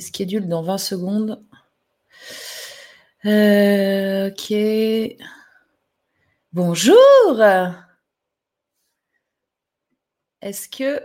[0.00, 1.44] Schedule dans 20 secondes.
[3.24, 4.54] Euh, ok.
[6.52, 7.40] Bonjour.
[10.42, 11.00] Est-ce que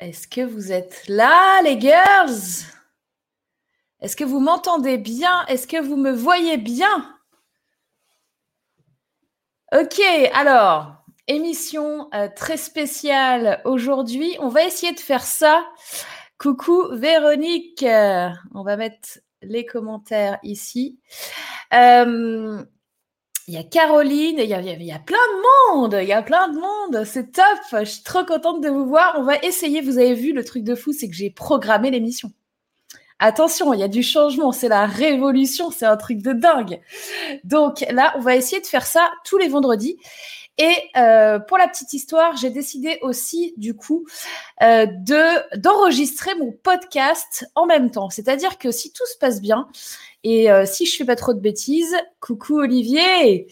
[0.00, 2.64] Est-ce que vous êtes là, les girls?
[4.00, 5.44] Est-ce que vous m'entendez bien?
[5.46, 7.14] Est-ce que vous me voyez bien?
[9.72, 10.00] Ok,
[10.32, 14.36] alors, émission euh, très spéciale aujourd'hui.
[14.40, 15.64] On va essayer de faire ça.
[16.38, 17.84] Coucou Véronique.
[17.84, 20.98] on va mettre les commentaires ici.
[21.74, 22.62] Euh,
[23.48, 26.22] il y a Caroline, il y il y a, plein de monde, il y a
[26.22, 29.16] plein de monde, c'est top, je suis trop contente de vous voir.
[29.18, 32.30] On va essayer, vous avez vu, le truc de fou, c'est que j'ai programmé l'émission.
[33.18, 36.80] Attention, il y a du changement, c'est la révolution, c'est un truc de dingue.
[37.42, 39.98] Donc là, on va essayer de faire ça tous les vendredis.
[40.62, 44.04] Et euh, pour la petite histoire, j'ai décidé aussi du coup
[44.62, 48.10] euh, de d'enregistrer mon podcast en même temps.
[48.10, 49.68] C'est-à-dire que si tout se passe bien
[50.22, 53.46] et euh, si je fais pas trop de bêtises, coucou Olivier,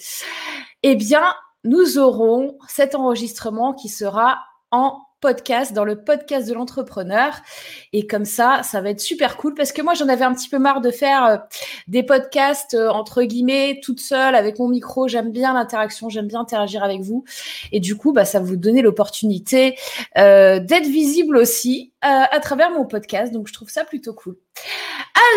[0.83, 7.35] eh bien nous aurons cet enregistrement qui sera en podcast, dans le podcast de l'entrepreneur.
[7.93, 10.49] Et comme ça, ça va être super cool parce que moi, j'en avais un petit
[10.49, 11.37] peu marre de faire euh,
[11.87, 15.09] des podcasts euh, entre guillemets toute seule avec mon micro.
[15.09, 17.25] J'aime bien l'interaction, j'aime bien interagir avec vous.
[17.73, 19.77] Et du coup, bah, ça vous donner l'opportunité
[20.17, 23.33] euh, d'être visible aussi à travers mon podcast.
[23.33, 24.37] Donc, je trouve ça plutôt cool.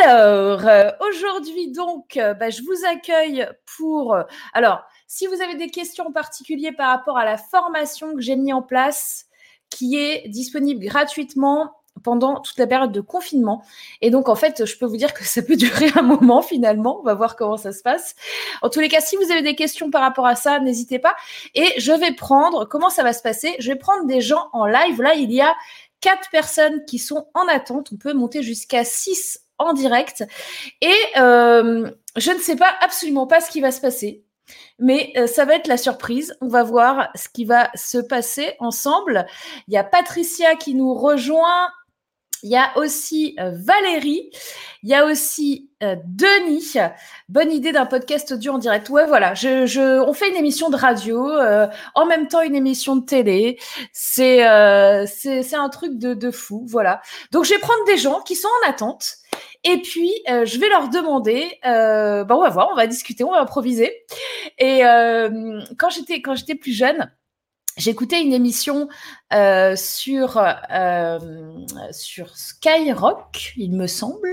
[0.03, 0.61] Alors,
[1.09, 4.15] aujourd'hui, donc, bah, je vous accueille pour...
[4.53, 8.35] alors, si vous avez des questions en particulier par rapport à la formation que j'ai
[8.35, 9.25] mis en place,
[9.71, 11.71] qui est disponible gratuitement
[12.03, 13.63] pendant toute la période de confinement.
[14.01, 16.99] Et donc, en fait, je peux vous dire que ça peut durer un moment finalement.
[16.99, 18.15] On va voir comment ça se passe.
[18.61, 21.15] En tous les cas, si vous avez des questions par rapport à ça, n'hésitez pas.
[21.55, 23.55] Et je vais prendre, comment ça va se passer?
[23.59, 25.01] Je vais prendre des gens en live.
[25.01, 25.55] Là, il y a
[25.99, 27.89] quatre personnes qui sont en attente.
[27.93, 30.23] On peut monter jusqu'à six en direct.
[30.81, 34.23] Et euh, je ne sais pas absolument pas ce qui va se passer.
[34.79, 36.35] Mais euh, ça va être la surprise.
[36.41, 39.25] On va voir ce qui va se passer ensemble.
[39.67, 41.69] Il y a Patricia qui nous rejoint.
[42.43, 44.31] Il y a aussi euh, Valérie.
[44.81, 46.73] Il y a aussi euh, Denis.
[47.29, 48.89] Bonne idée d'un podcast audio en direct.
[48.89, 49.33] Ouais, voilà.
[49.33, 51.29] On fait une émission de radio,
[51.93, 53.59] en même temps une émission de télé.
[53.93, 54.39] C'est
[55.05, 56.65] c'est un truc de, de fou.
[56.67, 57.01] Voilà.
[57.31, 59.20] Donc, je vais prendre des gens qui sont en attente.
[59.63, 63.23] Et puis, euh, je vais leur demander, euh, bah, on va voir, on va discuter,
[63.23, 63.91] on va improviser.
[64.57, 67.11] Et euh, quand j'étais quand j'étais plus jeune,
[67.77, 68.87] j'écoutais une émission
[69.33, 71.19] euh, sur euh,
[71.91, 74.29] sur Skyrock, il me semble.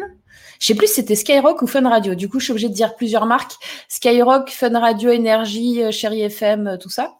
[0.61, 2.15] Je sais plus si c'était Skyrock ou Fun Radio.
[2.15, 3.55] Du coup, je suis obligée de dire plusieurs marques
[3.89, 7.17] Skyrock, Fun Radio, Énergie, euh, Chérie FM, tout ça.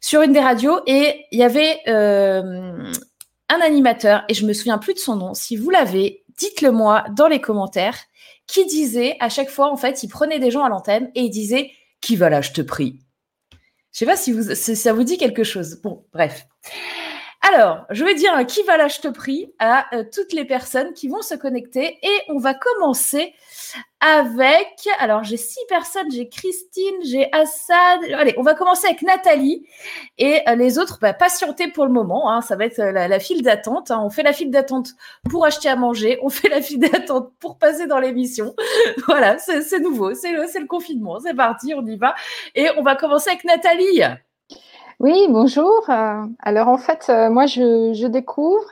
[0.00, 4.94] Sur une des radios, et il y avait un animateur, et je me souviens plus
[4.94, 5.34] de son nom.
[5.34, 7.98] Si vous l'avez, dites-le moi dans les commentaires,
[8.46, 11.30] qui disait à chaque fois, en fait, il prenait des gens à l'antenne et il
[11.30, 11.70] disait
[12.00, 13.00] Qui va là, je te prie
[13.92, 15.80] Je sais pas si, ça vous dit quelque chose.
[15.82, 16.46] Bon, bref.
[17.42, 20.92] Alors, je vais dire qui va là, je te prie à euh, toutes les personnes
[20.94, 23.34] qui vont se connecter et on va commencer
[24.00, 24.88] avec.
[25.00, 28.00] Alors, j'ai six personnes j'ai Christine, j'ai Assad.
[28.14, 29.66] Allez, on va commencer avec Nathalie
[30.18, 32.30] et euh, les autres, bah, patientez pour le moment.
[32.30, 33.90] Hein, ça va être euh, la, file d'attente.
[33.90, 34.00] Hein.
[34.04, 34.90] On fait la file d'attente
[35.28, 38.54] pour acheter à manger, on fait la file d'attente pour passer dans l'émission.
[39.06, 41.18] voilà, c'est nouveau, c'est le, confinement.
[41.20, 42.14] C'est parti, on y va.
[42.54, 44.02] Et on va commencer avec Nathalie.
[44.98, 45.88] Oui, bonjour.
[45.88, 48.64] Euh, alors en fait, moi je, découvre.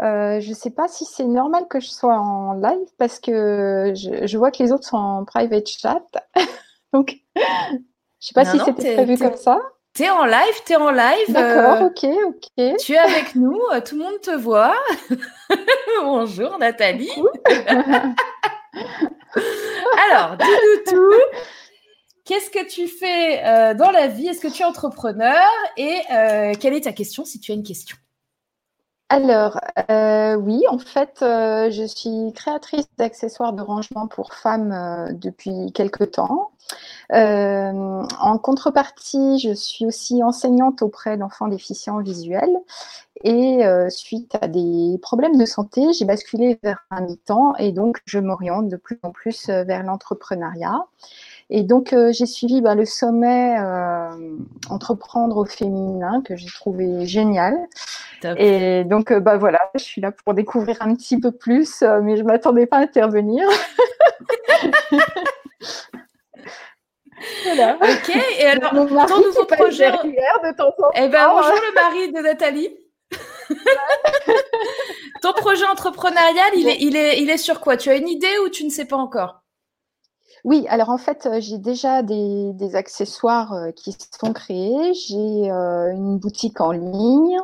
[0.00, 3.92] Euh, je ne sais pas si c'est normal que je sois en live parce que
[3.94, 6.02] je, vois que les autres sont en private chat.
[6.92, 7.78] Donc, je ne
[8.18, 9.58] sais pas si c'était prévu comme ça.
[9.94, 11.28] Tu es en live, tu es en live.
[11.28, 12.76] D'accord, ok, ok.
[12.78, 14.74] Tu es avec nous, tout le monde te voit.
[16.02, 17.10] Bonjour Nathalie.
[20.08, 21.12] Alors, dis-nous tout.
[22.24, 24.28] Qu'est-ce que tu fais euh, dans la vie?
[24.28, 25.46] Est-ce que tu es entrepreneur?
[25.76, 27.96] Et euh, quelle est ta question si tu as une question?
[29.12, 34.74] Alors, euh, oui, en fait, je suis créatrice d'accessoires de rangement pour femmes
[35.12, 36.52] depuis quelque temps.
[37.10, 42.56] en contrepartie, je suis aussi enseignante auprès d'enfants déficients visuels.
[43.22, 43.60] Et
[43.90, 48.68] suite à des problèmes de santé, j'ai basculé vers un mi-temps et donc je m'oriente
[48.70, 50.86] de plus en plus vers l'entrepreneuriat.
[51.54, 54.08] Et donc, euh, j'ai suivi bah, le sommet euh,
[54.70, 57.54] Entreprendre au féminin que j'ai trouvé génial.
[58.38, 62.16] Et donc, euh, bah, voilà, je suis là pour découvrir un petit peu plus, mais
[62.16, 63.46] je ne m'attendais pas à intervenir.
[67.44, 67.76] voilà.
[67.82, 69.90] Ok, et alors, ton nouveau projet.
[69.90, 70.88] De temps en temps.
[70.94, 72.74] Eh ben, bonjour le mari de Nathalie.
[75.20, 77.76] Ton projet entrepreneurial, il est, il, est, il est sur quoi?
[77.76, 79.41] Tu as une idée ou tu ne sais pas encore?
[80.44, 84.92] Oui, alors en fait, euh, j'ai déjà des, accessoires euh, qui sont créés.
[84.94, 87.38] J'ai euh, une boutique en ligne.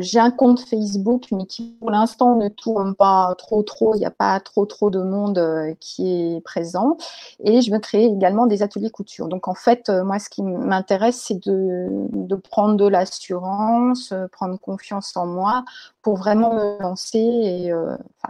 [0.00, 3.94] j'ai un compte Facebook, mais qui pour l'instant ne tourne pas trop trop.
[3.94, 5.38] Il n'y a pas trop trop de monde
[5.80, 6.96] qui est présent.
[7.40, 9.28] Et je veux créer également des ateliers couture.
[9.28, 15.26] Donc en fait, moi, ce qui m'intéresse, c'est de, prendre de l'assurance, prendre confiance en
[15.26, 15.64] moi
[16.02, 17.70] pour vraiment me lancer.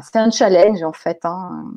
[0.02, 1.20] C'est un challenge en fait.
[1.24, 1.70] Hein.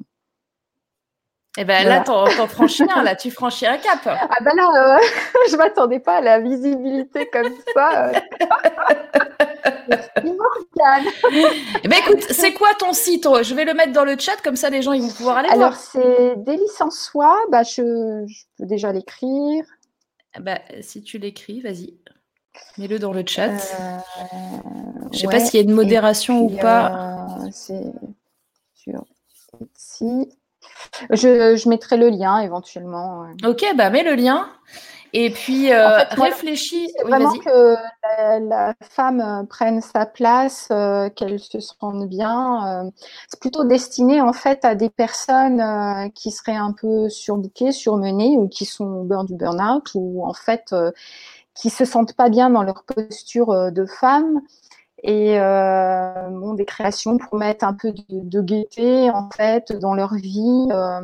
[1.61, 3.99] Eh ben là, t'en, franchis un, là, tu franchis un cap.
[4.05, 4.97] Ah ben là, euh,
[5.51, 8.07] je m'attendais pas à la visibilité comme ça.
[8.07, 8.13] Euh.
[11.83, 14.55] eh ben écoute, c'est quoi ton site Je vais le mettre dans le chat, comme
[14.55, 15.95] ça les gens ils vont pouvoir aller Alors, voir.
[15.95, 18.23] Alors c'est Délice en soi, bah, je,
[18.57, 19.65] peux déjà l'écrire.
[20.39, 21.93] Ben, si tu l'écris, vas-y.
[22.77, 23.49] Mets-le dans le chat.
[23.49, 23.97] Euh,
[25.11, 27.27] je sais pas s'il y a une modération ou pas.
[27.51, 27.91] c'est
[28.75, 29.03] sur
[29.75, 30.29] ici.
[31.11, 33.25] Je, mettrai le lien éventuellement.
[33.45, 34.47] Ok, bah mets le lien.
[35.13, 36.91] Et puis euh, réfléchis.
[37.03, 37.75] vraiment que
[38.47, 42.91] la, femme euh, prenne sa place, euh, qu'elle se sente bien.
[43.27, 48.47] c'est plutôt destiné en fait à des personnes qui seraient un peu surbookées, surmenées ou
[48.47, 50.75] qui sont au beurre du burn-out ou en fait
[51.55, 54.41] qui se sentent pas bien dans leur posture de femme
[55.03, 60.13] et euh, bon, des créations pour mettre un peu de, gaieté en fait dans leur
[60.15, 61.01] vie, euh,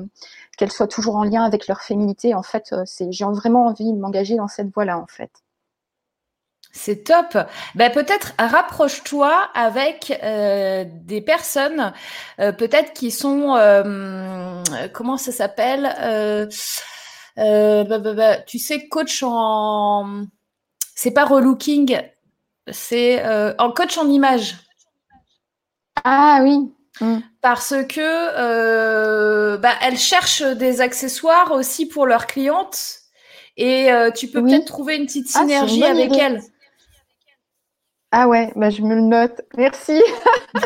[0.58, 2.34] qu'elles soient toujours en lien avec leur féminité.
[2.34, 5.32] En fait, euh, c'est j'ai vraiment envie de m'engager dans cette voie-là en fait.
[6.72, 7.38] C'est top.
[7.76, 10.12] Ben, peut-être rapproche-toi avec
[11.06, 11.94] des personnes,
[12.38, 13.56] peut-être qui sont,
[14.92, 15.84] comment ça s'appelle
[17.38, 20.26] bah, bah, Tu sais, coach en,
[20.96, 21.98] c'est pas relooking,
[22.72, 24.56] c'est euh, en coach en image.
[26.04, 26.72] Ah oui.
[27.02, 27.18] Mm.
[27.42, 33.00] Parce que euh, bah, elles cherchent des accessoires aussi pour leurs clientes
[33.58, 36.42] et euh, tu peux peut-être trouver une petite ah, synergie avec elles.
[38.12, 39.42] Ah ouais, bah, je me le note.
[39.58, 40.02] Merci.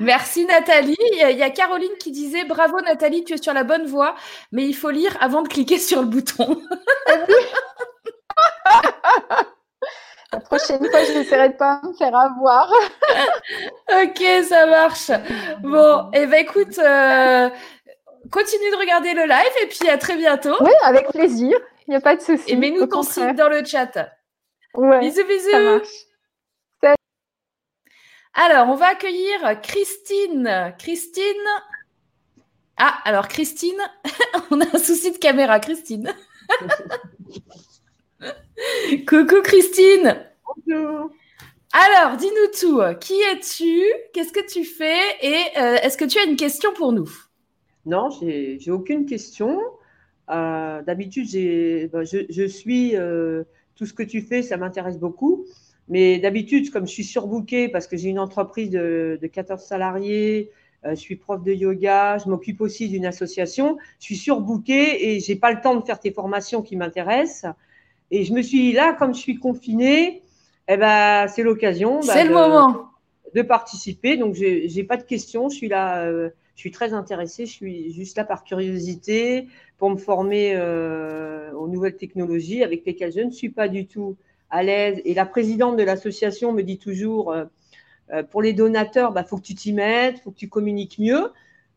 [0.00, 0.96] Merci Nathalie.
[1.12, 4.14] Il y a Caroline qui disait Bravo Nathalie, tu es sur la bonne voie,
[4.52, 6.60] mais il faut lire avant de cliquer sur le bouton.
[10.32, 12.70] La prochaine fois, je n'essaierai de pas me faire avoir.
[14.02, 15.10] ok, ça marche.
[15.60, 17.48] Bon, et eh ben écoute, euh,
[18.30, 20.56] continue de regarder le live et puis à très bientôt.
[20.60, 21.56] Oui, avec plaisir.
[21.86, 22.44] Il n'y a pas de souci.
[22.48, 24.10] Et mets-nous ton site dans le chat.
[24.74, 25.50] Ouais, bisous, bisous.
[25.50, 26.96] Ça marche.
[28.38, 30.74] Alors, on va accueillir Christine.
[30.78, 31.24] Christine.
[32.76, 33.80] Ah, alors Christine,
[34.50, 36.14] on a un souci de caméra, Christine.
[39.08, 40.16] Coucou Christine.
[40.44, 41.10] Bonjour.
[41.72, 42.80] Alors, dis-nous tout.
[43.00, 43.82] Qui es-tu?
[44.12, 45.00] Qu'est-ce que tu fais?
[45.20, 47.10] Et euh, est-ce que tu as une question pour nous?
[47.84, 49.60] Non, j'ai aucune question.
[50.30, 51.28] Euh, d'habitude,
[51.92, 53.44] ben, je, suis euh,
[53.76, 55.46] tout ce que tu fais, ça m'intéresse beaucoup.
[55.88, 60.50] Mais d'habitude, comme je suis surbookée parce que j'ai une entreprise de, de 14 salariés,
[60.84, 65.34] je suis prof de yoga, je m'occupe aussi d'une association, je suis surbookée et j'ai
[65.34, 67.52] pas le temps de faire tes formations qui m'intéressent.
[68.10, 70.22] Et je me suis dit, là, comme je suis confinée,
[70.68, 72.00] eh ben, c'est l'occasion.
[72.00, 72.90] Bah, c'est le moment.
[73.34, 74.16] De participer.
[74.16, 75.48] Donc, je n'ai pas de questions.
[75.48, 77.46] Je suis là, euh, je suis très intéressée.
[77.46, 83.12] Je suis juste là par curiosité pour me former euh, aux nouvelles technologies avec lesquelles
[83.12, 84.16] je ne suis pas du tout
[84.50, 85.00] à l'aise.
[85.04, 89.36] Et la présidente de l'association me dit toujours, euh, pour les donateurs, il bah, faut
[89.36, 91.32] que tu t'y mettes, faut que tu communiques mieux.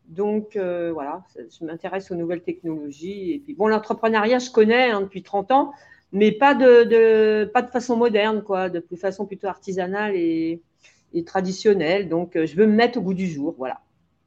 [0.08, 3.32] Donc voilà, je m'intéresse aux nouvelles technologies.
[3.32, 5.72] Et puis bon, l'entrepreneuriat, je connais hein, depuis 30 ans,
[6.12, 10.60] mais pas de, pas de façon moderne, quoi, de, façon plutôt artisanale et,
[11.26, 12.08] traditionnelle.
[12.08, 13.80] Donc, euh, je veux me mettre au goût du jour, voilà.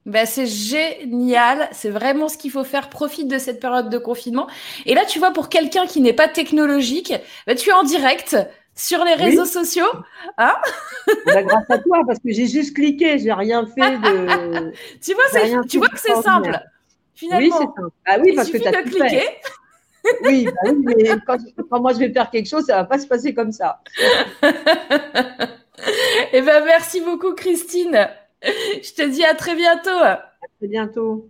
[0.06, 2.90] Ben, c'est génial, c'est vraiment ce qu'il faut faire.
[2.90, 4.48] Profite de cette période de confinement.
[4.86, 7.14] Et là, tu vois, pour quelqu'un qui n'est pas technologique,
[7.48, 8.36] ben, tu es en direct
[8.76, 9.92] sur les réseaux sociaux.
[10.38, 10.56] Hein?
[11.26, 14.72] Ben, grâce à toi, parce que j'ai juste cliqué, j'ai rien fait de.
[15.02, 16.60] tu vois, tu vois que c'est simple.
[17.16, 17.90] Finalement, oui, c'est simple.
[18.06, 19.22] Ah oui, parce que tu as cliqué.
[20.24, 21.38] Oui, bah oui mais quand,
[21.80, 23.82] moi je vais faire quelque chose, ça va pas se passer comme ça.
[26.34, 28.10] eh ben, merci beaucoup, Christine.
[28.44, 29.90] Je te dis à très bientôt.
[29.90, 31.30] À très bientôt.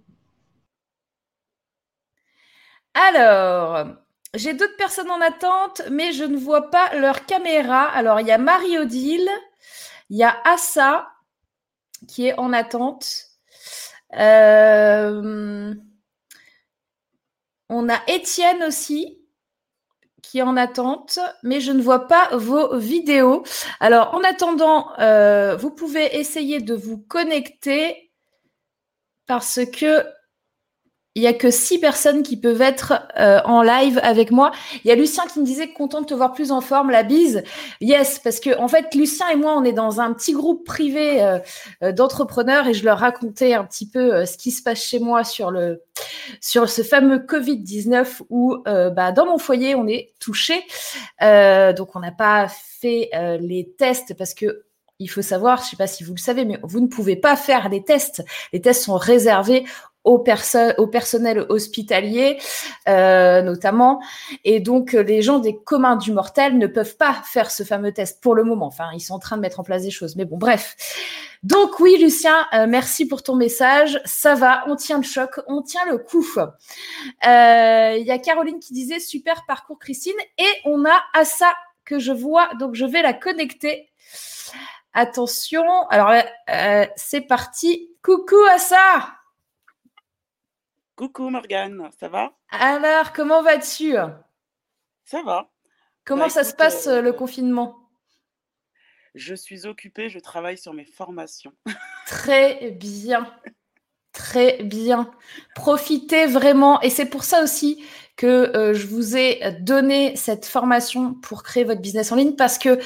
[2.96, 3.88] Alors,
[4.36, 7.84] j'ai d'autres personnes en attente, mais je ne vois pas leur caméra.
[7.84, 9.30] Alors, il y a Marie-Odile,
[10.10, 11.08] il y a Assa
[12.08, 13.08] qui est en attente.
[14.18, 15.74] Euh...
[17.75, 19.18] On a Étienne aussi,
[20.22, 23.44] qui est en attente, mais je ne vois pas vos vidéos.
[23.80, 28.12] Alors, en attendant, euh, vous pouvez essayer de vous connecter
[29.25, 30.06] parce que
[31.15, 34.51] il n'y a que six personnes qui peuvent être euh, en live avec moi.
[34.84, 37.03] Il y a Lucien qui me disait content de te voir plus en forme, la
[37.03, 37.43] bise.
[37.82, 41.24] Yes, parce que en fait, Lucien et moi, on est dans un petit groupe privé
[41.24, 41.38] euh,
[41.84, 45.24] euh, d'entrepreneurs et je leur racontais un petit peu ce qui se passe chez moi
[45.24, 45.84] sur le
[46.41, 50.55] sur ce fameux Covid 19 où bah, dans mon foyer on est touché.
[51.22, 54.63] donc on n'a pas fait les tests parce que
[55.00, 57.15] il faut savoir, je ne sais pas si vous le savez, mais vous ne pouvez
[57.15, 58.24] pas faire les tests.
[58.53, 59.65] Les tests sont réservés
[60.03, 62.39] au personnel hospitalier
[62.89, 64.01] euh, notamment.
[64.43, 68.22] Et donc, les gens des communs du mortel ne peuvent pas faire ce fameux test
[68.22, 68.67] pour le moment.
[68.67, 70.15] Enfin, ils sont en train de mettre en place des choses.
[70.15, 70.75] Mais bon, bref.
[71.43, 74.00] Donc oui, Lucien, euh, merci pour ton message.
[74.05, 76.25] Ça va, on tient le choc, on tient le coup.
[76.38, 80.13] Euh, Il y a Caroline qui disait super parcours Christine.
[80.38, 83.89] Et on a Assa que je vois, donc je vais la connecter.
[84.93, 86.13] Attention, alors
[86.50, 87.89] euh, c'est parti.
[88.01, 89.23] Coucou Assa
[91.03, 92.31] Coucou Morgane, ça va?
[92.50, 93.95] Alors, comment vas-tu?
[95.03, 95.51] Ça va.
[96.05, 97.89] Comment bah, ça se passe euh, le confinement?
[99.13, 101.51] Je suis occupée, je travaille sur mes formations.
[102.07, 103.29] Très bien.
[104.13, 105.12] Très bien.
[105.55, 106.79] Profitez vraiment.
[106.79, 107.83] Et c'est pour ça aussi
[108.15, 112.57] que euh, je vous ai donné cette formation pour créer votre business en ligne parce
[112.57, 112.79] que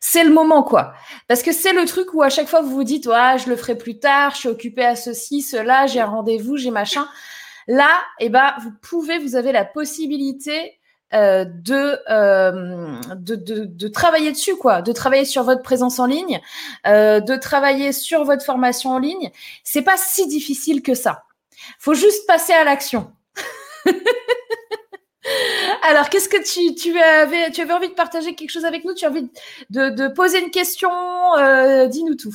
[0.00, 0.92] c'est le moment, quoi.
[1.28, 3.56] Parce que c'est le truc où à chaque fois vous vous dites, ouais, je le
[3.56, 7.08] ferai plus tard, je suis occupée à ceci, cela, j'ai un rendez-vous, j'ai machin.
[7.66, 10.78] Là, eh ben, vous pouvez, vous avez la possibilité
[11.14, 16.40] euh, euh, de, de, travailler dessus, quoi, de travailler sur votre présence en ligne,
[16.88, 19.30] euh, de travailler sur votre formation en ligne.
[19.62, 21.22] C'est pas si difficile que ça.
[21.78, 23.12] Faut juste passer à l'action.
[25.82, 28.94] Alors, qu'est-ce que tu, tu, avais, tu avais envie de partager quelque chose avec nous?
[28.94, 29.30] Tu as envie
[29.70, 30.90] de, de poser une question?
[31.90, 32.34] Dis-nous tout.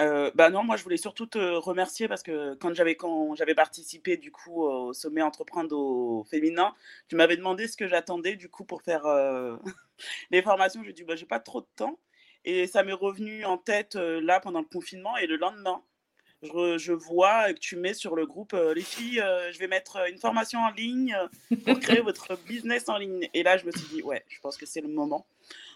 [0.00, 3.54] Euh, bah non, moi je voulais surtout te remercier parce que quand j'avais quand j'avais
[3.54, 6.74] participé du coup au sommet entreprendre au féminin,
[7.08, 9.56] tu m'avais demandé ce que j'attendais du coup pour faire euh,
[10.30, 10.82] les formations.
[10.84, 11.98] J'ai dit bah j'ai pas trop de temps
[12.44, 15.82] et ça m'est revenu en tête euh, là pendant le confinement et le lendemain,
[16.42, 20.18] je, je vois que tu mets sur le groupe les filles, je vais mettre une
[20.18, 21.16] formation en ligne
[21.64, 23.30] pour créer votre business en ligne.
[23.32, 25.26] Et là je me suis dit ouais, je pense que c'est le moment.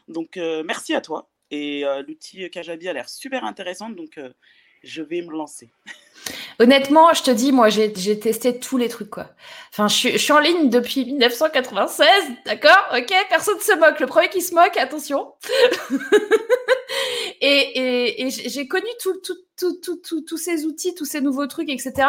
[0.09, 1.31] Donc merci à toi.
[1.51, 4.33] Et euh, l'outil Kajabi a l'air super intéressant, donc euh,
[4.83, 5.71] je vais me lancer.
[6.59, 9.31] Honnêtement, je te dis, moi, j'ai testé tous les trucs, quoi.
[9.73, 12.07] Enfin, je suis, en ligne depuis 1996,
[12.45, 12.87] d'accord?
[12.95, 13.99] Ok, personne ne se moque.
[13.99, 15.33] Le premier qui se moque, attention.
[17.41, 22.09] et, j'ai connu tous ces outils, tous ces nouveaux trucs, etc.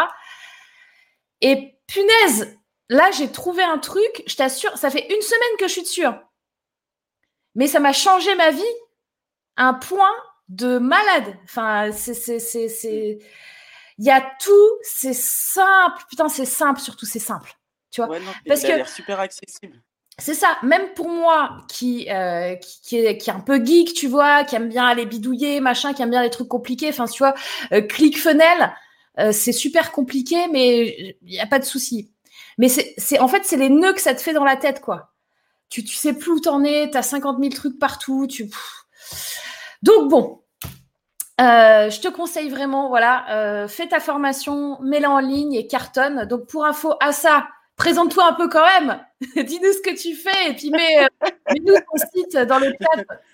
[1.39, 2.57] Et punaise,
[2.89, 6.05] là, j'ai trouvé un truc, je t'assure, ça fait une semaine que je suis dessus.
[6.05, 6.21] Hein.
[7.55, 8.61] Mais ça m'a changé ma vie
[9.61, 10.13] un point
[10.49, 11.35] de malade.
[11.45, 13.19] Enfin, c'est, c'est,
[13.97, 16.03] il y a tout, c'est simple.
[16.09, 17.53] Putain, c'est simple, surtout, c'est simple.
[17.91, 18.17] Tu vois?
[18.47, 19.81] Parce que super accessible.
[20.17, 24.07] C'est ça, même pour moi qui, euh, qui, est, qui, est, un peu geek, tu
[24.07, 27.19] vois, qui aime bien aller bidouiller, machin, qui aime bien les trucs compliqués, enfin, tu
[27.19, 27.33] vois,
[27.71, 28.71] euh, ClickFunnels,
[29.19, 32.11] euh, c'est super compliqué, mais il n'y a pas de souci.
[32.57, 35.11] Mais c'est, en fait, c'est les nœuds que ça te fait dans la tête, quoi.
[35.69, 38.49] Tu, tu sais plus où t'en es, t'as 50 000 trucs partout, tu.
[39.83, 40.41] Donc bon,
[41.41, 46.25] euh, je te conseille vraiment, voilà, euh, fais ta formation, mets-la en ligne et cartonne.
[46.25, 47.47] Donc pour info, à ça,
[47.77, 49.03] présente-toi un peu quand même.
[49.45, 51.07] Dis-nous ce que tu fais et puis mets, euh,
[51.65, 53.03] nous ton site dans le chat.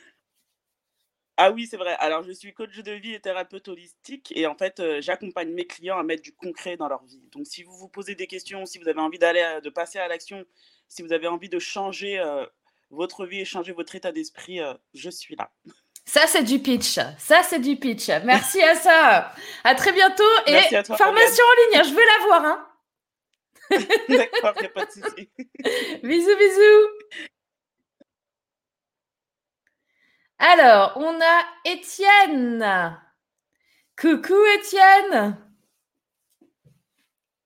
[1.40, 1.96] Ah oui, c'est vrai.
[2.00, 6.00] Alors, je suis coach de vie et thérapeute holistique et en fait, j'accompagne mes clients
[6.00, 7.22] à mettre du concret dans leur vie.
[7.32, 10.08] Donc, si vous vous posez des questions, si vous avez envie d'aller, de passer à
[10.08, 10.44] l'action,
[10.88, 12.20] si vous avez envie de changer
[12.90, 14.62] votre vie et changer votre état d'esprit,
[14.96, 15.52] je suis là.
[16.08, 16.98] Ça, c'est du pitch.
[17.18, 18.08] Ça, c'est du pitch.
[18.24, 19.34] Merci à ça.
[19.66, 20.24] À très bientôt.
[20.48, 22.46] et formation en ligne, je veux la voir.
[22.46, 22.68] Hein.
[24.10, 25.30] D'accord, il n'y a pas de souci.
[26.04, 27.26] bisous, bisous.
[30.40, 32.98] Alors, on a Étienne.
[34.00, 35.38] Coucou Étienne.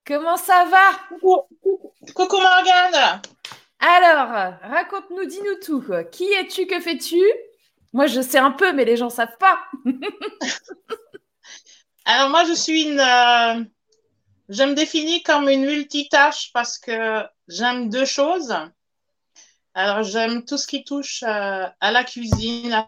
[0.06, 1.18] Comment ça va?
[1.20, 3.22] Coucou, coucou Morgane.
[3.80, 5.84] Alors, raconte-nous, dis-nous tout.
[6.12, 6.68] Qui es-tu?
[6.68, 7.24] Que fais-tu?
[7.94, 9.60] Moi, je sais un peu, mais les gens ne savent pas.
[12.06, 13.00] Alors, moi, je suis une.
[13.00, 13.64] Euh,
[14.50, 18.54] je me définis comme une multitâche parce que j'aime deux choses.
[19.74, 22.88] Alors, j'aime tout ce qui touche euh, à la cuisine, à,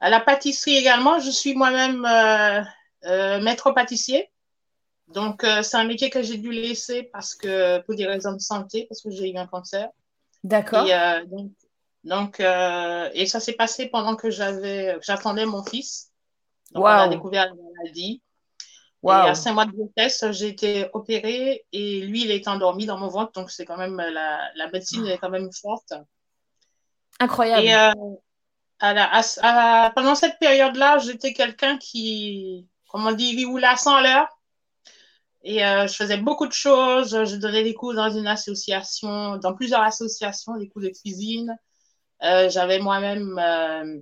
[0.00, 1.18] à la pâtisserie également.
[1.18, 2.04] Je suis moi-même
[3.06, 4.30] euh, maître pâtissier.
[5.08, 8.38] Donc, euh, c'est un métier que j'ai dû laisser parce que, pour des raisons de
[8.38, 9.88] santé, parce que j'ai eu un cancer.
[10.44, 10.86] D'accord.
[10.86, 11.50] Et, euh, donc,
[12.04, 16.12] donc euh, et ça s'est passé pendant que j'avais, j'attendais mon fils.
[16.72, 18.20] Donc, on a découvert la maladie.
[19.02, 19.28] Et Waouh.
[19.28, 23.08] à cinq mois de grossesse, j'ai été opérée et lui, il est endormi dans mon
[23.08, 23.32] ventre.
[23.32, 25.92] Donc, c'est quand même, la, la médecine est quand même forte.
[27.20, 27.62] Incroyable.
[27.66, 27.92] Et euh,
[28.80, 29.22] à la- à-
[29.86, 34.02] à- pendant cette période-là, j'étais quelqu'un qui, comment on dit, il roulait à 100 à
[34.02, 34.33] l'heure.
[35.44, 37.10] Et euh, je faisais beaucoup de choses.
[37.24, 41.54] Je donnais des cours dans une association, dans plusieurs associations, des cours de cuisine.
[42.22, 44.00] Euh, J'avais moi-même euh,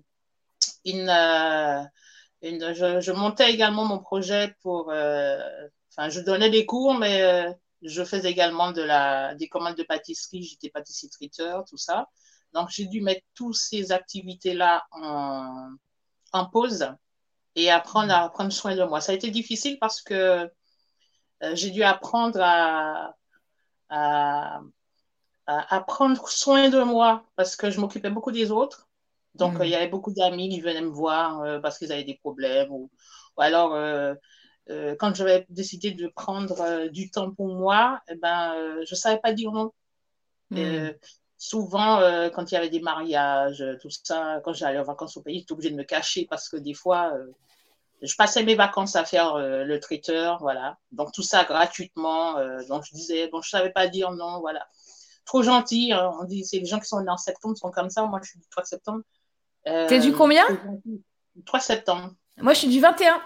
[0.84, 1.82] une, euh,
[2.42, 5.38] une je, montais également mon projet pour, euh,
[5.90, 9.82] enfin, je donnais des cours, mais euh, je faisais également de la, des commandes de
[9.82, 10.44] pâtisserie.
[10.44, 12.08] J'étais pâtissier traiteur, tout ça.
[12.54, 15.70] Donc, j'ai dû mettre toutes ces activités-là en,
[16.32, 16.88] en pause
[17.56, 19.00] et apprendre à prendre soin de moi.
[19.00, 20.48] Ça a été difficile parce que
[21.54, 23.14] j'ai dû apprendre à,
[23.90, 24.60] à,
[25.46, 28.88] à, à prendre soin de moi parce que je m'occupais beaucoup des autres.
[29.34, 29.60] Donc, Mm.
[29.60, 32.16] euh, il y avait beaucoup d'amis qui venaient me voir euh, parce qu'ils avaient des
[32.18, 32.90] problèmes ou,
[33.36, 34.14] ou alors, euh,
[34.70, 38.94] euh, quand j'avais décidé de prendre euh, du temps pour moi, eh ben, euh, je
[38.94, 39.72] ne savais pas dire non.
[40.50, 40.58] Mm.
[40.58, 40.92] Euh,
[41.36, 45.16] souvent, euh, quand il y avait des mariages, euh, tout ça, quand j'allais en vacances
[45.16, 47.26] au pays, j'étais obligée de me cacher parce que des fois, euh,
[48.02, 50.76] je passais mes vacances à faire euh, le traiteur, voilà.
[50.90, 52.36] Donc tout ça gratuitement.
[52.38, 54.66] euh, donc je disais, bon, je savais pas dire non, voilà.
[55.24, 55.92] Trop gentil.
[55.92, 58.04] hein, on dit, c'est les gens qui sont nés en septembre sont comme ça.
[58.06, 59.02] Moi, je suis du 3 septembre.
[59.68, 61.02] Euh, T'es du combien trop gentil.
[61.36, 62.10] Du 3 septembre.
[62.38, 63.22] Moi, je suis du 21.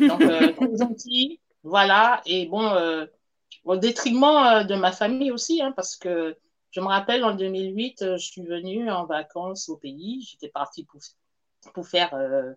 [0.00, 1.40] Donc, euh, trop gentil.
[1.62, 2.22] Voilà.
[2.24, 2.72] Et bon,
[3.64, 6.36] au détriment de ma famille aussi, hein, parce que
[6.70, 10.26] je me rappelle en 2008, euh, je suis venue en vacances au pays.
[10.28, 11.00] J'étais partie pour,
[11.74, 12.52] pour faire euh,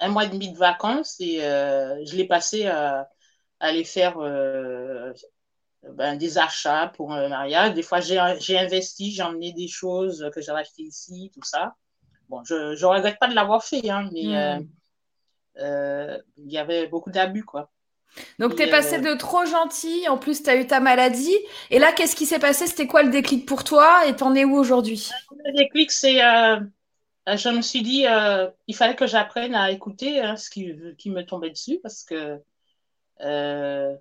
[0.00, 3.08] un mois et demi de vacances et euh, je l'ai passé à,
[3.60, 5.12] aller faire euh,
[5.94, 7.74] ben, des achats pour un mariage.
[7.74, 11.76] Des fois, j'ai j'ai investi, j'ai emmené des choses que j'avais achetées ici, tout ça.
[12.28, 14.34] Bon, je ne regrette pas de l'avoir fait, hein, mais Mm.
[14.34, 14.58] euh,
[15.58, 17.70] euh, il y avait beaucoup d'abus, quoi.
[18.38, 21.36] Donc, Et, t'es passé de trop gentil, en plus, t'as eu ta maladie.
[21.70, 22.66] Et là, qu'est-ce qui s'est passé?
[22.66, 24.06] C'était quoi le déclic pour toi?
[24.06, 25.10] Et t'en es où aujourd'hui?
[25.44, 26.60] Le déclic, c'est, euh,
[27.26, 31.10] je me suis dit, euh, il fallait que j'apprenne à écouter hein, ce qui, qui
[31.10, 32.40] me tombait dessus parce que
[33.20, 33.94] euh,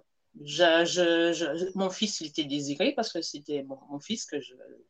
[0.43, 4.37] je, je, je- mon fils, il était désiré parce que c'était mon, mon fils, que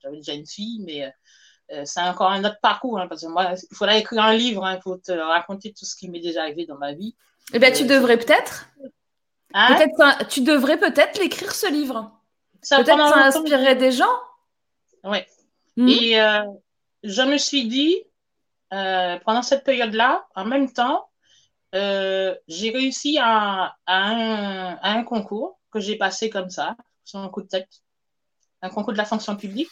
[0.01, 1.11] j'avais déjà une fille, mais
[1.73, 4.63] euh, c'est encore un autre parcours hein, parce que moi, il faudrait écrire un livre,
[4.65, 7.15] hein, il faut te raconter tout ce qui m'est déjà arrivé dans ma vie.
[7.53, 8.69] Eh ben, tu Euh, devrais peut-être.
[9.53, 9.77] Hein?
[9.97, 12.11] Ça- tu devrais peut-être l'écrire ce livre.
[12.61, 14.15] Ça, Peut-être ça inspirerait des gens.
[15.03, 15.27] Ouais.
[15.75, 15.87] Hmm.
[15.89, 16.43] Et euh,
[17.03, 17.97] je me suis dit,
[18.73, 21.09] euh, pendant cette période-là, en même temps,
[21.75, 27.19] euh, j'ai réussi à, à un, à un concours que j'ai passé comme ça, sur
[27.19, 27.69] un coup de tête,
[28.61, 29.69] un concours de la fonction publique.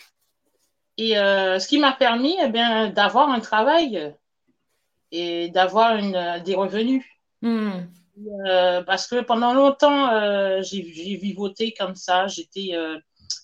[0.97, 4.13] Et euh, ce qui m'a permis eh bien, d'avoir un travail
[5.12, 7.05] et d'avoir une- des revenus.
[7.41, 7.85] Hmm.
[8.85, 12.27] Parce que pendant longtemps, j'ai j'ai vivoté comme ça.
[12.27, 12.77] J'étais,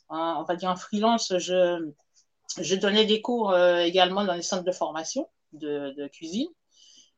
[0.09, 1.33] en- on va dire, en freelance.
[1.37, 1.91] Je,
[2.59, 6.49] je donnais des cours également dans les centres de formation de, de cuisine.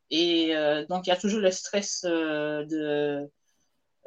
[0.10, 3.30] Et euh, donc, il y a toujours le stress euh, de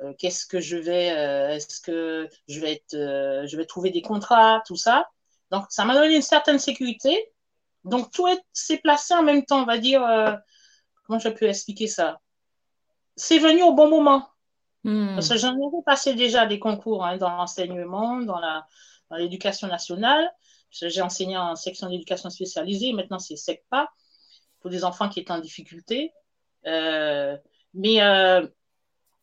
[0.03, 1.09] euh, qu'est-ce que je vais,
[1.55, 5.07] est-ce que je vais, être, je vais trouver des contrats, tout ça.
[5.51, 7.33] Donc, ça m'a donné une certaine sécurité.
[7.85, 10.01] Donc, tout est- s'est placé en même temps, on va dire,
[11.05, 12.21] comment je peux expliquer ça?
[13.17, 14.27] C'est venu au bon moment.
[14.85, 15.15] Hmm.
[15.17, 18.67] Parce que j'en avais passé déjà des concours hein, dans l'enseignement, dans la
[19.11, 20.31] dans l'éducation nationale.
[20.71, 23.89] J'ai enseigné en section d'éducation spécialisée, maintenant c'est SECPA,
[24.61, 26.13] pour des enfants qui étaient en difficulté.
[26.67, 27.37] Euh,
[27.75, 28.47] mais euh,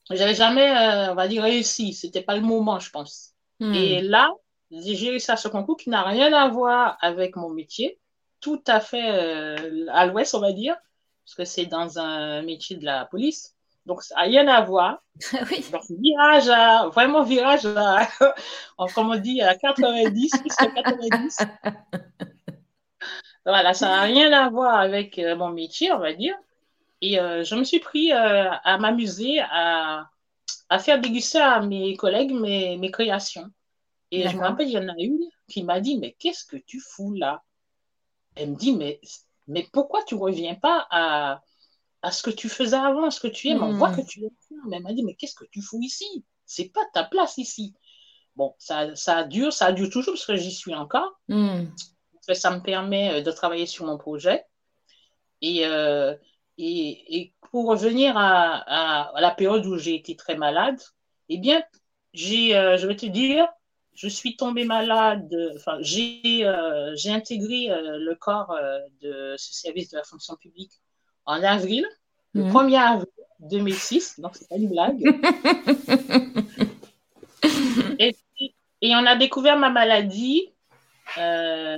[0.09, 1.93] j'avais jamais, euh, on va dire, réussi.
[1.93, 3.33] C'était pas le moment, je pense.
[3.59, 3.73] Hmm.
[3.73, 4.31] Et là,
[4.71, 7.99] j'ai réussi à ce concours qui n'a rien à voir avec mon métier,
[8.39, 10.75] tout à fait euh, à l'ouest, on va dire,
[11.25, 13.55] parce que c'est dans un métier de la police.
[13.85, 15.01] Donc, ça n'a rien à voir.
[15.51, 15.65] oui.
[15.71, 18.07] Donc, virage à, vraiment virage à,
[18.93, 21.37] comme on dit, à 90, plus que 90.
[23.47, 26.35] Voilà, ça n'a rien à voir avec euh, mon métier, on va dire.
[27.01, 30.09] Et euh, je me suis pris euh, à m'amuser, à,
[30.69, 33.51] à faire déguster à mes collègues mes, mes créations.
[34.11, 36.57] Et je me rappelle, il y en a une qui m'a dit, mais qu'est-ce que
[36.57, 37.43] tu fous là?
[38.35, 39.01] Elle me dit, mais,
[39.47, 41.43] mais pourquoi tu reviens pas à,
[42.03, 43.63] à ce que tu faisais avant, ce que tu aimes?
[43.63, 43.77] On Hmm.
[43.77, 44.29] voit que tu aimes.
[44.69, 46.25] Mais elle m'a dit, mais qu'est-ce que tu fous ici?
[46.45, 47.73] C'est pas ta place ici.
[48.35, 51.19] Bon, ça, ça dure, ça dure toujours parce que j'y suis encore.
[51.29, 51.65] Hmm.
[52.27, 54.43] Ça, ça me permet euh, de travailler sur mon projet.
[55.41, 56.13] Et euh,
[56.57, 60.79] et, pour revenir à, la période où j'ai été très malade,
[61.29, 61.61] eh bien,
[62.13, 63.47] j'ai, je vais te dire,
[63.93, 66.43] je suis tombée malade, enfin, j'ai,
[67.05, 68.57] intégré le corps
[69.03, 70.71] de ce service de la fonction publique
[71.25, 71.85] en avril,
[72.33, 72.73] le 1er mhm.
[72.73, 73.07] avril
[73.39, 74.99] 2006, donc c'est pas une blague.
[77.99, 78.15] et,
[78.81, 80.51] et, on a découvert ma maladie
[81.17, 81.77] euh,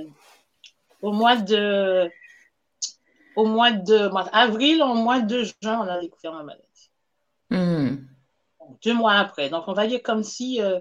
[1.02, 2.10] au mois de
[3.36, 6.90] au mois de avril, au mois de juin, on a découvert ma maladie.
[7.50, 8.08] Mhm.
[8.84, 9.48] Deux mois après.
[9.48, 10.80] Donc on va dire comme si euh,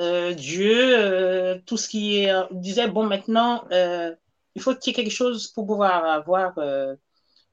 [0.00, 5.14] euh, Dieu, tout ce qui est, disait bon maintenant, il faut qu'il y ait quelque
[5.14, 6.54] chose pour pouvoir avoir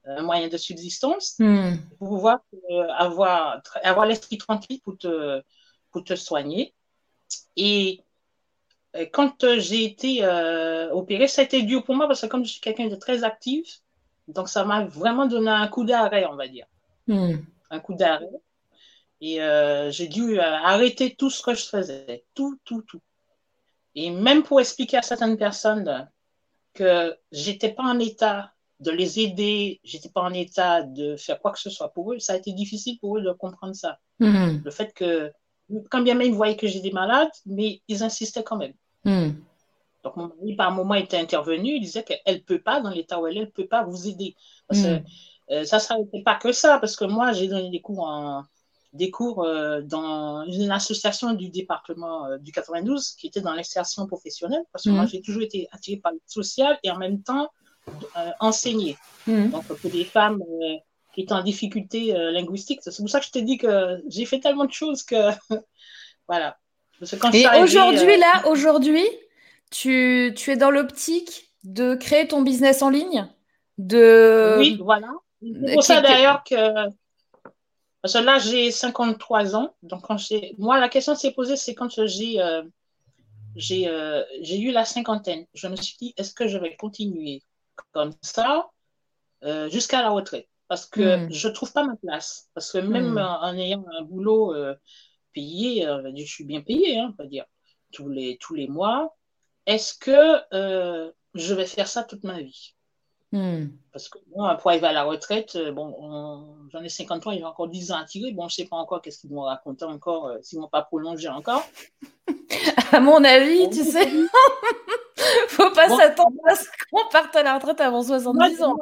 [0.05, 1.75] un moyen de subsistance hmm.
[1.97, 2.39] pour pouvoir
[2.71, 5.41] euh, avoir, avoir l'esprit tranquille pour te,
[5.91, 6.73] pour te soigner.
[7.55, 8.03] Et euh,
[9.11, 10.25] quand euh, j'ai été
[10.91, 13.23] opérée, ça a été dur pour moi parce que comme je suis quelqu'un de très
[13.23, 13.79] actif,
[14.27, 16.65] donc ça m'a vraiment donné un coup d'arrêt, on va dire.
[17.07, 17.37] Hmm.
[17.69, 18.29] Un coup d'arrêt.
[19.21, 19.39] Et
[19.91, 22.23] j'ai dû arrêter tout ce que je faisais.
[22.33, 23.01] Tout, tout, tout.
[23.95, 26.09] Et même pour expliquer à certaines personnes
[26.73, 31.51] que j'étais pas en état de les aider, j'étais pas en état de faire quoi
[31.51, 33.99] que ce soit pour eux, ça a été difficile pour eux de comprendre ça.
[34.21, 34.63] Mm-hmm.
[34.63, 35.31] Le fait que,
[35.89, 38.73] quand bien même ils voyaient que j'étais malade, mais ils insistaient quand même.
[39.05, 39.31] Mm.
[40.03, 43.19] Donc mon mari, par moment, était intervenu, il disait qu'elle ne peut pas, dans l'état
[43.19, 44.35] où elle est, elle ne peut pas vous aider.
[44.67, 45.03] Parce que mm.
[45.51, 48.43] euh, ça ne s'arrêtait pas que ça, parce que moi, j'ai donné des cours en,
[48.93, 54.07] des cours euh, dans une association du département euh, du 92 qui était dans l'insertion
[54.07, 55.09] professionnelle, parce que moi, mm.
[55.09, 57.49] j'ai toujours été attirée par le social et en même temps.
[59.25, 59.49] Hmm.
[59.49, 60.43] Donc, pour des femmes
[61.25, 62.79] qui en difficulté euh, linguistique.
[62.83, 65.15] C'est pour ça que je te dis que j'ai fait tellement de choses que.
[66.27, 66.57] voilà.
[67.33, 69.05] Et aujourd'hui, là, aujourd'hui,
[69.71, 73.27] tu, tu es dans l'optique de créer ton business en ligne
[73.77, 74.57] de...
[74.59, 75.07] Oui, voilà.
[75.41, 76.89] C'est pour ça d'ailleurs que.
[78.01, 79.73] Parce que là, j'ai 53 ans.
[79.83, 80.17] Donc, quand
[80.57, 82.39] moi, la question s'est posée, c'est quand j'ai
[83.55, 85.45] j'ai eu la cinquantaine.
[85.53, 87.43] Je me suis dit, est-ce que je vais continuer
[87.91, 88.69] comme ça
[89.43, 90.47] euh, jusqu'à la retraite?
[90.69, 91.31] Parce que hmm.
[91.31, 92.49] je ne trouve pas ma place.
[92.53, 93.17] Parce que même hmm.
[93.17, 94.75] en, ayant un boulot euh,
[95.33, 97.45] payé, euh, je suis bien payé, hein, on va dire,
[97.91, 99.17] tous les, tous les mois,
[99.65, 100.41] est-ce que
[101.33, 102.75] je vais faire ça toute ma vie?
[103.31, 103.67] Hmm.
[103.91, 107.43] Parce que moi, pour arriver à la retraite, bon, j'en ai 50 ans, il y
[107.43, 108.31] a encore 10 ans à tirer.
[108.31, 110.83] Bon, je ne sais pas encore qu'est-ce qu'ils vont raconter encore, s'ils ne vont pas
[110.83, 111.63] prolonger encore.
[112.91, 114.07] à mon avis, tu sais.
[115.49, 118.77] Faut pas s'attendre à ce qu'on parte à la retraite avant 70 ans.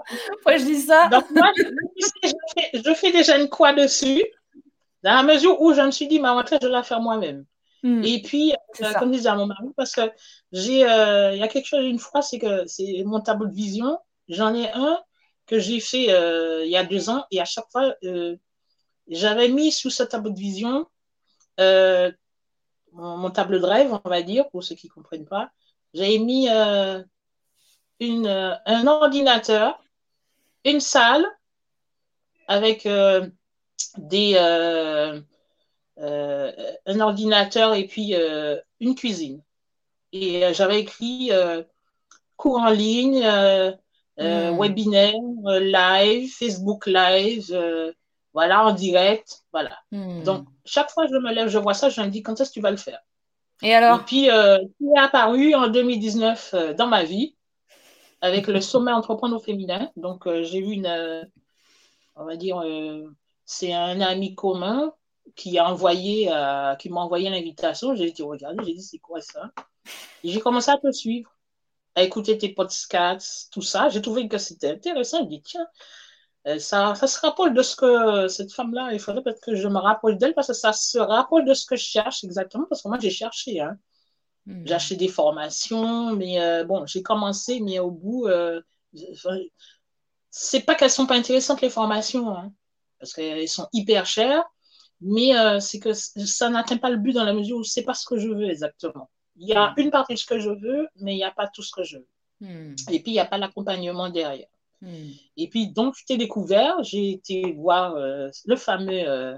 [0.45, 1.07] Moi, je dis ça.
[1.10, 4.23] Donc, moi, je, fais, déjà une croix dessus,
[5.03, 7.45] dans la mesure où je me suis dit, ma retraite, je vais la faire moi-même.
[7.83, 8.03] Hmm.
[8.03, 10.01] Et puis, euh, comme disait mon mari, parce que
[10.51, 13.53] j'ai, euh, il y a quelque chose une fois, c'est que c'est mon tableau de
[13.53, 13.97] vision.
[14.28, 15.00] J'en ai un
[15.46, 17.96] que j'ai fait euh, il y a deux ans, et à chaque fois,
[19.08, 20.88] j'avais mis sous ce tableau de vision
[22.98, 25.52] mon, tableau de rêve, on va dire, pour ceux qui ne comprennent pas.
[25.94, 27.02] J'ai mis euh,
[28.00, 29.82] une, euh, un ordinateur,
[30.66, 31.26] une salle
[32.48, 33.28] avec euh,
[33.98, 34.38] des,
[35.98, 38.13] un ordinateur et puis
[38.80, 39.42] une cuisine.
[40.13, 41.32] Et j'avais écrit
[42.38, 43.22] cours en ligne,
[44.17, 44.58] hmm.
[44.58, 45.13] webinaire,
[45.62, 47.93] live, Facebook live,
[48.34, 49.77] voilà, en direct, voilà.
[49.91, 50.21] Hmm.
[50.21, 52.49] Donc, chaque fois que je me lève, je vois ça, je me dis, quand est-ce
[52.49, 52.99] que tu vas le faire?
[53.63, 54.01] Et alors?
[54.01, 57.36] Et puis, euh, il est apparu en 2019 euh, dans ma vie
[58.21, 59.89] avec le sommet entreprendre au féminin.
[59.95, 61.27] Donc, euh, j'ai eu une,
[62.15, 62.62] on va dire,
[63.45, 64.93] c'est un ami commun
[65.36, 66.32] qui a envoyé,
[66.80, 67.95] qui m'a envoyé l'invitation.
[67.95, 69.49] J'ai été regarder, j'ai dit, c'est quoi ça?
[70.23, 71.32] Et j'ai commencé à te suivre,
[71.97, 73.89] à écouter tes podcasts, tout ça.
[73.89, 75.17] J'ai trouvé que c'était intéressant.
[75.21, 75.65] J'ai dit, tiens,
[76.45, 79.67] euh, ça, ça, se rapproche de ce que cette femme-là, il faudrait peut-être que je
[79.67, 82.65] me rapproche d'elle parce que ça se rapproche de ce que je cherche exactement.
[82.69, 83.62] Parce que moi, j'ai cherché.
[83.62, 83.79] Hein.
[84.45, 84.63] Hmm.
[84.67, 88.62] J'ai acheté des formations, mais euh, bon, j'ai commencé, mais au bout, euh,
[90.29, 92.53] c'est pas qu'elles sont pas intéressantes les formations, hein,
[92.99, 94.43] parce qu'elles sont hyper chères,
[95.01, 95.31] mais
[95.62, 98.17] c'est que ça n'atteint pas le but dans la mesure où c'est pas ce que
[98.17, 99.10] je veux exactement.
[99.39, 99.73] Il y a hmm.
[99.78, 101.84] une partie de ce que je veux, mais il n'y a pas tout ce que
[101.84, 102.08] je veux.
[102.41, 102.76] Hmm.
[102.91, 104.47] Et puis, il n'y a pas l'accompagnement derrière.
[104.82, 105.10] Hmm.
[105.38, 109.38] Et puis, donc, je t'ai découvert, j'ai été voir euh, le fameux euh,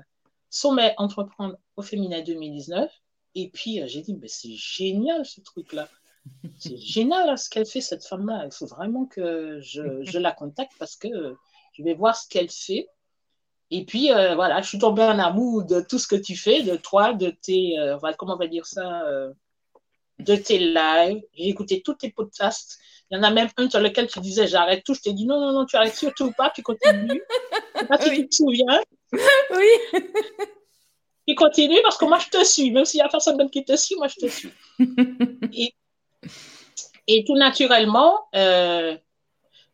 [0.49, 2.91] sommet Entreprendre au féminin 2019.
[3.35, 5.87] Et puis, euh, j'ai dit, mais c'est génial ce truc-là.
[6.59, 8.43] C'est génial ce qu'elle fait, cette femme-là.
[8.45, 11.07] Il faut vraiment que je, je, la contacte parce que
[11.73, 12.87] je vais voir ce qu'elle fait.
[13.71, 16.75] Et puis, voilà, je suis tombée en amour de tout ce que tu fais, de
[16.75, 17.75] toi, de tes,
[18.17, 19.03] comment on va dire ça,
[20.19, 21.21] de tes lives.
[21.33, 22.79] J'ai écouté tous tes podcasts
[23.09, 24.93] Il y en a même un sur lequel tu disais j'arrête tout.
[24.93, 27.21] Je t'ai dit non, non, non, tu arrêtes surtout pas, tu continues.
[27.75, 28.81] Je sais pas si tu te souviens.
[29.51, 29.99] Oui.
[31.27, 32.71] Tu continues parce que moi je te suis.
[32.71, 34.49] Même s'il y a personne qui te suit, moi je te suis.
[35.53, 35.75] et,
[37.05, 38.97] et tout naturellement, euh,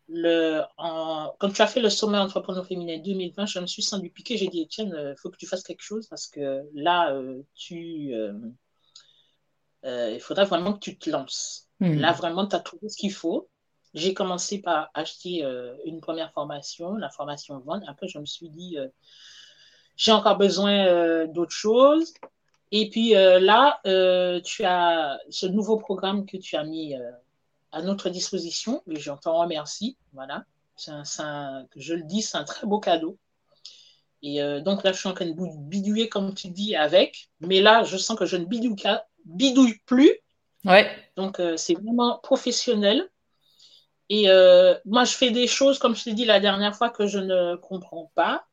[0.09, 4.09] le, en, quand tu as fait le sommet entrepreneur féminin 2020, je me suis senti
[4.09, 4.35] piquer.
[4.35, 7.41] J'ai dit, Etienne, il euh, faut que tu fasses quelque chose parce que là, euh,
[7.55, 8.13] tu,
[9.85, 11.67] il faudra vraiment que tu te lances.
[11.79, 11.99] Hmm.
[11.99, 13.49] Là, vraiment, tu as trouvé ce qu'il faut.
[13.93, 15.45] J'ai commencé par acheter
[15.85, 17.83] une première formation, la formation vente.
[17.87, 18.77] Après, je me suis dit,
[19.95, 22.13] j'ai encore besoin d'autres choses.
[22.71, 23.79] Et puis là,
[24.43, 26.93] tu as ce nouveau programme que tu as mis
[27.71, 29.95] à notre disposition et je t'en remercie.
[30.11, 30.43] Voilà,
[30.75, 33.17] c'est un, je le dis, c'est un très beau cadeau.
[34.21, 35.35] Et euh, donc là, je suis en train de
[35.69, 37.29] bidouiller, comme tu dis, avec.
[37.41, 38.75] Mais là, je sens que je ne bidouille,
[39.25, 40.11] bidouille plus.
[40.63, 40.89] Ouais.
[41.15, 43.09] Donc, euh, c'est vraiment professionnel.
[44.09, 47.07] Et euh, moi, je fais des choses, comme je t'ai dit la dernière fois, que
[47.07, 48.45] je ne comprends pas.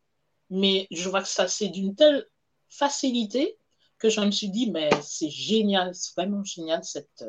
[0.51, 2.27] Mais je vois que ça, c'est d'une telle
[2.69, 3.57] facilité
[3.99, 7.25] que je me suis dit, mais c'est génial, c'est vraiment génial cette,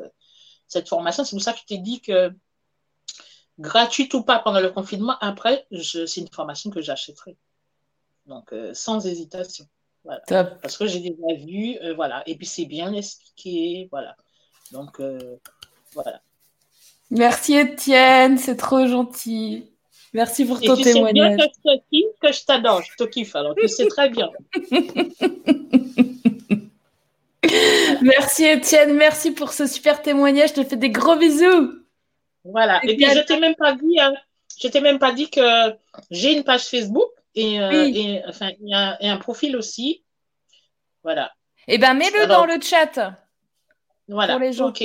[0.66, 1.24] cette formation.
[1.24, 2.32] C'est pour ça que je t'ai dit que
[3.58, 7.36] gratuite ou pas pendant le confinement, après, c'est une formation que j'achèterai.
[8.26, 9.66] Donc, euh, sans hésitation.
[10.28, 12.22] Parce que j'ai déjà vu, euh, voilà.
[12.26, 14.16] Et puis, c'est bien expliqué, voilà.
[14.72, 15.18] Donc, euh,
[15.92, 16.20] voilà.
[17.10, 19.70] Merci Étienne, c'est trop gentil.
[20.12, 21.30] Merci pour ton Et tu témoignage.
[21.30, 23.36] Sais bien que je te kiffe, que je t'adore, je te kiffe.
[23.36, 24.30] Alors, tu sais très bien.
[28.02, 30.50] Merci Étienne, merci pour ce super témoignage.
[30.50, 31.72] Je te fais des gros bisous.
[32.44, 32.80] Voilà.
[32.84, 34.14] Et, puis je t'ai même pas dit, hein,
[34.60, 35.40] je t'ai même pas dit que
[36.10, 40.04] j'ai une page Facebook et, euh, enfin, un, profil aussi.
[41.02, 41.32] Voilà.
[41.66, 43.16] Eh ben mets-le dans le chat.
[44.08, 44.34] Voilà.
[44.34, 44.68] Pour les gens.
[44.68, 44.84] Ok.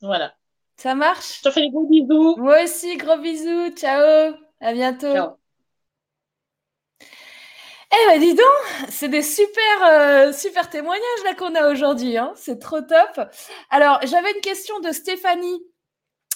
[0.00, 0.34] Voilà.
[0.76, 1.38] Ça marche?
[1.38, 2.36] Je te fais des gros bisous.
[2.36, 3.70] Moi aussi, gros bisous.
[3.76, 4.34] Ciao.
[4.60, 5.12] À bientôt.
[5.12, 5.38] Ciao.
[7.94, 12.16] Eh ben dis donc, c'est des super, euh, super témoignages là qu'on a aujourd'hui.
[12.16, 12.32] Hein.
[12.36, 13.28] C'est trop top.
[13.68, 15.62] Alors, j'avais une question de Stéphanie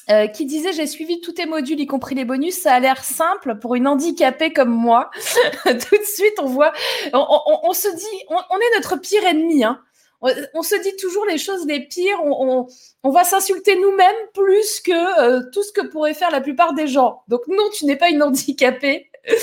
[0.09, 2.57] euh, qui disait j'ai suivi tous tes modules, y compris les bonus.
[2.61, 5.11] Ça a l'air simple pour une handicapée comme moi.
[5.65, 6.73] Tout de suite, on voit,
[7.13, 9.65] on, se dit, on, est notre pire ennemi.
[9.65, 9.81] Hein.
[10.21, 12.23] On, se dit toujours les choses les pires.
[12.23, 12.67] On,
[13.11, 17.23] va s'insulter nous-mêmes plus que euh, tout ce que pourraient faire la plupart des gens.
[17.29, 19.11] Donc non, tu n'es pas une handicapée.
[19.29, 19.35] Il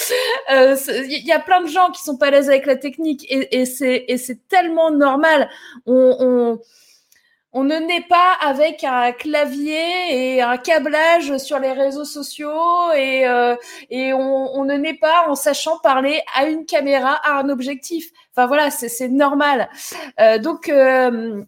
[0.52, 3.62] euh, y a plein de gens qui sont pas à l'aise avec la technique et,
[3.62, 5.50] et c'est tellement normal.
[5.86, 6.60] On,
[7.54, 13.28] on, ne naît pas avec un clavier et un câblage sur les réseaux sociaux et,
[13.28, 13.56] euh,
[13.90, 18.10] et on, on, ne naît pas en sachant parler à une caméra, à un objectif.
[18.32, 19.70] Enfin voilà, c'est normal.
[20.20, 21.44] Euh, donc euh,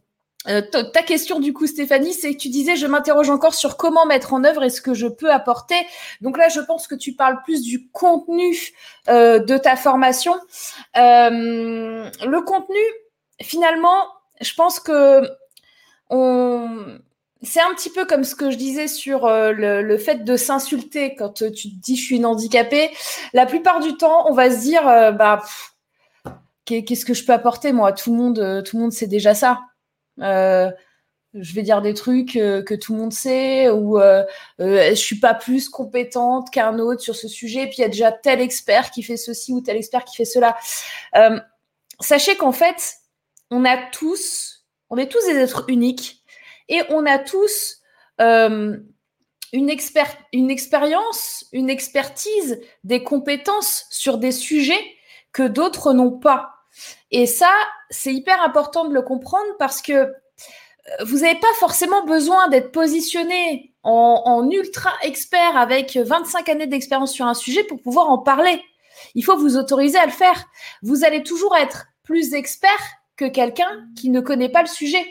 [0.48, 4.06] euh, ta question du coup, Stéphanie, c'est que tu disais, je m'interroge encore sur comment
[4.06, 5.76] mettre en œuvre et ce que je peux apporter.
[6.22, 8.56] Donc là, je pense que tu parles plus du contenu
[9.10, 10.36] euh, de ta formation.
[10.98, 12.80] Euh, le contenu,
[13.42, 14.08] finalement,
[14.42, 15.28] je pense que
[17.42, 21.16] c'est un petit peu comme ce que je disais sur le, le, fait de s'insulter
[21.16, 22.90] quand tu te dis je suis une handicapée.
[23.34, 25.44] La plupart du temps, on va se dire, bah,
[26.66, 27.94] qu'est-ce que je peux apporter moi?
[27.94, 29.62] Tout le monde, tout le monde sait déjà ça.
[30.22, 30.72] Euh,
[31.36, 34.24] je vais dire des trucs euh, que tout le monde sait ou euh,
[34.62, 37.68] euh, je suis pas plus compétente qu'un autre sur ce sujet.
[37.68, 40.26] Puis il y a déjà tel expert qui fait ceci ou tel expert qui fait
[40.26, 40.56] cela.
[42.00, 42.96] sachez qu'en fait,
[43.52, 44.55] on a tous,
[44.96, 46.24] on est tous des êtres uniques
[46.70, 47.82] et on a tous
[48.18, 48.86] une,
[49.52, 54.80] une expérience, une expertise, des compétences sur des sujets
[55.34, 56.54] que d'autres n'ont pas.
[57.12, 57.52] Et ça,
[57.90, 60.12] c'est hyper important de le comprendre parce que euh,
[61.06, 67.26] vous n'avez pas forcément besoin d'être positionné en, ultra expert avec 25 années d'expérience sur
[67.26, 68.62] un sujet pour pouvoir en parler.
[69.14, 70.46] Il faut vous autoriser à le faire.
[70.82, 72.72] Vous allez toujours être plus expert
[73.18, 75.06] que quelqu'un qui ne connaît pas le sujet.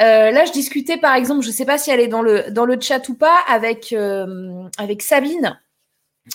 [0.00, 2.50] Euh, là, je discutais par exemple, je ne sais pas si elle est dans le,
[2.50, 5.58] dans le chat ou pas, avec, euh, avec Sabine.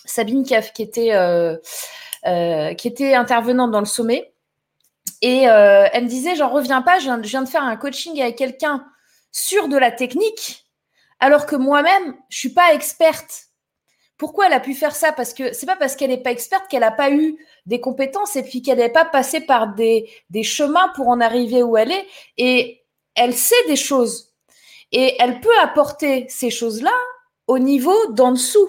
[0.05, 1.11] Sabine qui, était,
[2.77, 4.33] qui était intervenante dans le sommet.
[5.21, 8.35] Et euh, elle me disait, j'en reviens pas, je viens, de faire un coaching avec
[8.35, 8.85] quelqu'un
[9.31, 10.65] sur de la technique,
[11.19, 13.46] alors que moi-même, je suis pas experte.
[14.17, 15.11] Pourquoi elle a pu faire ça?
[15.11, 18.35] Parce que c'est pas parce qu'elle n'est pas experte qu'elle n'a pas eu des compétences
[18.35, 20.09] et puis qu'elle n'est pas passée par des,
[20.43, 22.07] chemins pour en arriver où elle est.
[22.37, 22.83] Et
[23.15, 24.33] elle sait des choses.
[24.91, 26.93] Et elle peut apporter ces choses-là
[27.45, 28.67] au niveau d'en dessous,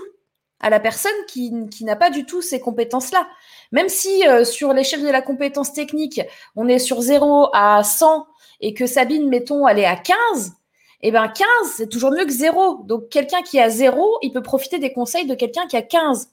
[0.60, 3.26] à la personne qui, qui n'a pas du tout ces compétences-là.
[3.72, 6.20] Même si euh, sur l'échelle de la compétence technique,
[6.56, 8.26] on est sur 0 à 100
[8.60, 10.52] et que Sabine, mettons, elle est à 15,
[11.00, 12.82] eh ben 15, c'est toujours mieux que 0.
[12.84, 16.26] Donc quelqu'un qui a 0, il peut profiter des conseils de quelqu'un qui a 15.
[16.26, 16.32] Vous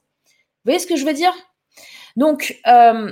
[0.65, 1.33] voyez ce que je veux dire?
[2.15, 3.11] Donc, euh,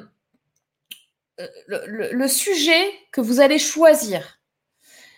[1.68, 4.40] le, sujet que vous allez choisir,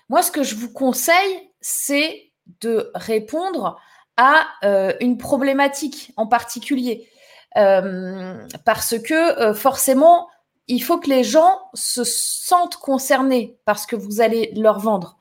[0.10, 3.80] moi, ce que je vous conseille, c'est de répondre
[4.17, 7.10] à euh, une problématique en particulier.
[7.58, 10.28] Euh, parce que forcément,
[10.67, 15.17] il faut que les gens se sentent concernés par ce que vous allez leur vendre.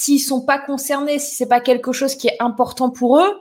[0.00, 3.40] S'ils sont pas concernés, si c'est pas quelque chose qui est important pour eux,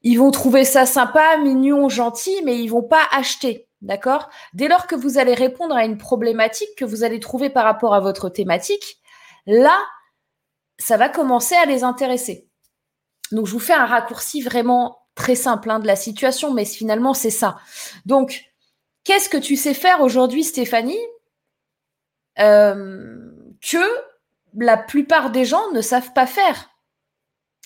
[0.00, 3.68] ils vont trouver ça sympa, mignon, gentil, mais ils vont pas acheter.
[3.82, 4.30] D'accord?
[4.54, 7.94] Dès lors que vous allez répondre à une problématique que vous allez trouver par rapport
[7.94, 9.02] à votre thématique,
[9.44, 9.78] là,
[10.78, 12.48] ça va commencer à les intéresser.
[13.30, 17.12] Donc, je vous fais un raccourci vraiment très simple hein, de la situation, mais finalement,
[17.12, 17.58] c'est ça.
[18.06, 18.50] Donc,
[19.04, 21.06] qu'est-ce que tu sais faire aujourd'hui, Stéphanie,
[22.38, 23.30] euh,
[23.60, 24.13] que
[24.56, 26.70] la plupart des gens ne savent pas faire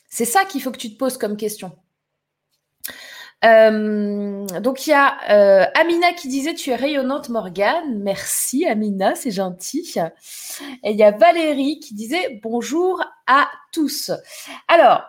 [0.08, 1.72] C'est ça qu'il faut que tu te poses comme question.
[3.44, 8.00] Euh, donc il y a euh, Amina qui disait tu es rayonnante Morgane.
[8.02, 9.94] Merci Amina, c'est gentil.
[10.82, 14.10] Et il y a Valérie qui disait bonjour à tous.
[14.66, 15.04] Alors,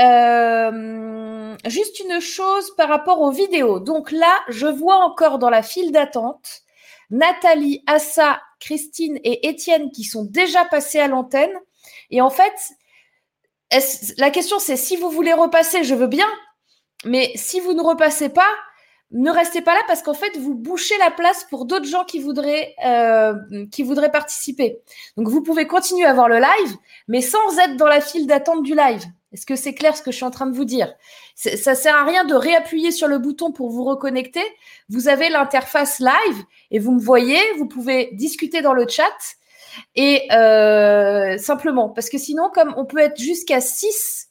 [0.00, 3.80] euh, juste une chose par rapport aux vidéos.
[3.80, 6.62] Donc là, je vois encore dans la file d'attente
[7.10, 11.52] Nathalie, Assa, Christine et Étienne qui sont déjà passés à l'antenne.
[12.10, 12.54] Et en fait,
[14.18, 16.28] la question c'est si vous voulez repasser, je veux bien.
[17.04, 18.48] Mais si vous ne repassez pas,
[19.12, 22.18] ne restez pas là parce qu'en fait, vous bouchez la place pour d'autres gens qui
[22.18, 23.34] voudraient, euh,
[23.70, 24.80] qui voudraient participer.
[25.16, 28.62] Donc, vous pouvez continuer à voir le live, mais sans être dans la file d'attente
[28.62, 29.04] du live.
[29.32, 30.94] Est-ce que c'est clair ce que je suis en train de vous dire?
[31.34, 34.42] Ça sert à rien de réappuyer sur le bouton pour vous reconnecter.
[34.88, 37.38] Vous avez l'interface live et vous me voyez.
[37.58, 39.36] Vous pouvez discuter dans le chat
[39.94, 44.28] et euh, simplement parce que sinon, comme on peut être jusqu'à 6,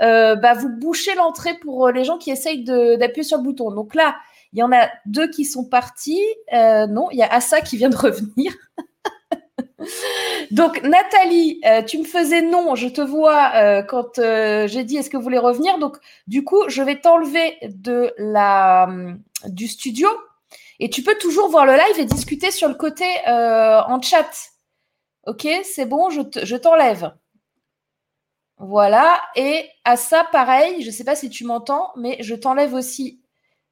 [0.00, 3.70] euh, bah, vous bouchez l'entrée pour les gens qui essayent d'appuyer sur le bouton.
[3.70, 4.16] Donc là,
[4.52, 6.22] il y en a deux qui sont partis.
[6.52, 8.52] Euh, non, il y a Assa qui vient de revenir.
[10.52, 14.98] Donc, Nathalie, euh, tu me faisais non, je te vois euh, quand euh, j'ai dit
[14.98, 15.78] est-ce que vous voulez revenir?
[15.78, 18.86] Donc, du coup, je vais t'enlever de la,
[19.46, 20.10] du studio
[20.78, 24.30] et tu peux toujours voir le live et discuter sur le côté en chat.
[25.26, 27.14] Ok, c'est bon, je t'enlève.
[28.58, 29.22] voilà.
[29.36, 33.22] Et à ça, pareil, je ne sais pas si tu m'entends, mais je t'enlève aussi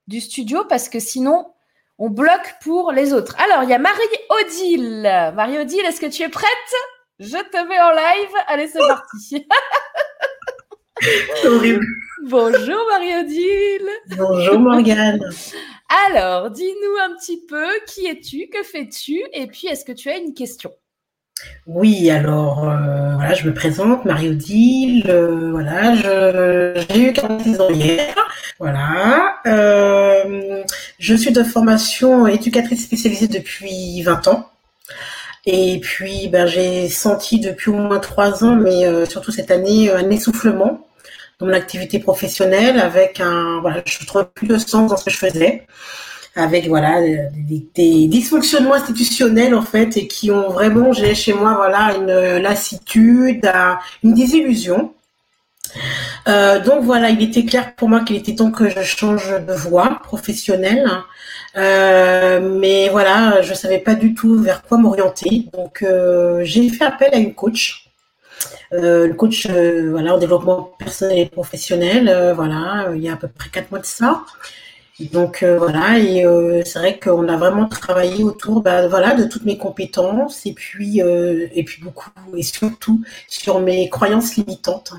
[0.06, 1.52] du studio parce que sinon,
[2.00, 3.36] on bloque pour les autres.
[3.38, 5.32] Alors, il y a Marie-Odile.
[5.36, 6.48] Marie-Odile, est-ce que tu es prête?
[7.18, 8.34] Je te mets en live.
[8.46, 9.46] Allez, c'est parti.
[11.46, 11.84] horrible.
[12.24, 13.90] Bonjour Marie-Odile.
[14.16, 15.20] Bonjour Morgane.
[16.08, 19.22] Alors, dis-nous un petit peu qui es-tu, que fais-tu?
[19.34, 20.72] Et puis est-ce que tu as une question?
[21.66, 28.14] Oui, alors euh, voilà, je me présente, Marie-Odile, euh, voilà, j'ai eu 46 ans hier,
[28.58, 29.36] voilà.
[29.46, 30.62] Euh,
[30.98, 34.48] je suis de formation éducatrice spécialisée depuis 20 ans.
[35.46, 40.10] Et puis, ben, j'ai senti depuis au moins trois ans, mais surtout cette année, un
[40.10, 40.86] essoufflement
[41.38, 45.10] dans mon activité professionnelle avec un, voilà, je trouve plus de sens dans ce que
[45.10, 45.66] je faisais
[46.40, 51.96] avec voilà des, dysfonctionnements institutionnels en fait et qui ont vraiment j'ai chez moi voilà
[51.96, 53.50] une lassitude,
[54.02, 54.92] une désillusion.
[56.28, 59.52] Euh, donc voilà, il était clair pour moi qu'il était temps que je change de
[59.52, 60.88] voie professionnelle.
[61.56, 65.46] Euh, mais voilà, je savais pas du tout vers quoi m'orienter.
[65.52, 67.86] Donc euh, j'ai fait appel à une coach.
[68.72, 73.48] le coach voilà en développement personnel et professionnel, voilà, il y a à peu près
[73.50, 74.22] quatre mois de ça.
[75.08, 79.24] Donc euh, voilà, et euh, c'est vrai qu'on a vraiment travaillé autour bah, voilà, de
[79.24, 84.92] toutes mes compétences et puis, euh, et puis beaucoup et surtout sur mes croyances limitantes.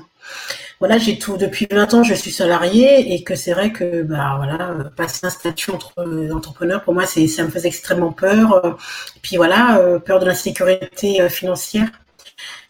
[0.80, 4.34] Voilà, j'ai tout depuis 20 ans, je suis salariée et que c'est vrai que bah
[4.36, 5.92] voilà, passer un statut entre
[6.34, 8.78] entrepreneur pour moi ça me faisait extrêmement peur.
[9.22, 11.88] Puis voilà, peur de l'insécurité financière.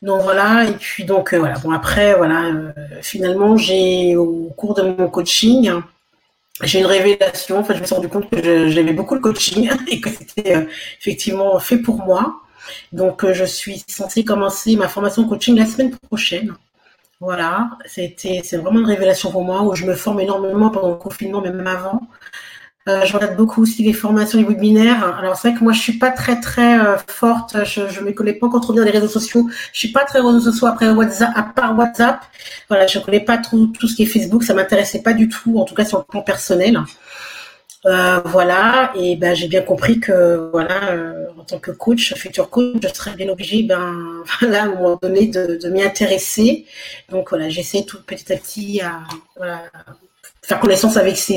[0.02, 2.52] Donc voilà, et puis donc voilà, bon après voilà,
[3.00, 5.70] finalement j'ai au cours de mon coaching
[6.62, 7.58] j'ai une révélation.
[7.58, 10.56] En fait, je me suis rendu compte que j'aimais beaucoup le coaching et que c'était
[10.56, 10.66] euh,
[11.00, 12.42] effectivement fait pour moi.
[12.92, 16.54] Donc, euh, je suis censée commencer ma formation coaching la semaine prochaine.
[17.20, 20.96] Voilà, c'était c'est vraiment une révélation pour moi où je me forme énormément pendant le
[20.96, 22.00] confinement, même avant.
[22.88, 25.16] Euh, je regarde beaucoup aussi les formations, les webinaires.
[25.18, 27.64] Alors c'est vrai que moi je suis pas très très euh, forte.
[27.64, 29.48] Je, je me connais pas encore trop bien les réseaux sociaux.
[29.72, 32.20] Je suis pas très réseaux sociaux après WhatsApp, à part WhatsApp.
[32.68, 34.42] Voilà, je connais pas tout, tout ce qui est Facebook.
[34.42, 36.80] Ça m'intéressait pas du tout, en tout cas sur le plan personnel.
[37.84, 40.94] Euh, voilà, et ben j'ai bien compris que voilà,
[41.36, 45.26] en tant que coach, futur coach, je serais bien obligée, ben à un moment donné,
[45.26, 46.66] de, m'y intéresser.
[47.10, 49.00] Donc voilà, j'essaie tout petit à petit à
[50.42, 51.34] faire connaissance avec ces,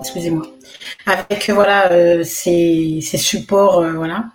[0.00, 0.46] excusez-moi,
[1.06, 4.26] avec voilà euh, ces, ces supports, euh, voilà,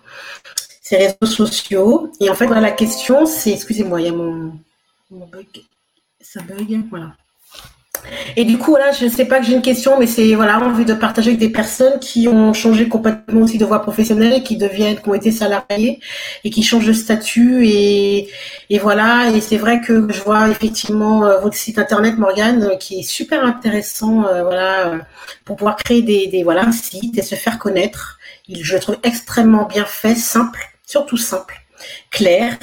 [0.80, 2.12] ces réseaux sociaux.
[2.20, 4.52] Et en fait, voilà, la question, c'est, excusez-moi, il y a mon,
[5.10, 5.46] mon bug,
[6.20, 7.14] ça bug, voilà.
[8.36, 10.58] Et du coup, là, je ne sais pas que j'ai une question, mais c'est voilà,
[10.60, 14.56] envie de partager avec des personnes qui ont changé complètement aussi de voie professionnelle, qui
[14.56, 16.00] deviennent, qui ont été salariés
[16.44, 18.28] et qui changent de statut et,
[18.70, 19.30] et voilà.
[19.34, 23.02] Et c'est vrai que je vois effectivement euh, votre site internet, Morgane, euh, qui est
[23.02, 24.92] super intéressant, euh, voilà,
[25.44, 28.18] pour pouvoir créer des, voilà sites et se faire connaître.
[28.48, 31.60] Je le trouve extrêmement bien fait, simple, surtout simple,
[32.10, 32.56] clair.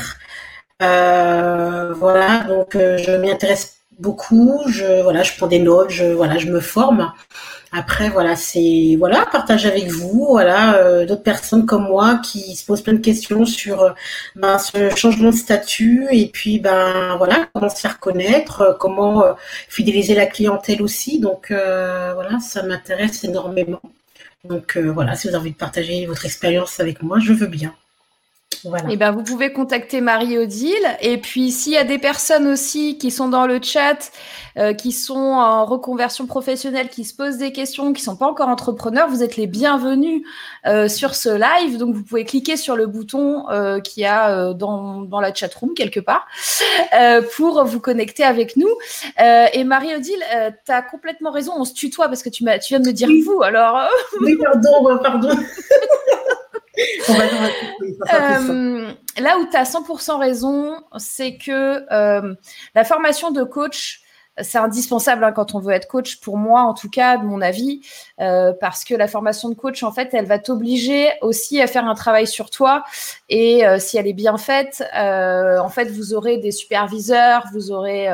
[0.80, 4.62] Voilà, donc je m'y intéresse beaucoup.
[4.68, 7.12] Je voilà, je prends des notes, je voilà, je me forme.
[7.72, 12.66] Après voilà, c'est voilà, partage avec vous, voilà, euh, d'autres personnes comme moi qui se
[12.66, 13.92] posent plein de questions sur euh,
[14.36, 19.24] ben, ce changement de statut et puis ben voilà, comment se faire connaître, euh, comment
[19.68, 21.20] fidéliser la clientèle aussi.
[21.20, 23.82] Donc voilà, ça m'intéresse énormément.
[24.46, 27.74] Donc voilà, si vous avez envie de partager votre expérience avec moi, je veux bien.
[28.64, 28.90] Voilà.
[28.90, 30.98] Et eh ben, vous pouvez contacter Marie-Odile.
[31.02, 34.12] Et puis, s'il y a des personnes aussi qui sont dans le chat,
[34.58, 38.50] euh, qui sont en reconversion professionnelle, qui se posent des questions, qui sont pas encore
[38.50, 40.24] entrepreneurs, vous êtes les bienvenus
[40.66, 41.78] euh, sur ce live.
[41.78, 45.54] Donc, vous pouvez cliquer sur le bouton euh, qui a euh, dans, dans la chat
[45.54, 46.28] room quelque part
[47.38, 48.70] pour vous connecter avec nous.
[49.54, 50.24] Et Marie-Odile,
[50.66, 51.54] tu as complètement raison.
[51.56, 53.42] On se tutoie parce que tu, tu viens de me dire vous.
[53.42, 53.90] Alors.
[54.22, 55.30] oui, pardon, pardon.
[58.14, 62.34] Euh, là où tu as 100% raison, c'est que euh,
[62.76, 63.99] la formation de coach,
[64.42, 67.42] c'est indispensable hein, quand on veut être coach, pour moi en tout cas, de mon
[67.42, 67.82] avis,
[68.20, 71.86] euh, parce que la formation de coach, en fait, elle va t'obliger aussi à faire
[71.86, 72.84] un travail sur toi.
[73.30, 77.72] Et euh, si elle est bien faite, euh, en fait, vous aurez des superviseurs, vous
[77.72, 78.08] aurez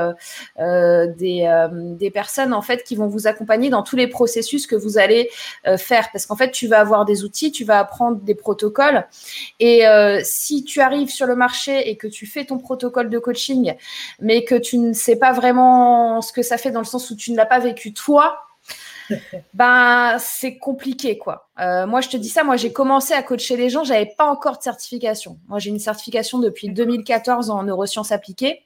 [0.57, 4.97] des, des personnes en fait qui vont vous accompagner dans tous les processus que vous
[4.97, 5.29] allez
[5.77, 9.05] faire, parce qu'en fait, tu vas avoir des outils, tu vas apprendre des protocoles.
[9.59, 9.83] Et
[10.23, 13.73] si tu arrives sur le marché et que tu fais ton protocole de coaching,
[14.19, 17.15] mais que tu ne sais pas vraiment ce que ça fait dans le sens où
[17.15, 18.39] tu ne l'as pas vécu toi,
[19.53, 21.49] ben c'est compliqué quoi.
[21.59, 24.25] Euh, moi je te dis ça, moi j'ai commencé à coacher les gens, j'avais pas
[24.25, 25.37] encore de certification.
[25.47, 28.61] Moi j'ai une certification depuis 2014 en neurosciences appliquées.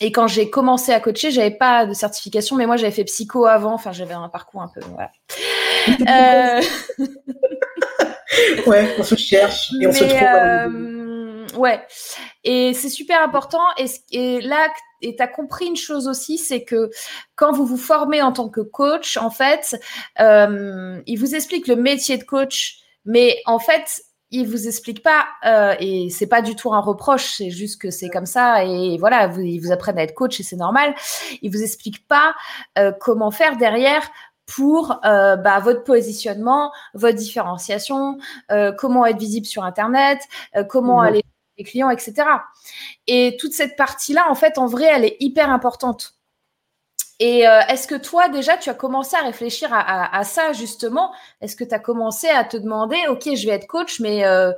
[0.00, 3.46] Et quand j'ai commencé à coacher, j'avais pas de certification, mais moi j'avais fait psycho
[3.46, 4.80] avant, enfin j'avais un parcours un peu.
[4.92, 5.10] Voilà.
[6.60, 7.06] euh...
[8.66, 10.12] ouais, on se cherche et on se trouve.
[10.12, 10.97] Euh,
[11.58, 11.86] ouais,
[12.44, 13.64] et c'est super important.
[13.76, 14.68] Et, et là,
[15.02, 16.90] et tu as compris une chose aussi, c'est que
[17.36, 19.76] quand vous vous formez en tant que coach, en fait,
[20.20, 25.26] euh, il vous explique le métier de coach, mais en fait, il vous explique pas,
[25.46, 28.98] euh, et c'est pas du tout un reproche, c'est juste que c'est comme ça, et
[28.98, 30.94] voilà, vous, ils vous apprennent à être coach et c'est normal.
[31.40, 32.34] Il vous explique pas
[32.78, 34.06] euh, comment faire derrière
[34.44, 38.18] pour euh, bah, votre positionnement, votre différenciation,
[38.50, 40.20] euh, comment être visible sur Internet,
[40.68, 41.06] comment mmh.
[41.06, 41.24] aller
[41.64, 42.14] clients, etc.
[43.06, 46.14] Et toute cette partie-là, en fait, en vrai, elle est hyper importante.
[47.20, 51.12] Et euh, est-ce que toi, déjà, tu as commencé à réfléchir à ça, justement?
[51.40, 54.52] Est-ce que tu as commencé à te demander, OK, je vais être coach, mais euh,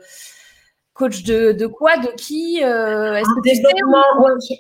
[1.01, 3.23] coach de, de, quoi, de qui euh,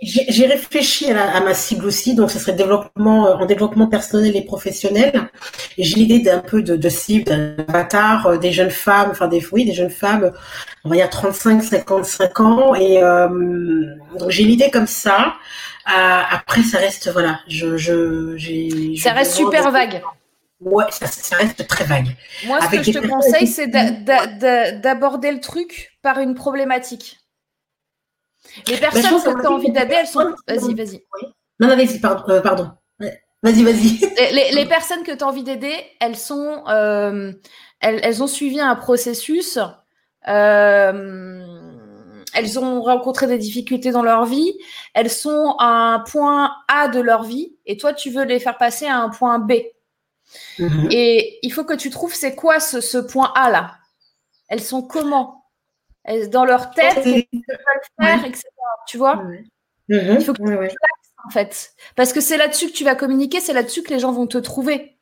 [0.02, 4.42] J'ai réfléchi à, à, ma cible aussi, donc ce serait développement en développement personnel et
[4.42, 5.28] professionnel.
[5.76, 9.74] J'ai l'idée d'un peu de, de cible, d'avatar, des jeunes femmes, enfin des oui, des
[9.74, 10.32] jeunes femmes,
[10.84, 12.74] on va dire 35, 55 ans.
[12.74, 13.28] Et euh,
[14.28, 15.34] j'ai l'idée comme ça.
[15.88, 20.02] Euh, après, ça reste voilà, je, je ça reste super vague.
[20.60, 22.08] Ouais, ça, ça, reste très vague.
[22.46, 27.18] Moi, ce Avec que je te conseille, c'est d'aborder le truc par une problématique.
[28.66, 30.34] Les personnes que tu as envie d'aider, elles sont.
[30.46, 31.04] Vas-y, vas-y.
[31.60, 32.24] Non, non, vas-y, pardon.
[32.28, 32.70] Euh, pardon.
[33.42, 34.00] Vas-y, vas-y.
[34.32, 36.62] Les, les, personnes que tu as envie d'aider, elles sont.
[36.68, 37.32] Euh,
[37.80, 39.58] elles, elles, ont suivi un processus.
[40.28, 41.40] Euh,
[42.34, 44.54] elles ont rencontré des difficultés dans leur vie,
[44.94, 48.58] elles sont à un point A de leur vie, et toi, tu veux les faire
[48.58, 49.52] passer à un point B.
[50.58, 50.88] Mm-hmm.
[50.92, 53.76] Et il faut que tu trouves c'est quoi ce, ce, point A là.
[54.48, 55.44] Elles sont comment?
[56.04, 58.44] Elles, Dans leur tête, qu'est-ce qu'elles veulent faire, etc.
[58.86, 59.22] Tu vois?
[59.88, 60.72] Il faut que tu ouais.
[61.26, 61.72] en fait.
[61.96, 64.38] Parce que c'est là-dessus que tu vas communiquer, c'est là-dessus que les gens vont te
[64.38, 64.96] trouver.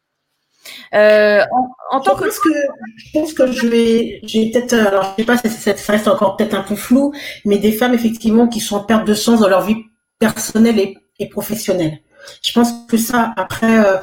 [0.95, 2.49] Euh, en, en, tant je que...
[2.49, 2.55] que...
[2.97, 5.93] je pense que je vais, j'ai peut-être, euh, alors je sais pas, ça, ça, ça
[5.93, 7.13] reste encore peut-être un peu flou,
[7.45, 9.77] mais des femmes effectivement qui sont en perte de sens dans leur vie
[10.19, 12.01] personnelle et, et professionnelle.
[12.43, 13.97] Je pense que ça, après, euh,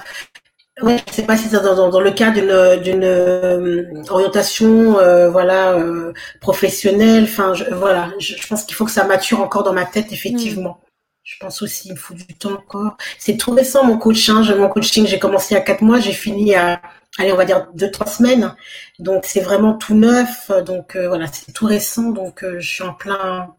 [0.81, 5.29] Ouais, je sais pas si c'est dans, dans, le cas d'une d'une euh, orientation, euh,
[5.29, 6.11] voilà, euh,
[6.41, 7.23] professionnelle.
[7.23, 10.81] Enfin, je, voilà, je, pense qu'il faut que ça mature encore dans ma tête, effectivement.
[10.81, 10.85] Mm.
[11.23, 12.97] Je pense aussi, il me faut du temps encore.
[13.17, 14.53] C'est tout récent mon coaching.
[14.57, 16.81] Mon coaching, j'ai commencé à quatre mois, j'ai fini à,
[17.17, 18.53] allez, on va dire deux trois semaines.
[18.99, 20.51] Donc c'est vraiment tout neuf.
[20.65, 22.11] Donc voilà, c'est tout récent.
[22.11, 23.55] Donc je suis en plein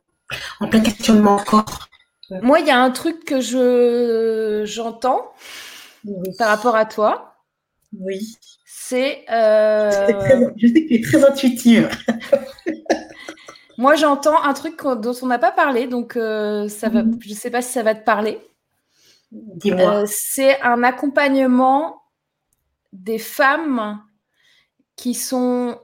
[0.60, 1.88] en plein questionnement encore.
[2.30, 5.32] Moi, il y a un truc que je j'entends
[6.38, 7.36] par rapport à toi.
[7.98, 8.36] Oui.
[8.64, 9.24] C'est.
[9.30, 9.90] Euh,
[10.56, 11.88] je sais que tu es très intuitive.
[13.78, 17.18] Moi, j'entends un truc dont on n'a pas parlé, donc euh, ça va, mhm.
[17.20, 18.40] je ne sais pas si ça va te parler.
[19.32, 20.02] Dis-moi.
[20.02, 22.02] Euh, c'est un accompagnement
[22.92, 24.00] des femmes
[24.94, 25.78] qui sont,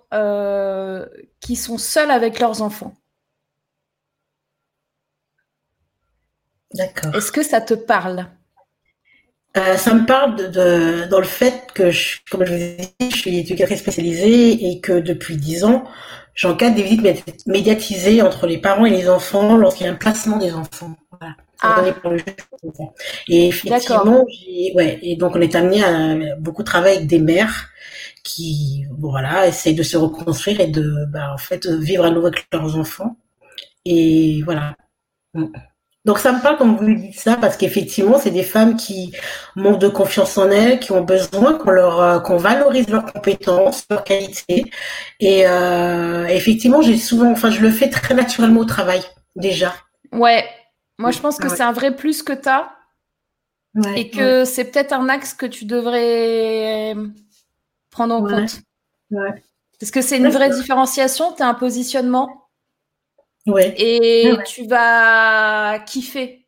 [1.40, 2.94] qui sont seules avec leurs enfants.
[6.72, 7.14] D'accord.
[7.14, 8.26] Est-ce que ça te parle?
[9.56, 13.10] Euh, ça me parle de, dans le fait que, je, comme je vous ai dit,
[13.10, 15.84] je suis éducatrice spécialisée et que depuis dix ans,
[16.34, 20.38] j'encadre des visites médiatisées entre les parents et les enfants lorsqu'il y a un placement
[20.38, 20.96] des enfants.
[21.10, 21.34] Voilà.
[21.62, 21.84] Ah.
[23.28, 24.24] Et effectivement,
[24.74, 27.68] ouais, et donc on est amené à beaucoup travailler avec des mères
[28.24, 32.46] qui, voilà, essayent de se reconstruire et de, bah, en fait, vivre à nouveau avec
[32.52, 33.16] leurs enfants.
[33.84, 34.74] Et voilà.
[36.04, 39.14] Donc ça me parle quand vous dites ça parce qu'effectivement c'est des femmes qui
[39.54, 43.84] manquent de confiance en elles, qui ont besoin qu'on leur euh, qu'on valorise leurs compétences,
[43.88, 44.64] leurs qualités.
[45.20, 49.00] Et euh, effectivement j'ai souvent, enfin je le fais très naturellement au travail
[49.36, 49.74] déjà.
[50.10, 50.44] Ouais,
[50.98, 52.72] moi je pense que c'est un vrai plus que tu as
[53.94, 56.96] et que c'est peut-être un axe que tu devrais
[57.90, 58.60] prendre en compte.
[59.78, 62.41] Parce que c'est une vraie différenciation, tu as un positionnement
[63.46, 66.46] et tu vas kiffer.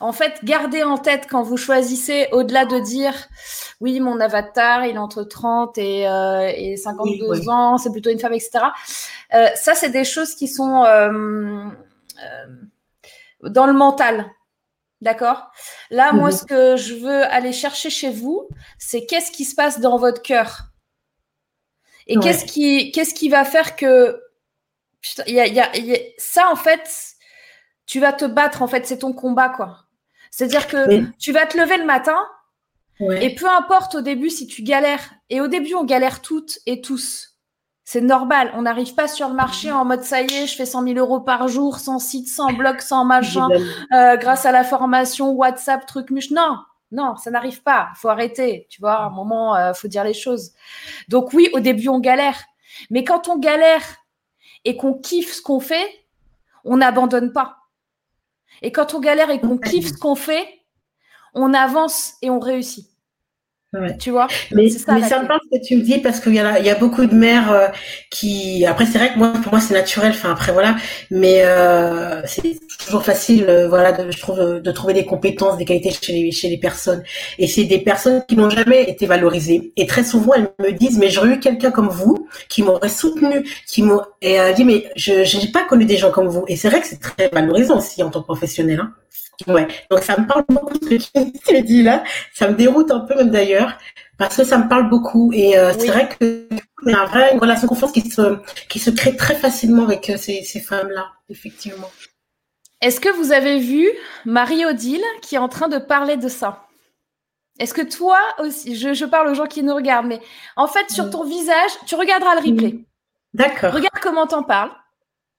[0.00, 3.14] En fait, gardez en tête quand vous choisissez, au-delà de dire
[3.80, 8.18] oui, mon avatar, il est entre 30 et, euh, et 52 ans, c'est plutôt une
[8.18, 8.64] femme, etc.
[9.34, 11.64] Euh, ça, c'est des choses qui sont euh,
[13.42, 14.26] dans le mental.
[15.02, 15.50] D'accord?
[15.90, 16.36] Là, moi, mhm.
[16.36, 20.22] ce que je veux aller chercher chez vous, c'est qu'est-ce qui se passe dans votre
[20.22, 20.62] cœur?
[22.06, 24.22] Et qu'est-ce qui, qu'est-ce qui va faire que
[26.18, 27.14] ça, en fait,
[27.86, 29.86] tu vas te battre, en fait, c'est ton combat, quoi.
[30.30, 32.18] C'est-à-dire que tu vas te lever le matin
[33.00, 35.14] et peu importe au début si tu galères.
[35.30, 37.36] Et au début, on galère toutes et tous.
[37.84, 38.50] C'est normal.
[38.54, 40.98] On n'arrive pas sur le marché en mode ça y est, je fais 100 000
[40.98, 43.48] euros par jour, sans site, sans blog, sans machin,
[43.92, 46.30] euh, grâce à la formation WhatsApp, truc muche.
[46.32, 46.58] Non,
[46.90, 47.90] non, ça n'arrive pas.
[47.94, 48.66] Il faut arrêter.
[48.70, 50.52] Tu vois, à un moment, il euh, faut dire les choses.
[51.08, 52.42] Donc oui, au début, on galère.
[52.90, 53.82] Mais quand on galère
[54.66, 55.88] et qu'on kiffe ce qu'on fait,
[56.64, 57.56] on n'abandonne pas.
[58.62, 60.46] Et quand on galère et qu'on kiffe ce qu'on fait,
[61.34, 62.90] on avance et on réussit.
[63.98, 66.34] Tu vois Mais, ça, mais ça me parle ce que tu me dis parce qu'il
[66.34, 67.66] y, a, il y a beaucoup de mères euh,
[68.10, 68.64] qui.
[68.64, 70.12] Après, c'est vrai que moi, pour moi, c'est naturel.
[70.12, 70.76] Enfin, après, voilà.
[71.10, 75.64] Mais euh, c'est toujours facile, euh, voilà, de, je trouve, de, trouver des compétences, des
[75.64, 77.02] qualités chez les, chez les personnes.
[77.38, 79.72] Et c'est des personnes qui n'ont jamais été valorisées.
[79.76, 83.44] Et très souvent, elles me disent, mais j'aurais eu quelqu'un comme vous qui m'aurait soutenu,
[83.66, 84.06] qui m'aurait.
[84.22, 86.44] Et elle dit, mais je n'ai pas connu des gens comme vous.
[86.48, 88.80] Et c'est vrai que c'est très valorisant aussi en tant que professionnel.
[88.80, 88.92] Hein.
[89.46, 92.02] Ouais, donc ça me parle beaucoup ce que tu dis là.
[92.32, 93.76] Ça me déroute un peu même d'ailleurs,
[94.18, 95.30] parce que ça me parle beaucoup.
[95.32, 96.48] Et euh, c'est vrai que
[96.84, 99.84] il y a vrai, une relation de confiance qui se, qui se crée très facilement
[99.84, 101.90] avec euh, ces, ces femmes-là, effectivement.
[102.80, 103.88] Est-ce que vous avez vu
[104.24, 106.66] Marie-Odile qui est en train de parler de ça?
[107.58, 110.20] Est-ce que toi aussi, je, je, parle aux gens qui nous regardent, mais
[110.56, 112.84] en fait, sur ton visage, tu regarderas le replay.
[113.32, 113.72] D'accord.
[113.72, 114.72] Regarde comment t'en parles.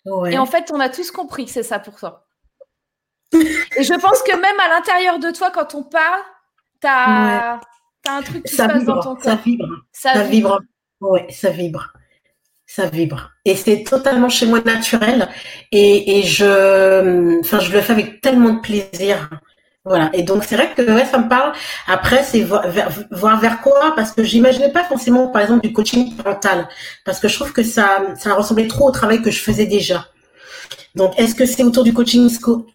[0.06, 0.34] Ouais.
[0.34, 2.27] Et en fait, on a tous compris que c'est ça pour toi.
[3.34, 6.22] Et je pense que même à l'intérieur de toi, quand on parle,
[6.82, 7.60] tu as,
[8.08, 9.24] un truc qui ça se passe vibre, dans ton corps.
[9.24, 9.68] Ça vibre.
[9.92, 10.60] Ça, vibre.
[11.02, 11.94] Ouais, ça vibre.
[12.66, 13.32] Ça vibre.
[13.46, 15.28] Et c'est totalement chez moi naturel.
[15.72, 19.30] Et, et je, enfin, je le fais avec tellement de plaisir.
[19.88, 20.10] Voilà.
[20.14, 21.54] Et donc, c'est vrai que ouais, ça me parle.
[21.88, 25.74] Après, c'est voir vers, voir vers quoi, parce que j'imaginais pas forcément, par exemple, du
[25.74, 26.68] coaching parental.
[27.06, 30.06] Parce que je trouve que ça, ça ressemblait trop au travail que je faisais déjà.
[30.98, 32.28] Donc, est-ce que c'est autour du coaching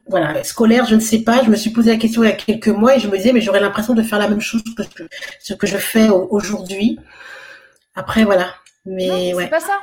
[0.08, 0.86] voilà, scolaire?
[0.86, 1.42] Je ne sais pas.
[1.42, 3.32] Je me suis posé la question il y a quelques mois et je me disais,
[3.32, 4.82] mais j'aurais l'impression de faire la même chose que
[5.40, 6.98] ce que je fais aujourd'hui.
[7.94, 8.54] Après, voilà.
[8.86, 9.78] Mais c'est pas ça.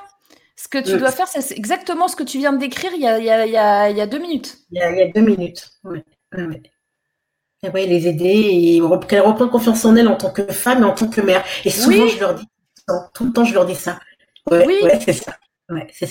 [0.55, 3.01] Ce que tu euh, dois faire, c'est exactement ce que tu viens de décrire il
[3.01, 4.57] y a, il y a, il y a, il y a deux minutes.
[4.71, 5.69] Il y a, deux minutes.
[5.83, 6.03] Ouais.
[6.33, 7.85] ouais.
[7.85, 11.07] les aider et qu'elles reprennent confiance en elles en tant que femme et en tant
[11.07, 11.43] que mère.
[11.63, 12.45] Et souvent, je leur dis,
[13.13, 13.99] tout le temps, je leur dis ça.
[14.51, 15.37] oui, c'est ça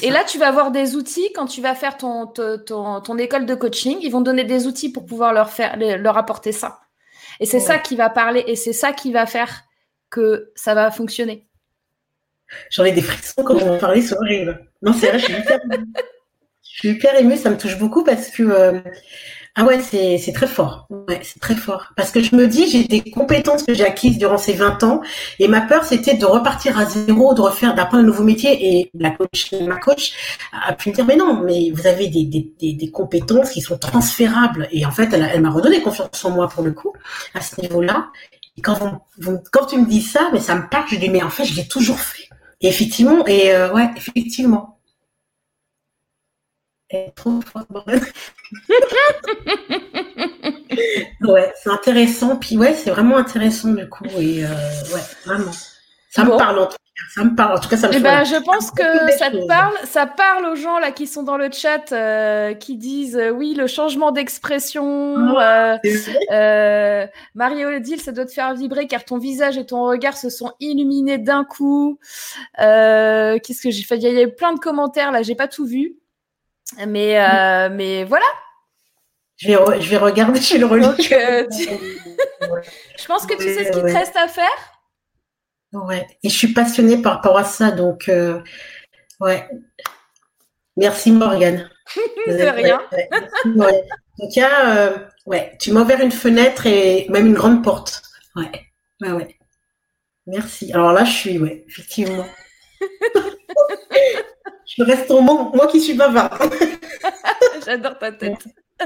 [0.02, 3.44] et là, tu vas avoir des outils quand tu vas faire ton, ton, ton, école
[3.44, 3.98] de coaching.
[4.02, 6.80] Ils vont donner des outils pour pouvoir leur, faire, leur apporter ça.
[7.40, 9.64] Et c'est ça qui va parler et c'est ça qui va faire
[10.11, 11.46] que ça va fonctionner
[12.70, 14.66] J'en ai des frissons quand on en parlait, c'est horrible.
[14.80, 15.61] Non, c'est vrai, je suis hyper,
[16.62, 18.80] je suis hyper émue, ça me touche beaucoup parce que euh,
[19.61, 20.86] ah ouais, c'est très fort.
[20.88, 21.92] Ouais, c'est très fort.
[21.96, 25.00] Parce que je me dis, j'ai des compétences que j'ai acquises durant ces 20 ans
[25.40, 28.78] et ma peur, c'était de repartir à zéro, de refaire, d'apprendre un nouveau métier.
[28.78, 30.12] Et la coach, ma coach
[30.52, 33.78] a pu me dire, mais non, mais vous avez des, des, des, compétences qui sont
[33.78, 34.68] transférables.
[34.70, 36.92] Et en fait, elle, elle m'a redonné confiance en moi pour le coup,
[37.34, 38.11] à ce niveau-là.
[38.56, 39.02] Et quand,
[39.50, 41.56] quand tu me dis ça, mais ça me parle, je dis, mais en fait, je
[41.56, 42.28] l'ai toujours fait.
[42.61, 44.78] Et effectivement, et euh, ouais, effectivement.
[46.91, 47.41] Est trop
[51.22, 52.36] ouais, c'est intéressant.
[52.36, 54.07] Puis ouais, c'est vraiment intéressant du coup.
[54.18, 54.49] Et euh,
[54.95, 55.53] ouais, vraiment.
[56.09, 56.76] Ça me parle en tout cas.
[57.14, 57.57] Ça me parle.
[57.57, 58.82] En tout cas, ça me eh ben, je pense que
[59.18, 59.74] ça te parle.
[59.84, 63.53] Ça parle aux gens là qui sont dans le chat, euh, qui disent euh, oui,
[63.53, 65.14] le changement d'expression.
[65.36, 65.78] Ah,
[67.34, 70.53] Mario Odile, ça doit te faire vibrer car ton visage et ton regard se sont
[70.59, 71.99] illuminés d'un coup.
[72.57, 73.97] Qu'est-ce que j'ai fait?
[73.97, 75.99] Il y avait plein de commentaires là, j'ai pas tout vu.
[76.87, 78.27] Mais, euh, mais voilà.
[79.37, 80.91] Je vais, je vais regarder, je vais le relire.
[80.91, 81.47] Euh,
[82.99, 84.47] je pense que tu sais ce qu'il te reste à faire.
[85.73, 88.41] Ouais, et je suis passionnée par rapport à ça, donc euh,
[89.21, 89.49] ouais.
[90.77, 91.71] Merci Morgane.
[92.27, 92.81] De rien.
[93.57, 93.85] Ouais.
[94.21, 94.95] En tout cas,
[95.27, 98.03] ouais, tu m'as ouvert une fenêtre et même une grande porte.
[98.35, 98.51] Ouais,
[99.03, 99.39] ouais, ouais.
[100.27, 100.73] Merci.
[100.73, 102.27] Alors là, je suis, ouais, effectivement.
[104.77, 106.39] Je reste en moi, moi qui suis bavard.
[107.66, 108.45] J'adore ta tête.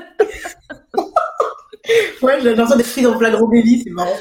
[2.22, 4.16] ouais, j'ai l'impression d'être dans flagrant délit, c'est marrant.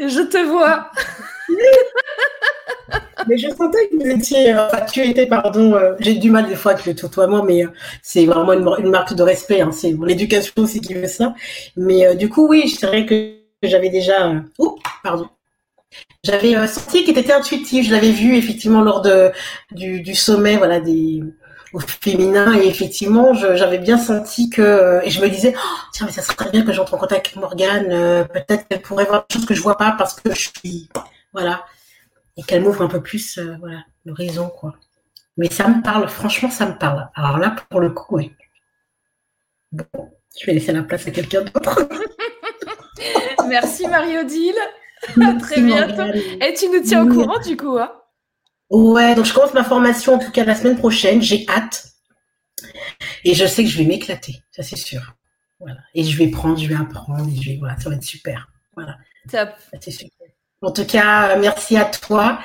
[0.00, 0.90] je te vois.
[3.28, 6.56] mais je sentais que vous étiez, euh, tu étais, pardon, euh, j'ai du mal des
[6.56, 7.68] fois avec le tutoiement, mais euh,
[8.02, 9.60] c'est vraiment une, marque de respect.
[9.60, 11.34] Hein, c'est l'éducation aussi qui veut ça.
[11.76, 14.32] Mais du coup, oui, je dirais que j'avais déjà.
[14.58, 15.28] Oh, pardon.
[16.24, 17.86] J'avais senti qu'il était intuitif.
[17.86, 19.32] Je l'avais vu effectivement lors de
[19.72, 21.22] du, sommet, voilà, des
[21.72, 22.54] au féminin.
[22.60, 26.50] Et effectivement j'avais bien senti que et je me disais oh, tiens mais ça serait
[26.50, 27.90] bien que j'entre en contact avec Morgane.
[27.90, 30.88] Euh, peut-être qu'elle pourrait voir des choses que je vois pas parce que je suis
[31.32, 31.64] voilà.
[32.36, 34.74] Et qu'elle m'ouvre un peu plus euh, voilà l'horizon quoi.
[35.36, 36.08] Mais ça me parle.
[36.08, 37.08] Franchement ça me parle.
[37.14, 38.32] Alors là pour le coup oui
[39.72, 41.80] bon je vais laisser la place à quelqu'un d'autre.
[43.48, 44.56] Merci Marie-Odile
[45.20, 46.04] à très bientôt.
[46.04, 47.92] Et tu nous tiens au courant du coup, hein
[48.70, 51.20] Ouais, donc je commence ma formation en tout cas la semaine prochaine.
[51.20, 51.88] J'ai hâte.
[53.24, 55.14] Et je sais que je vais m'éclater, ça c'est sûr.
[55.60, 55.78] Voilà.
[55.94, 58.48] Et je vais prendre, je vais apprendre, je vais, voilà, ça va être super.
[58.74, 58.96] Voilà.
[59.30, 59.50] Top.
[59.80, 60.28] super.
[60.62, 62.40] En tout cas, merci à toi.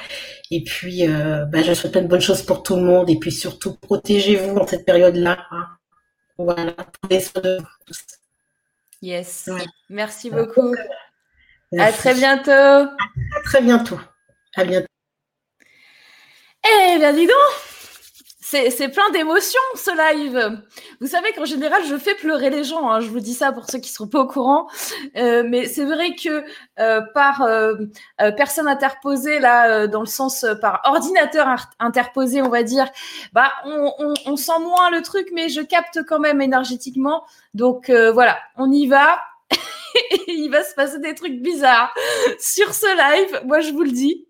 [0.50, 3.10] Et puis, euh, bah, je souhaite plein de bonnes choses pour tout le monde.
[3.10, 5.46] Et puis surtout, protégez-vous dans cette période-là.
[5.52, 5.68] Hein.
[6.38, 8.04] Voilà, prenez soin de vous tous.
[9.02, 9.50] Yes.
[9.90, 10.74] Merci beaucoup.
[11.78, 12.52] À très bientôt.
[12.52, 14.00] À très bientôt.
[14.56, 14.88] À bientôt.
[16.64, 17.36] Eh bien, dis donc
[18.50, 20.62] c'est plein d'émotions ce live.
[21.02, 22.90] Vous savez qu'en général, je fais pleurer les gens.
[22.90, 23.02] Hein.
[23.02, 24.68] Je vous dis ça pour ceux qui ne sont pas au courant.
[25.18, 26.46] Euh, mais c'est vrai que
[26.80, 27.76] euh, par euh,
[28.38, 31.48] personne interposée, là, dans le sens par ordinateur
[31.80, 32.88] interposé, on va dire,
[33.34, 37.26] bah, on, on, on, sent moins le truc, mais je capte quand même énergétiquement.
[37.54, 39.20] Donc voilà, on y va.
[40.28, 41.94] il va se passer des trucs bizarres
[42.40, 44.28] sur ce live, moi je vous le dis.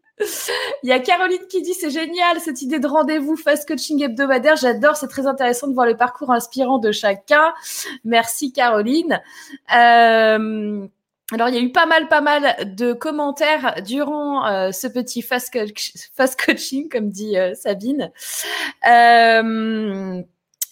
[0.83, 4.55] Il y a Caroline qui dit c'est génial cette idée de rendez-vous fast coaching hebdomadaire.
[4.55, 7.53] J'adore, c'est très intéressant de voir le parcours inspirant de chacun.
[8.03, 9.21] Merci Caroline.
[9.75, 10.87] Euh,
[11.33, 15.21] alors, il y a eu pas mal, pas mal de commentaires durant euh, ce petit
[15.21, 15.53] fast,
[16.15, 18.11] fast, coaching, comme dit euh, Sabine.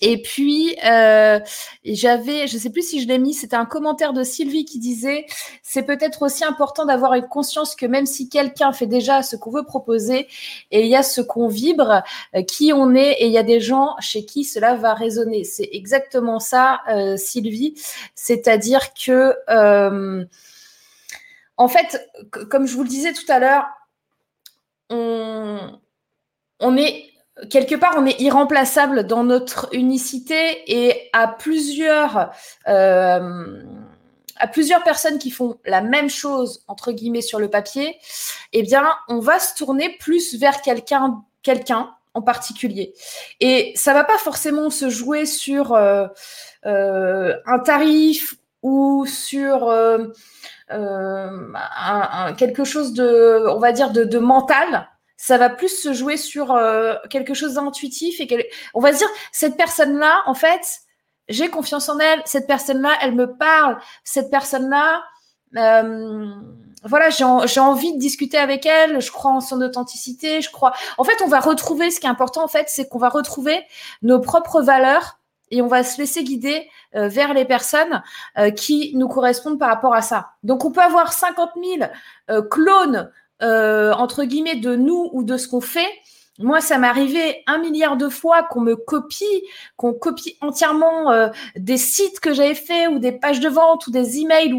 [0.02, 1.40] Et puis, euh,
[1.84, 4.80] j'avais, je ne sais plus si je l'ai mis, c'était un commentaire de Sylvie qui
[4.80, 5.26] disait,
[5.64, 9.52] c'est peut-être aussi important d'avoir une conscience que même si quelqu'un fait déjà ce qu'on
[9.52, 10.28] veut proposer,
[10.72, 12.04] et il y a ce qu'on vibre,
[12.36, 15.44] euh, qui on est, et il y a des gens chez qui cela va résonner.
[15.44, 17.76] C'est exactement ça, euh, Sylvie.
[18.16, 19.34] C'est-à-dire que,
[21.58, 23.66] en fait, comme je vous le disais tout à l'heure,
[24.90, 25.80] on,
[26.60, 27.15] on est
[27.50, 32.32] quelque part, on est irremplaçable dans notre unicité et à plusieurs,
[32.68, 33.64] euh,
[34.38, 37.98] à plusieurs personnes qui font la même chose entre guillemets sur le papier,
[38.54, 42.94] eh bien, on va se tourner plus vers quelqu'un, quelqu'un en particulier.
[43.42, 46.08] Et ça va pas forcément se jouer sur euh,
[46.66, 50.08] euh, un tarif ou sur euh,
[50.72, 54.88] euh, un, un, quelque chose de, on va dire, de, de mental
[55.18, 59.10] ça va plus se jouer sur euh, quelque chose d'intuitif et on va se dire
[59.32, 60.82] cette personne là en fait
[61.30, 65.04] j'ai confiance en elle cette personne là elle me parle cette personne là
[65.58, 66.28] euh,
[66.84, 69.02] voilà, j'ai envie de discuter avec elle.
[69.02, 70.42] Je crois en son authenticité.
[70.42, 70.74] Je crois.
[70.98, 71.90] En fait, on va retrouver.
[71.90, 73.64] Ce qui est important, en fait, c'est qu'on va retrouver
[74.04, 75.20] nos propres valeurs
[75.52, 78.04] et on va se laisser guider euh, vers les personnes
[78.38, 80.32] euh, qui nous correspondent par rapport à ça.
[80.44, 81.90] Donc, on peut avoir 50 000
[82.30, 83.12] euh, clones
[83.42, 85.90] entre guillemets de nous ou de ce qu'on fait.
[86.38, 89.44] Moi, ça m'est arrivé un milliard de fois qu'on me copie,
[89.78, 94.20] qu'on copie entièrement des sites que j'avais fait ou des pages de vente ou des
[94.20, 94.54] emails.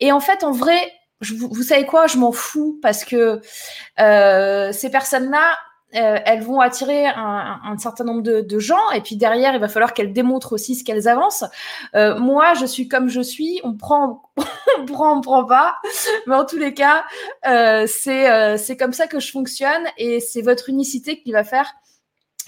[0.00, 3.40] Et en fait, en vrai, vous, savez quoi, je m'en fous parce que
[3.98, 5.58] euh, ces personnes-là,
[5.94, 9.94] euh, elles vont attirer un, certain nombre de, gens et puis derrière, il va falloir
[9.94, 11.44] qu'elles démontrent aussi ce qu'elles avancent.
[11.94, 14.30] Euh, moi, je suis comme je suis, on prend,
[14.78, 15.76] on prend, on prend pas,
[16.26, 17.04] mais en tous les cas,
[17.46, 21.72] euh, c'est c'est comme ça que je fonctionne et c'est votre unicité qui va faire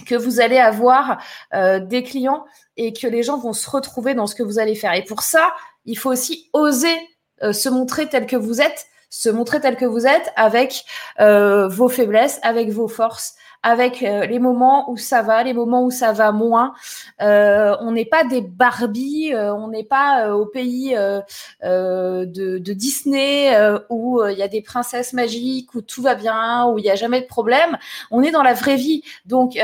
[0.07, 1.19] que vous allez avoir
[1.53, 2.45] des clients
[2.77, 4.95] et que les gens vont se retrouver dans ce que vous allez faire.
[4.95, 5.53] Et pour ça,
[5.87, 6.95] il faut aussi oser
[7.41, 10.85] se montrer tel que vous êtes, se montrer tel que vous êtes avec
[11.19, 15.85] euh, vos faiblesses, avec vos forces, avec euh, les moments où ça va, les moments
[15.85, 16.73] où ça va moins.
[17.19, 23.55] on n'est pas des Barbie, on n'est pas au pays de, de, Disney
[23.91, 26.95] où il y a des princesses magiques, où tout va bien, où il n'y a
[26.95, 27.77] jamais de problème.
[28.11, 29.03] On est dans la vraie vie.
[29.27, 29.59] Donc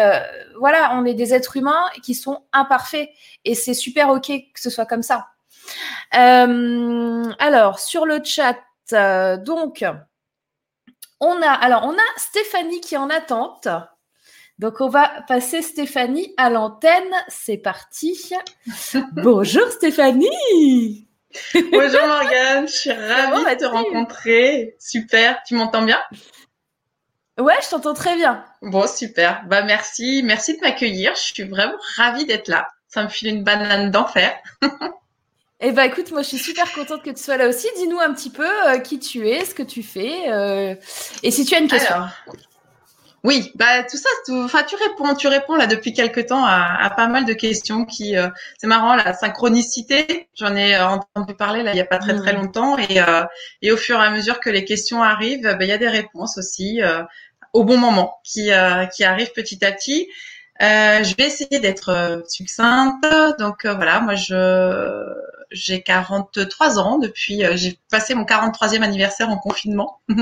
[0.59, 3.09] voilà, on est des êtres humains qui sont imparfaits
[3.44, 5.28] et c'est super ok que ce soit comme ça.
[6.14, 8.57] Euh, alors, sur le chat,
[8.93, 9.84] euh, donc,
[11.20, 13.68] on a, alors, on a Stéphanie qui est en attente.
[14.59, 17.12] Donc, on va passer Stéphanie à l'antenne.
[17.28, 18.32] C'est parti.
[19.12, 21.09] Bonjour Stéphanie.
[21.55, 24.74] Bonjour Morgane, je suis ravie de te rencontrer.
[24.78, 26.01] Super, tu m'entends bien?
[27.39, 28.45] Ouais, je t'entends très bien.
[28.62, 29.45] Bon, super.
[29.47, 31.12] Bah merci, merci de m'accueillir.
[31.14, 32.66] Je suis vraiment ravie d'être là.
[32.89, 34.39] Ça me file une banane d'enfer.
[35.61, 37.67] Eh ben écoute, moi je suis super contente que tu sois là aussi.
[37.79, 40.75] Dis-nous un petit peu euh, qui tu es, ce que tu fais, euh,
[41.23, 41.95] et si tu as une question.
[41.95, 42.09] Alors,
[43.25, 44.09] oui, bah tout ça,
[44.45, 48.17] enfin tu réponds, tu réponds là depuis quelques temps à, pas mal de questions qui,
[48.17, 48.29] euh,
[48.59, 50.29] c'est marrant la synchronicité.
[50.35, 52.37] J'en ai entendu parler là il y a pas très très mmh.
[52.37, 53.01] longtemps et
[53.63, 55.89] et au fur et à mesure que les questions arrivent, bah, il y a des
[55.89, 56.81] réponses aussi
[57.55, 58.51] au bon moment qui
[58.95, 60.07] qui arrivent petit à petit.
[60.61, 63.05] je vais essayer d'être succincte.
[63.39, 64.35] Donc voilà, moi je
[65.51, 70.01] j'ai 43 ans depuis, euh, j'ai passé mon 43e anniversaire en confinement.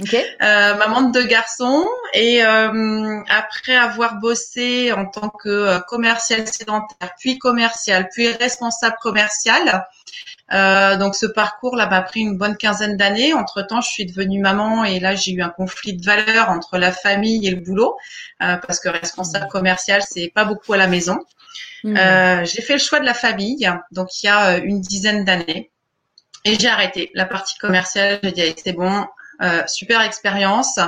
[0.00, 0.24] Okay.
[0.42, 7.10] Euh, maman de deux garçons et euh, après avoir bossé en tant que commercial sédentaire,
[7.18, 9.86] puis commercial, puis responsable commercial,
[10.52, 13.34] euh, donc ce parcours là m'a pris une bonne quinzaine d'années.
[13.34, 16.78] Entre temps, je suis devenue maman et là j'ai eu un conflit de valeurs entre
[16.78, 17.96] la famille et le boulot
[18.42, 19.48] euh, parce que responsable mmh.
[19.48, 21.18] commercial c'est pas beaucoup à la maison.
[21.84, 21.96] Mmh.
[21.96, 25.70] Euh, j'ai fait le choix de la famille, donc il y a une dizaine d'années,
[26.44, 28.18] et j'ai arrêté la partie commerciale.
[28.22, 29.06] J'ai dit c'est bon,
[29.40, 30.80] euh, super expérience,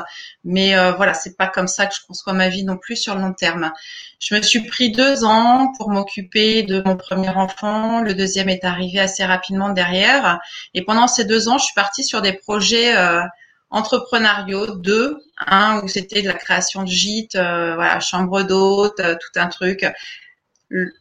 [0.45, 3.15] mais euh, voilà, c'est pas comme ça que je conçois ma vie non plus sur
[3.15, 3.71] le long terme.
[4.19, 8.01] Je me suis pris deux ans pour m'occuper de mon premier enfant.
[8.01, 10.41] Le deuxième est arrivé assez rapidement derrière,
[10.75, 13.23] et pendant ces deux ans, je suis partie sur des projets euh,
[13.71, 19.47] entrepreneuriaux, deux, un où c'était de la création de gîtes, voilà, chambre d'hôte, tout un
[19.47, 19.87] truc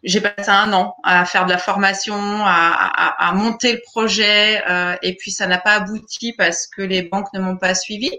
[0.04, 5.16] j'ai passé un an à faire de la formation, à, monter le projet, euh, et
[5.16, 8.12] puis ça n'a pas abouti parce que les banques ne m'ont pas suivi.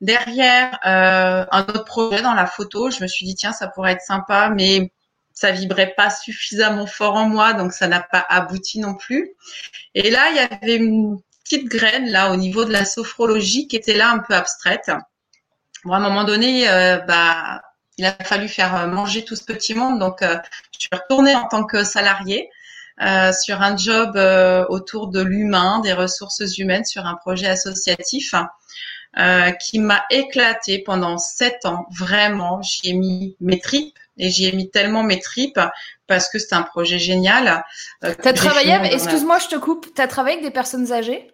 [0.00, 3.92] Derrière, euh, un autre projet dans la photo, je me suis dit tiens ça pourrait
[3.92, 4.92] être sympa, mais
[5.32, 9.32] ça vibrait pas suffisamment fort en moi, donc ça n'a pas abouti non plus.
[9.94, 13.76] Et là, il y avait une petite graine là au niveau de la sophrologie qui
[13.76, 14.90] était là un peu abstraite.
[15.84, 17.62] Bon, à un moment donné, euh, bah
[17.98, 19.98] il a fallu faire euh, manger tout ce petit monde.
[19.98, 20.36] Donc, euh,
[20.72, 22.50] je suis retournée en tant que salariée
[23.02, 24.16] euh, sur un job
[24.68, 28.34] autour de l'humain, des ressources humaines, sur un projet associatif
[29.60, 31.86] qui m'a éclaté pendant sept ans.
[31.90, 35.60] Vraiment, j'y ai mis mes tripes et j'y ai mis tellement mes tripes
[36.06, 37.64] parce que c'est un projet génial.
[38.02, 41.32] tu as travaillé, excuse-moi, je te coupe, tu as travaillé avec des personnes âgées?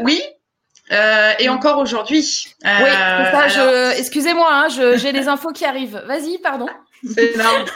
[0.00, 0.22] Oui,
[0.92, 2.54] euh, et encore aujourd'hui.
[2.64, 3.48] oui, euh, ça.
[3.48, 3.98] Je...
[3.98, 6.02] Excusez-moi, hein, j'ai les infos qui arrivent.
[6.06, 6.68] Vas-y, pardon.
[7.14, 7.64] C'est énorme.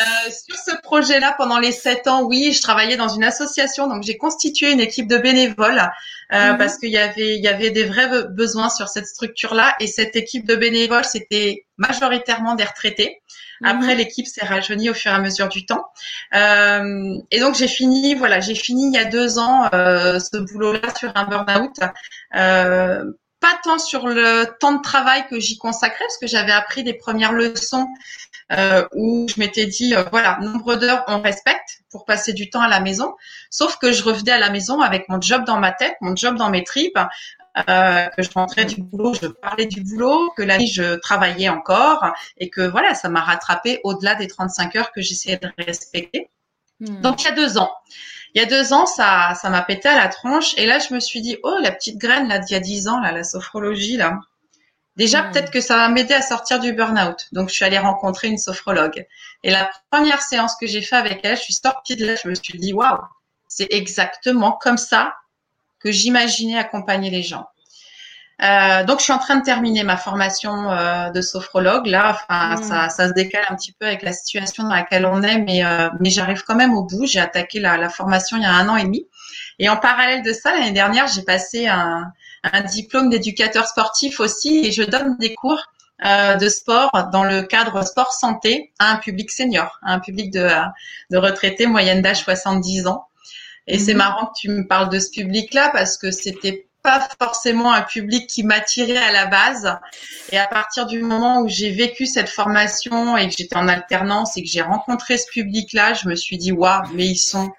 [0.00, 4.02] Euh, sur ce projet-là, pendant les sept ans, oui, je travaillais dans une association, donc
[4.02, 5.82] j'ai constitué une équipe de bénévoles
[6.32, 6.58] euh, mhm.
[6.58, 10.16] parce qu'il y avait il y avait des vrais besoins sur cette structure-là, et cette
[10.16, 13.20] équipe de bénévoles, c'était majoritairement des retraités.
[13.62, 13.68] Mhm.
[13.68, 15.84] Après, l'équipe s'est rajeunie au fur et à mesure du temps,
[16.34, 20.94] euh, et donc j'ai fini, voilà, j'ai fini il y a deux ans ce boulot-là
[20.96, 21.78] sur un burn-out
[23.42, 26.94] pas tant sur le temps de travail que j'y consacrais, parce que j'avais appris des
[26.94, 27.88] premières leçons
[28.52, 32.60] euh, où je m'étais dit, euh, voilà, nombre d'heures, on respecte pour passer du temps
[32.60, 33.14] à la maison.
[33.50, 36.36] Sauf que je revenais à la maison avec mon job dans ma tête, mon job
[36.36, 36.98] dans mes tripes,
[37.68, 41.50] euh, que je rentrais du boulot, je parlais du boulot, que la nuit je travaillais
[41.50, 46.30] encore et que voilà, ça m'a rattrapé au-delà des 35 heures que j'essayais de respecter.
[46.80, 47.00] Hmm.
[47.02, 47.70] Donc il y a deux ans.
[48.34, 50.54] Il y a deux ans, ça, ça m'a pété à la tronche.
[50.56, 52.88] Et là, je me suis dit, oh, la petite graine, là, d'il y a dix
[52.88, 54.18] ans, là, la sophrologie, là.
[54.96, 55.32] Déjà, hmm.
[55.32, 57.28] peut-être que ça va m'aider à sortir du burn-out.
[57.32, 59.04] Donc, je suis allée rencontrer une sophrologue.
[59.42, 62.26] Et la première séance que j'ai fait avec elle, je suis sortie de là, je
[62.26, 63.00] me suis dit, waouh,
[63.48, 65.12] c'est exactement comme ça
[65.82, 67.46] que j'imaginais accompagner les gens.
[68.42, 71.86] Euh, donc, je suis en train de terminer ma formation euh, de sophrologue.
[71.86, 72.62] Là, enfin, mm.
[72.62, 75.64] ça, ça, se décale un petit peu avec la situation dans laquelle on est, mais,
[75.64, 77.06] euh, mais j'arrive quand même au bout.
[77.06, 79.06] J'ai attaqué la, la, formation il y a un an et demi.
[79.58, 82.10] Et en parallèle de ça, l'année dernière, j'ai passé un,
[82.42, 85.62] un diplôme d'éducateur sportif aussi, et je donne des cours
[86.04, 90.32] euh, de sport dans le cadre sport santé à un public senior, à un public
[90.32, 90.48] de,
[91.10, 93.06] de retraités moyenne d'âge 70 ans.
[93.66, 93.98] Et c'est mm.
[93.98, 98.26] marrant que tu me parles de ce public-là parce que c'était pas forcément un public
[98.26, 99.78] qui m'attirait à la base.
[100.30, 104.36] Et à partir du moment où j'ai vécu cette formation et que j'étais en alternance
[104.36, 107.52] et que j'ai rencontré ce public-là, je me suis dit, waouh, mais ils sont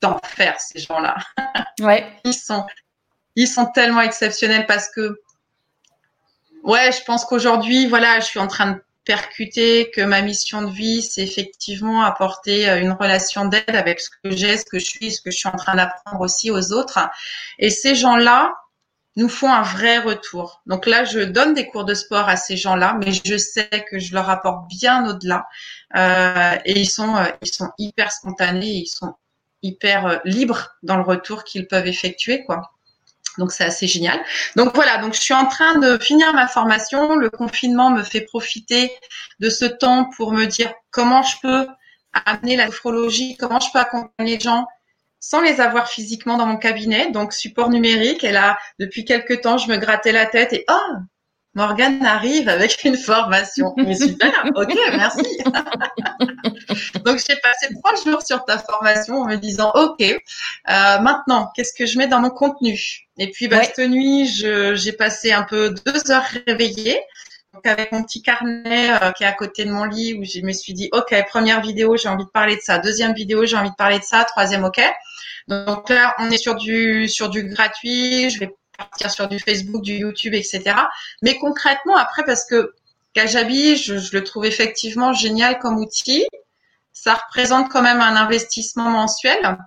[0.00, 1.16] d'enfer, ces gens-là.
[1.80, 2.06] Ouais.
[2.24, 2.64] ils sont,
[3.34, 5.20] ils sont tellement exceptionnels parce que,
[6.62, 10.70] ouais, je pense qu'aujourd'hui, voilà, je suis en train de percuter que ma mission de
[10.70, 14.84] vie, c'est effectivement apporter euh, une relation d'aide avec ce que j'ai, ce que je
[14.84, 16.98] suis, ce que je suis en train d'apprendre aussi aux autres.
[17.58, 18.54] Et ces gens-là,
[19.16, 20.62] nous font un vrai retour.
[20.66, 23.98] Donc là, je donne des cours de sport à ces gens-là, mais je sais que
[23.98, 25.46] je leur apporte bien au-delà.
[25.96, 29.14] Euh, et ils sont, euh, ils sont hyper spontanés, ils sont
[29.62, 32.72] hyper euh, libres dans le retour qu'ils peuvent effectuer, quoi.
[33.38, 34.20] Donc c'est assez génial.
[34.56, 37.16] Donc voilà, donc je suis en train de finir ma formation.
[37.16, 38.92] Le confinement me fait profiter
[39.40, 41.66] de ce temps pour me dire comment je peux
[42.12, 44.66] amener la sophrologie, comment je peux accompagner les gens
[45.18, 48.24] sans les avoir physiquement dans mon cabinet, donc support numérique.
[48.24, 50.94] Et là, depuis quelques temps, je me grattais la tête et oh,
[51.54, 53.74] Morgane arrive avec une formation.
[53.76, 55.38] Mais super, ok, merci.
[57.04, 60.16] donc j'ai passé trois jours sur ta formation en me disant ok, euh,
[60.66, 62.78] maintenant qu'est-ce que je mets dans mon contenu?
[63.18, 67.00] Et puis bah, cette nuit, j'ai passé un peu deux heures réveillée.
[67.52, 70.40] Donc avec mon petit carnet euh, qui est à côté de mon lit où je
[70.40, 73.58] me suis dit ok première vidéo j'ai envie de parler de ça deuxième vidéo j'ai
[73.58, 74.80] envie de parler de ça troisième ok
[75.48, 78.30] donc là, on est sur du, sur du gratuit.
[78.30, 80.62] Je vais partir sur du Facebook, du YouTube, etc.
[81.22, 82.74] Mais concrètement, après, parce que
[83.14, 86.26] Kajabi, je, je le trouve effectivement génial comme outil.
[86.92, 89.58] Ça représente quand même un investissement mensuel.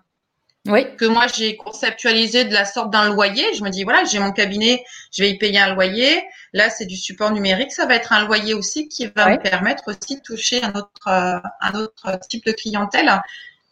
[0.67, 0.95] Oui.
[0.97, 3.53] Que moi, j'ai conceptualisé de la sorte d'un loyer.
[3.53, 6.23] Je me dis, voilà, j'ai mon cabinet, je vais y payer un loyer.
[6.53, 7.71] Là, c'est du support numérique.
[7.71, 11.07] Ça va être un loyer aussi qui va me permettre aussi de toucher un autre,
[11.07, 13.11] euh, un autre type de clientèle.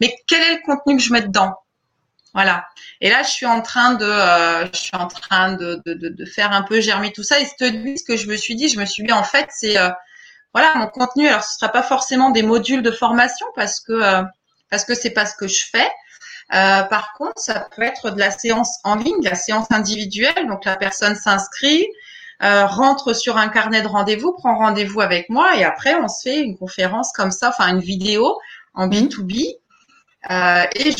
[0.01, 1.55] Mais quel est le contenu que je mets dedans?
[2.33, 2.65] Voilà.
[2.99, 6.25] Et là, je suis en train de, euh, je suis en train de, de, de,
[6.25, 7.39] faire un peu germer tout ça.
[7.39, 9.89] Et ce que je me suis dit, je me suis dit en fait, c'est euh,
[10.53, 11.27] voilà mon contenu.
[11.27, 14.23] Alors, ce sera pas forcément des modules de formation parce que euh,
[14.69, 15.87] parce que c'est pas ce que je fais.
[16.49, 20.47] par contre, ça peut être de la séance en ligne, de la séance individuelle.
[20.47, 21.85] Donc, la personne s'inscrit,
[22.41, 26.41] rentre sur un carnet de rendez-vous, prend rendez-vous avec moi et après, on se fait
[26.41, 28.35] une conférence comme ça, enfin une vidéo
[28.73, 29.59] en B2B
[30.31, 30.93] euh, et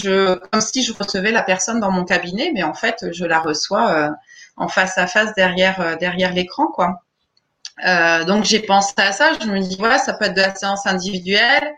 [0.52, 3.92] comme si je recevais la personne dans mon cabinet, mais en fait, je la reçois
[3.92, 4.10] euh,
[4.58, 5.96] en face à face derrière euh,
[6.34, 7.02] l'écran, quoi.
[8.26, 9.32] donc j'ai pensé à ça.
[9.42, 11.72] Je me dis ça peut être de la séance individuelle.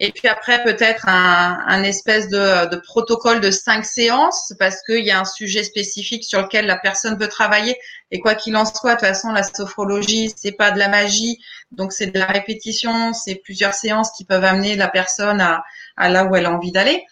[0.00, 5.10] Et puis après, peut-être un, un espèce de, protocole de cinq séances parce qu'il y
[5.10, 7.76] a un sujet spécifique sur lequel la personne veut travailler.
[8.12, 11.38] Et quoi qu'il en soit, de toute façon, la sophrologie, c'est pas de la magie,
[11.72, 16.24] donc c'est de la répétition, c'est plusieurs séances qui peuvent amener la personne à là
[16.24, 17.04] où elle a envie d'aller.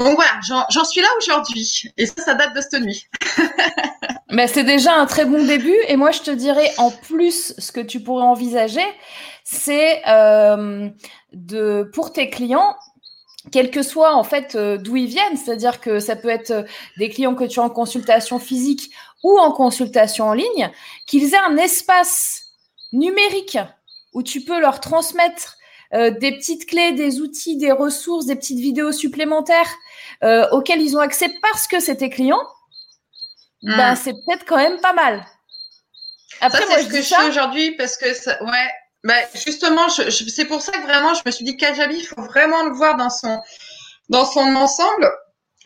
[0.00, 0.32] Donc voilà,
[0.70, 1.92] j'en suis là aujourd'hui.
[1.98, 3.06] Et ça, ça date de cette nuit.
[4.30, 5.76] Mais c'est déjà un très bon début.
[5.88, 8.86] Et moi, je te dirais, en plus, ce que tu pourrais envisager,
[9.44, 10.88] c'est euh,
[11.34, 12.76] de pour tes clients,
[13.52, 16.62] quel que soit en fait euh, d'où ils viennent, c'est-à-dire que ça peut être euh,
[16.96, 18.90] des clients que tu as en consultation physique
[19.22, 20.70] ou en consultation en ligne,
[21.06, 22.44] qu'ils aient un espace
[22.92, 23.58] numérique
[24.14, 25.58] où tu peux leur transmettre
[25.92, 29.74] des petites clés, des outils, des ressources, des petites vidéos supplémentaires
[30.52, 32.46] auxquelles ils ont accès parce que c'est tes clients,
[33.62, 35.26] ben, c'est peut-être quand même pas mal.
[36.40, 38.70] Après, ça, c'est ce que je fais aujourd'hui parce que ça, ouais,
[39.04, 42.06] bah, justement, je, je, c'est pour ça que vraiment, je me suis dit Kajabi, il
[42.06, 43.40] faut vraiment le voir dans son,
[44.08, 45.10] dans son ensemble.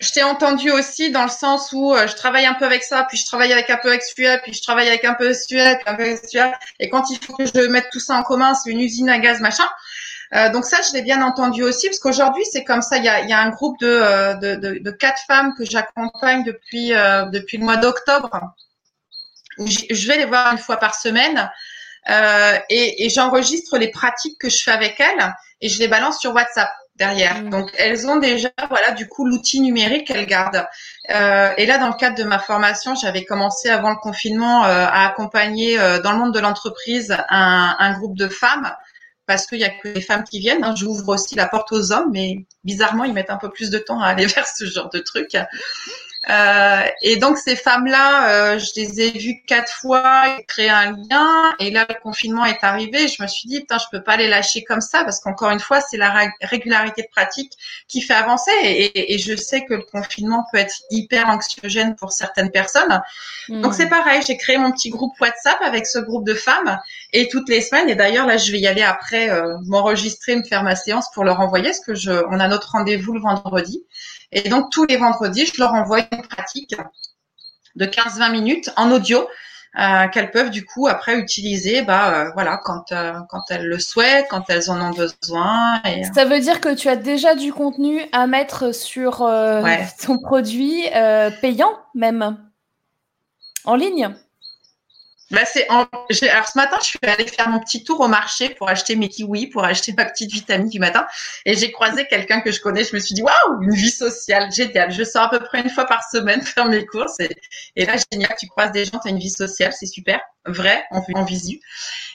[0.01, 3.05] je t'ai entendu aussi dans le sens où euh, je travaille un peu avec ça,
[3.09, 5.77] puis je travaille avec un peu avec celui-là, puis je travaille avec un peu celui-là,
[5.77, 6.59] puis un peu avec celui-là.
[6.81, 9.19] Et quand il faut que je mette tout ça en commun, c'est une usine à
[9.19, 9.69] gaz, machin.
[10.35, 12.97] Euh, donc ça, je l'ai bien entendu aussi, parce qu'aujourd'hui, c'est comme ça.
[12.97, 15.55] Il y a, il y a un groupe de, euh, de, de, de quatre femmes
[15.57, 18.41] que j'accompagne depuis, euh, depuis le mois d'octobre.
[19.59, 21.51] Je vais les voir une fois par semaine.
[22.11, 26.21] Euh, et, et j'enregistre les pratiques que je fais avec elles et je les balance
[26.21, 27.43] sur WhatsApp derrière.
[27.43, 27.51] Mm.
[27.51, 30.67] Donc elles ont déjà voilà du coup l'outil numérique qu'elles gardent.
[31.11, 34.87] Euh, et là dans le cadre de ma formation, j'avais commencé avant le confinement euh,
[34.87, 38.71] à accompagner euh, dans le monde de l'entreprise un, un, groupe de femmes
[39.27, 40.65] parce qu'il y a que les femmes qui viennent.
[40.65, 40.75] Hein.
[40.77, 44.01] J'ouvre aussi la porte aux hommes, mais bizarrement ils mettent un peu plus de temps
[44.01, 45.37] à aller vers ce genre de truc.
[46.31, 51.55] Euh, et donc ces femmes-là, euh, je les ai vues quatre fois, créer un lien.
[51.59, 53.09] Et là, le confinement est arrivé.
[53.09, 55.61] Je me suis dit, putain, je peux pas les lâcher comme ça parce qu'encore une
[55.61, 57.53] fois, c'est la régularité de pratique
[57.89, 58.53] qui fait avancer.
[58.63, 63.01] Et, et, je sais que le confinement peut être hyper anxiogène pour certaines personnes.
[63.49, 63.75] Donc hmm.
[63.75, 66.79] c'est pareil, j'ai créé mon petit groupe WhatsApp avec ce groupe de femmes
[67.13, 67.89] et toutes les semaines.
[67.89, 71.25] Et d'ailleurs, là, je vais y aller après euh, m'enregistrer, me faire ma séance pour
[71.25, 73.85] leur envoyer, parce que je, on a notre rendez-vous le vendredi.
[74.35, 76.75] Et donc, tous les vendredis, je leur envoie une pratique
[77.77, 79.27] de 15-20 minutes en audio
[79.77, 83.81] euh, qu'elles peuvent du coup après utiliser bah, euh, voilà, quand, euh, quand elles le
[83.81, 85.83] souhaitent, quand elles en ont besoin.
[85.85, 86.05] Et...
[86.15, 89.29] Ça veut dire que tu as déjà du contenu à mettre sur
[90.07, 90.85] ton produit
[91.41, 92.39] payant même,
[93.65, 94.15] en ligne?
[95.35, 95.43] Bah.
[96.31, 99.09] Alors ce matin, je suis allée faire mon petit tour au marché pour acheter mes
[99.09, 101.07] kiwis, pour acheter ma petite vitamine du matin.
[101.45, 102.85] Et j'ai croisé quelqu'un que je connais.
[102.85, 104.93] Je me suis dit, waouh, une vie sociale, génial.
[104.93, 107.19] Je sors à peu près une fois par semaine faire mes courses.
[107.77, 110.85] Et, là, génial, tu croises des gens, tu as une vie sociale, c'est super, vrai,
[110.91, 111.61] en, en visu.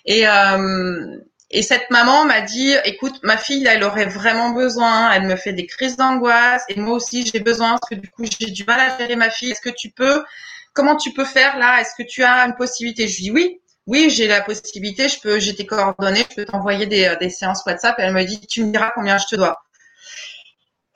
[0.05, 1.17] Et, euh,
[1.51, 5.53] et cette maman m'a dit, écoute, ma fille, elle aurait vraiment besoin, elle me fait
[5.53, 6.63] des crises d'angoisse.
[6.69, 9.31] Et moi aussi, j'ai besoin, parce que du coup, j'ai du mal à gérer ma
[9.31, 9.51] fille.
[9.51, 10.23] Est-ce que tu peux
[10.73, 11.81] comment tu peux faire là?
[11.81, 13.07] Est-ce que tu as une possibilité?
[13.07, 13.59] Je dis oui.
[13.87, 17.63] Oui, j'ai la possibilité, je peux, j'ai tes coordonnées, je peux t'envoyer des, euh, séances
[17.65, 17.97] WhatsApp.
[17.97, 19.63] Et elle me dit, tu me diras combien je te dois.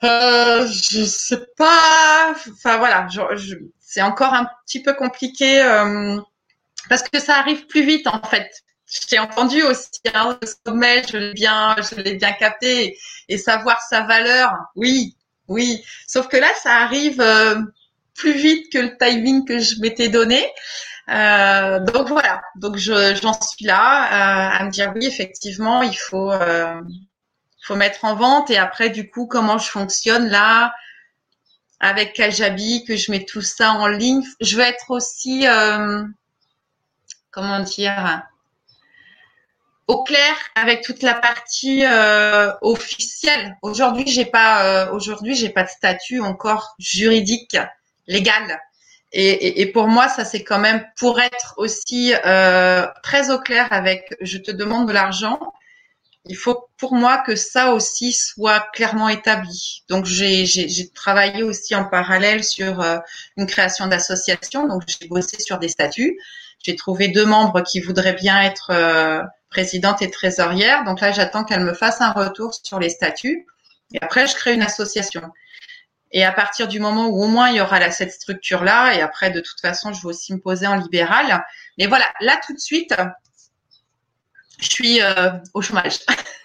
[0.04, 2.34] Euh, je sais pas.
[2.52, 3.08] Enfin voilà,
[3.80, 6.20] c'est encore un petit peu compliqué euh,
[6.88, 8.50] parce que ça arrive plus vite en fait.
[8.86, 12.98] J'ai entendu aussi hein, le sommet, je l'ai bien, je l'ai bien capté
[13.28, 14.52] et, savoir sa valeur.
[14.76, 15.16] Oui,
[15.48, 15.82] oui.
[16.06, 17.20] Sauf que là, ça arrive.
[17.20, 17.56] Euh,
[18.14, 20.46] plus vite que le timing que je m'étais donné.
[21.10, 25.96] Euh, donc voilà, donc je, j'en suis là euh, à me dire oui, effectivement, il
[25.96, 26.80] faut, euh,
[27.62, 28.50] faut mettre en vente.
[28.50, 30.72] Et après, du coup, comment je fonctionne là
[31.80, 34.22] avec Kajabi, que je mets tout ça en ligne.
[34.40, 35.44] Je veux être aussi,
[37.30, 38.22] comment dire,
[39.86, 41.84] au clair avec toute la partie
[42.62, 43.58] officielle.
[43.60, 47.58] Aujourd'hui, j'ai pas, aujourd'hui, j'ai pas de statut encore juridique
[48.06, 48.60] légal.
[49.12, 53.68] Et, et, pour moi, ça c'est quand même pour être aussi euh, très au clair
[53.70, 55.38] avec je te demande de l'argent.
[56.24, 59.84] Il faut pour moi que ça aussi soit clairement établi.
[59.88, 60.44] Donc j'ai
[60.94, 62.98] travaillé aussi en parallèle sur euh,
[63.36, 64.66] une création d'association.
[64.66, 66.18] Donc j'ai bossé sur des statuts.
[66.64, 70.82] J'ai trouvé deux membres qui voudraient bien être euh, présidente et trésorière.
[70.84, 73.46] Donc là, j'attends qu'elle me fasse un retour sur les statuts.
[73.92, 75.22] Et après, je crée une association.
[76.14, 79.30] Et à partir du moment où au moins il y aura cette structure-là, et après
[79.30, 81.44] de toute façon, je vais aussi me poser en libéral.
[81.76, 82.94] Mais voilà, là tout de suite,
[84.60, 85.98] je suis euh, au chômage.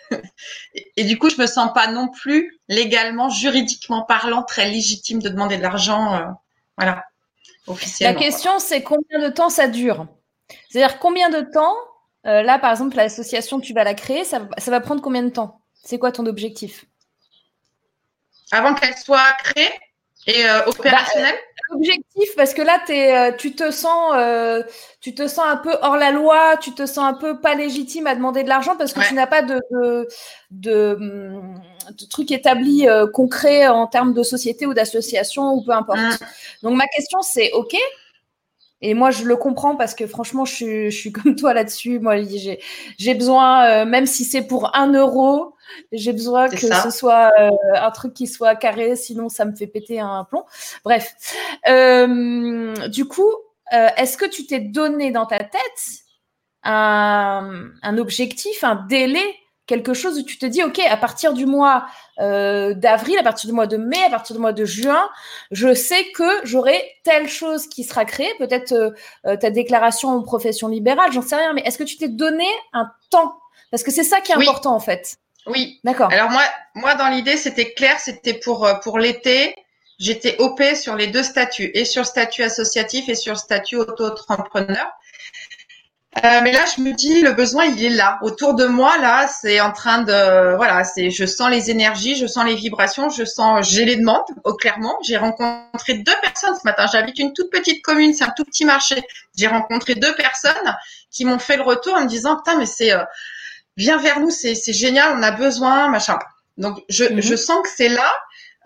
[0.97, 5.30] et, du coup, je me sens pas non plus légalement, juridiquement parlant, très légitime de
[5.30, 6.15] demander de l'argent.
[6.15, 6.26] Euh,
[6.76, 7.03] voilà,
[7.67, 8.20] officiellement.
[8.20, 10.07] La question, c'est combien de temps ça dure?
[10.70, 11.76] C'est-à-dire combien de temps,
[12.26, 15.30] euh, là par exemple, l'association, tu vas la créer, ça, ça va prendre combien de
[15.30, 15.61] temps?
[15.84, 16.86] C'est quoi ton objectif?
[18.52, 19.72] Avant qu'elle soit créée
[20.28, 24.64] et euh, opérationnelle bah, Objectif, parce que là, es, euh, tu, te sens, euh,
[25.02, 28.08] tu te sens un peu hors la loi, tu te sens un peu pas légitime
[28.08, 30.08] à demander de l'argent parce que tu n'as pas de, de,
[30.50, 30.97] de,
[31.91, 36.00] de truc établi concret en termes de société ou d'association ou peu importe.
[36.00, 36.18] Mm.
[36.64, 37.76] Donc, ma question, c'est OK,
[38.82, 41.99] et moi, je le comprends parce que franchement, je suis, je suis comme toi là-dessus.
[41.99, 42.17] Moi,
[42.97, 45.55] j'ai besoin, même si c'est pour un euro,
[45.91, 49.67] j'ai besoin que ce soit euh, un truc qui soit carré, sinon ça me fait
[49.67, 50.45] péter un plomb.
[50.84, 51.15] Bref.
[51.67, 53.32] Euh, du coup,
[53.73, 56.03] euh, est-ce que tu t'es donné dans ta tête
[56.63, 59.36] un, un, objectif, un délai,
[59.70, 61.86] quelque chose où tu te dis, OK, à partir du mois
[62.17, 65.09] d'avril, à partir du mois de mai, à partir du mois de juin,
[65.51, 68.93] je sais que j'aurai telle chose qui sera créée, peut-être
[69.24, 72.91] ta déclaration en profession libérale, j'en sais rien, mais est-ce que tu t'es donné un
[73.09, 73.39] temps?
[73.72, 75.17] Parce que c'est ça qui est important en fait.
[75.47, 75.80] Oui.
[75.84, 76.11] D'accord.
[76.11, 76.43] Alors moi,
[76.76, 79.55] moi dans l'idée, c'était clair, c'était pour euh, pour l'été.
[79.99, 84.88] j'étais OP sur les deux statuts, et sur statut associatif et sur statut auto-entrepreneur.
[86.18, 88.18] Euh, mais là, je me dis, le besoin, il est là.
[88.24, 92.26] Autour de moi, là, c'est en train de, voilà, c'est, je sens les énergies, je
[92.26, 94.97] sens les vibrations, je sens, j'ai les demandes, au clairement.
[95.03, 96.88] J'ai rencontré deux personnes ce matin.
[96.91, 99.01] J'habite une toute petite commune, c'est un tout petit marché.
[99.38, 100.76] J'ai rencontré deux personnes
[101.12, 103.03] qui m'ont fait le retour en me disant, putain, mais c'est, euh,
[103.78, 106.18] viens vers nous, c'est, c'est génial, on a besoin, machin.
[106.57, 107.22] Donc, je, Mhm.
[107.22, 108.12] je sens que c'est là.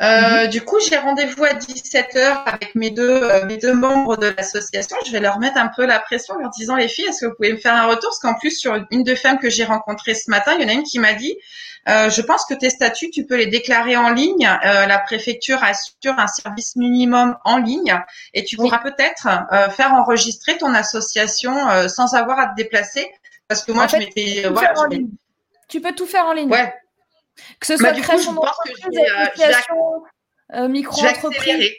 [0.04, 4.28] Euh, Du coup, j'ai rendez-vous à 17h avec mes deux, euh, mes deux membres de
[4.38, 4.98] l'association.
[5.06, 7.26] Je vais leur mettre un peu la pression en leur disant, les filles, est-ce que
[7.28, 8.10] vous pouvez me faire un retour?
[8.10, 10.70] Parce qu'en plus, sur une deux femmes que j'ai rencontrées ce matin, il y en
[10.70, 11.38] a une qui m'a dit,
[11.90, 14.50] euh, je pense que tes statuts, tu peux les déclarer en ligne.
[14.64, 17.98] La préfecture assure un service minimum en ligne
[18.34, 18.70] et tu Oui.
[18.70, 19.28] pourras peut-être
[19.76, 21.54] faire enregistrer ton association
[21.90, 23.10] sans avoir à te déplacer.
[23.48, 24.48] Parce que moi, En fait, je m'étais...
[24.50, 24.74] Voilà.
[25.68, 26.50] Tu peux tout faire en ligne.
[26.50, 26.74] Ouais,
[27.60, 31.72] Que ce Bah, soit du coup, création d'entreprise, euh, euh, micro-entreprise.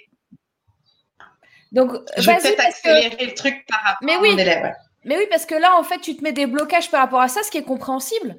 [1.73, 4.33] Donc, Je vais peut-être que- accélérer le truc par rapport Mais à oui.
[4.33, 4.73] mon élève.
[5.05, 7.29] Mais oui, parce que là, en fait, tu te mets des blocages par rapport à
[7.29, 8.37] ça, ce qui est compréhensible.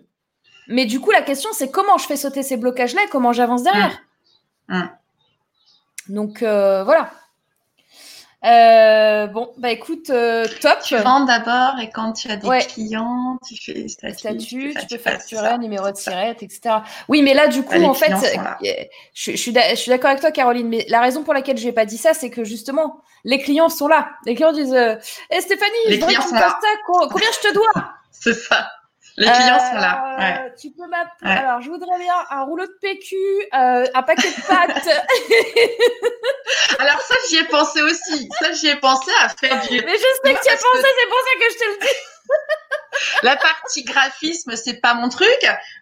[0.68, 3.62] Mais du coup, la question, c'est comment je fais sauter ces blocages-là et comment j'avance
[3.64, 4.02] derrière.
[4.68, 4.78] Mm.
[4.80, 4.90] Mm.
[6.10, 7.12] Donc, euh, voilà.
[8.46, 10.80] Euh, bon, bah écoute, euh, top.
[10.84, 12.60] Tu vends d'abord et quand tu as des Ouais.
[12.60, 16.76] clients, tu fais statut, statut, tu peux faire facturer, numéro de tirette, etc.
[17.08, 18.74] Oui, mais là, du coup, Ah, les en fait, euh,
[19.14, 21.86] je, je suis d'accord avec toi, Caroline, mais la raison pour laquelle je n'ai pas
[21.86, 24.10] dit ça, c'est que justement, les clients sont là.
[24.26, 24.96] Les clients disent euh,
[25.32, 27.72] Eh, Stéphanie, Les je voudrais que tu me ça, co- combien je te dois?
[28.12, 28.68] C'est ça.
[29.18, 30.16] Les clients Euh, sont là.
[30.20, 30.54] Ouais.
[30.60, 31.32] Tu peux m'appeler.
[31.32, 31.38] Ouais.
[31.38, 33.16] Alors, je voudrais bien un rouleau de PQ,
[33.54, 34.90] euh, un paquet de pâtes.
[36.80, 38.28] Alors ça, j'y ai pensé aussi.
[38.42, 39.82] Ça, j'y ai pensé à faire du.
[39.86, 41.64] mais je sais que tu y as que- pensé, c'est pour ça que je te
[41.70, 41.96] le dis.
[43.24, 45.28] La partie graphisme, c'est pas mon truc.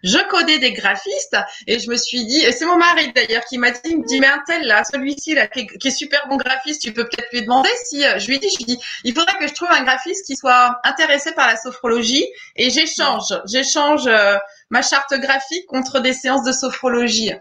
[0.02, 1.36] Je codais des graphistes
[1.66, 4.04] et je me suis dit, et c'est mon mari d'ailleurs qui m'a dit, il me
[4.04, 6.92] dit, mais un tel là, celui-ci là, qui est, qui est super bon graphiste, tu
[6.92, 9.46] peux peut-être lui demander si, euh, je lui dit, je lui dit, il faudrait que
[9.46, 12.26] je trouve un graphiste qui soit intéressé par la sophrologie
[12.56, 14.36] et j'échange, j'échange euh,
[14.70, 17.32] ma charte graphique contre des séances de sophrologie.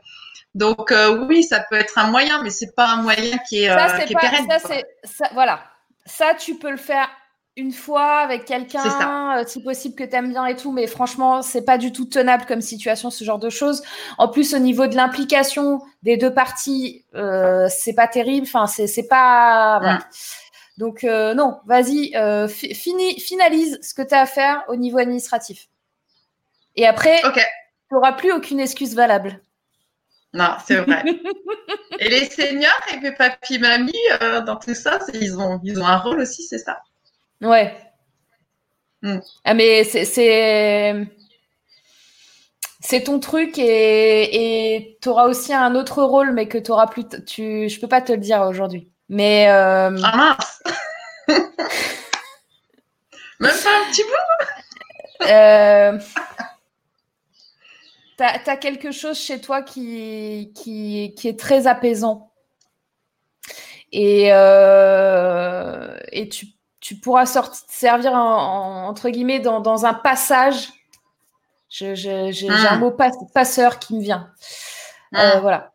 [0.56, 3.70] Donc euh, oui, ça peut être un moyen, mais c'est pas un moyen qui est,
[3.70, 4.22] euh, ça, qui est pas.
[4.22, 4.48] pérenne.
[4.50, 4.86] Ça, c'est.
[5.04, 5.64] Ça, voilà.
[6.06, 7.10] Ça, tu peux le faire
[7.56, 11.42] une fois avec quelqu'un, euh, si possible que tu aimes bien et tout, mais franchement,
[11.42, 13.84] c'est pas du tout tenable comme situation, ce genre de choses.
[14.18, 18.48] En plus, au niveau de l'implication des deux parties, euh, c'est pas terrible.
[18.48, 19.80] Enfin, c'est c'est pas.
[19.80, 19.98] Voilà.
[19.98, 20.04] Mm.
[20.78, 24.98] Donc, euh, non, vas-y, euh, fini, finalise ce que tu as à faire au niveau
[24.98, 25.68] administratif.
[26.76, 27.40] Et après, tu
[27.92, 29.40] n'auras plus aucune excuse valable.
[30.34, 31.04] Non, c'est vrai.
[32.00, 35.98] et les seniors et papis mamies euh, dans tout ça, ils ont, ils ont un
[35.98, 36.82] rôle aussi, c'est ça.
[37.44, 37.74] Ouais.
[39.02, 39.20] Mm.
[39.44, 41.08] Ah, mais c'est- c'est.
[43.06, 47.06] Ton truc et tu auras aussi un autre rôle, mais que tu auras plus.
[47.26, 48.92] Tu, je peux pas te le dire aujourd'hui.
[49.10, 50.64] Mais euh, Ah mince.
[53.40, 54.46] Même pas un petit peu.
[55.28, 55.98] euh,
[58.18, 62.32] t'as as quelque chose chez toi qui, qui, qui est très apaisant.
[63.92, 66.48] Et, euh, et tu,
[66.84, 70.68] tu pourras sortir, servir en- en- entre guillemets dans, dans un passage.
[71.70, 72.80] J'ai un Mm.
[72.80, 74.30] mot pas- passeur qui me vient.
[75.16, 75.72] Euh, Hmm, voilà.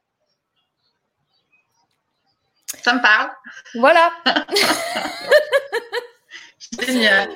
[2.83, 3.31] Ça me parle.
[3.75, 4.13] Voilà.
[6.87, 7.29] Génial.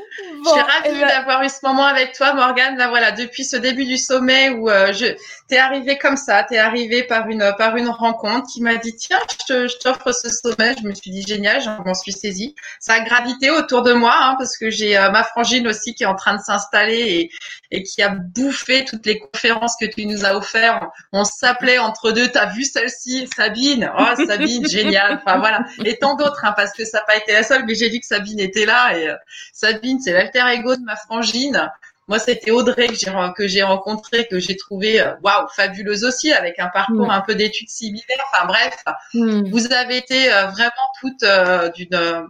[0.45, 2.76] Bon, je suis ravie eh ben, d'avoir eu ce moment avec toi, Morgane.
[2.76, 5.07] Là, voilà, depuis ce début du sommet où euh, je,
[5.49, 9.20] t'es arrivé comme ça, t'es arrivé par une par une rencontre qui m'a dit tiens,
[9.49, 10.74] je t'offre ce sommet.
[10.80, 12.55] Je me suis dit génial, je m'en suis saisie.
[12.78, 16.03] Ça a gravité autour de moi hein, parce que j'ai euh, ma frangine aussi qui
[16.03, 17.30] est en train de s'installer et
[17.73, 20.85] et qui a bouffé toutes les conférences que tu nous as offertes.
[21.12, 22.29] On s'appelait entre deux.
[22.29, 23.91] T'as vu celle-ci, Sabine?
[23.99, 25.20] Oh, Sabine, génial.
[25.25, 27.75] Enfin voilà, et tant d'autres hein, parce que ça n'a pas été la seule, mais
[27.75, 29.16] j'ai vu que Sabine était là et euh,
[29.53, 31.69] Sabine, c'est l'alter ego de ma frangine.
[32.09, 36.32] Moi, c'était Audrey que j'ai que j'ai rencontré, que j'ai trouvé euh, waouh fabuleuse aussi,
[36.32, 37.11] avec un parcours Mm.
[37.11, 38.24] un peu d'études similaires.
[38.32, 38.85] Enfin bref,
[39.15, 39.49] hmm.
[39.51, 42.28] vous avez été euh, vraiment toutes euh, d'une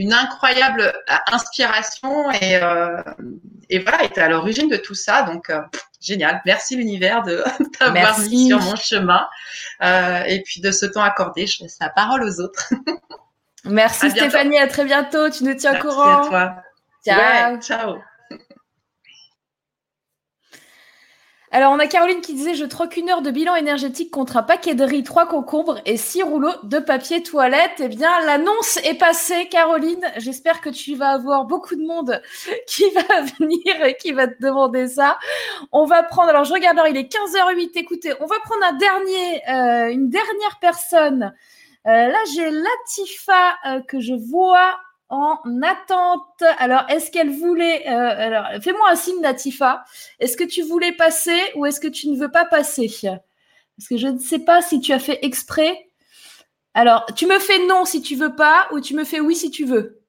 [0.00, 3.02] d'une incroyable euh, inspiration et euh,
[3.68, 5.24] et voilà, était à l'origine de tout ça.
[5.24, 5.60] Donc euh,
[6.00, 6.40] génial.
[6.46, 7.44] Merci l'univers de
[7.78, 9.28] t'avoir mis sur mon chemin
[9.82, 11.46] Euh, et puis de ce temps accordé.
[11.46, 12.72] Je laisse la parole aux autres.
[13.64, 14.10] Merci À.
[14.10, 15.28] Stéphanie, à très bientôt.
[15.28, 16.22] Tu nous tiens au courant.
[16.22, 16.54] à toi.
[17.04, 17.52] Ciao.
[17.52, 17.98] Ouais, ciao.
[21.52, 24.44] Alors, on a Caroline qui disait Je troque une heure de bilan énergétique contre un
[24.44, 27.80] paquet de riz, trois concombres et six rouleaux de papier toilette.
[27.80, 30.04] Eh bien, l'annonce est passée, Caroline.
[30.16, 32.22] J'espère que tu vas avoir beaucoup de monde
[32.68, 35.18] qui va venir et qui va te demander ça.
[35.72, 37.70] On va prendre, alors je regarde, alors il est 15h08.
[37.74, 41.34] Écoutez, on va prendre un dernier, euh, une dernière personne
[41.84, 44.78] là, j'ai Latifa que je vois
[45.10, 46.42] en attente.
[46.58, 47.84] Alors, est-ce qu'elle voulait.
[47.86, 49.84] alors, fais-moi un signe, Latifa.
[50.18, 52.88] Est-ce que tu voulais passer ou est-ce que tu ne veux pas passer?
[53.76, 55.90] Parce que je ne sais pas si tu as fait exprès.
[56.74, 59.50] Alors, tu me fais non si tu veux pas ou tu me fais oui si
[59.50, 60.02] tu veux.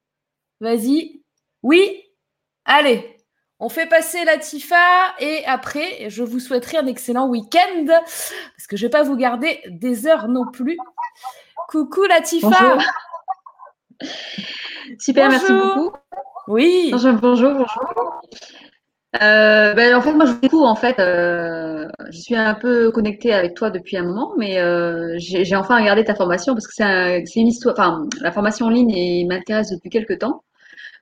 [0.60, 1.22] Vas-y.
[1.62, 2.04] Oui?
[2.64, 3.16] Allez,
[3.58, 4.76] on fait passer la Tifa
[5.18, 9.16] et après, je vous souhaiterai un excellent week-end parce que je ne vais pas vous
[9.16, 10.76] garder des heures non plus.
[11.68, 12.78] Coucou la Tifa.
[14.98, 15.92] Super, merci beaucoup.
[16.48, 16.88] Oui.
[16.92, 17.52] Bonjour, bonjour.
[17.52, 18.22] bonjour.
[19.20, 23.32] Euh, ben, en fait, moi, je découvre, en fait, euh, je suis un peu connectée
[23.34, 27.40] avec toi depuis un moment, mais euh, j'ai enfin regardé ta formation parce que c'est
[27.40, 30.42] une histoire, enfin, la formation en ligne m'intéresse depuis quelques temps.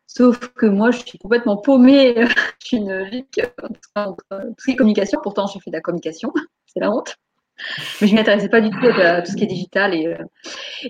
[0.07, 2.15] Sauf que moi, je suis complètement paumée.
[2.61, 3.41] je suis une geek
[3.95, 5.21] ce communication.
[5.23, 6.33] Pourtant, j'ai fait de la communication.
[6.67, 7.17] C'est la honte.
[8.01, 9.95] Mais je ne m'intéressais pas du tout à tout ce qui est digital.
[9.95, 10.16] Et,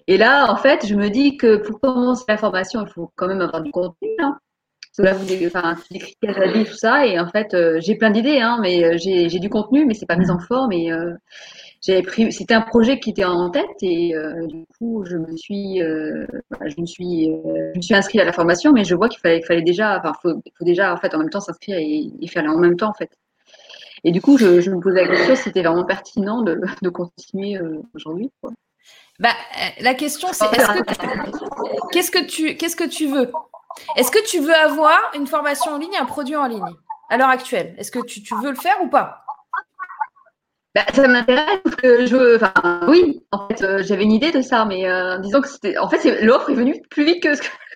[0.06, 3.28] et là, en fait, je me dis que pour commencer la formation, il faut quand
[3.28, 4.09] même avoir du contenu.
[4.18, 4.38] Hein.
[4.98, 5.76] Là, vous enfin,
[6.22, 9.38] la vie, tout ça, et en fait, euh, j'ai plein d'idées, hein, mais euh, j'ai
[9.38, 10.72] du contenu, mais c'est pas mis en forme.
[10.72, 11.14] Et euh,
[11.80, 14.12] c'était un projet qui était en tête, et
[14.47, 18.72] du coup, je me suis, je me suis, je me suis inscrite à la formation,
[18.72, 21.30] mais je vois qu'il fallait, fallait déjà, enfin, faut, faut déjà en fait en même
[21.30, 23.10] temps s'inscrire et, et, faire en même temps en fait.
[24.05, 26.89] Et du coup, je, je me posais la question si c'était vraiment pertinent de, de
[26.89, 27.59] continuer
[27.94, 28.31] aujourd'hui.
[29.20, 29.35] Bah,
[29.81, 30.47] la question, c'est
[31.93, 33.31] qu'est-ce que tu, qu'est-ce que tu veux?
[33.97, 36.74] Est-ce que tu veux avoir une formation en ligne, un produit en ligne
[37.10, 37.74] à l'heure actuelle?
[37.77, 39.24] Est-ce que tu, veux le faire ou pas?
[40.74, 44.64] Bah, ça m'intéresse que je enfin oui en fait euh, j'avais une idée de ça
[44.64, 47.35] mais euh, disons que c'était en fait l'offre est venue plus vite que,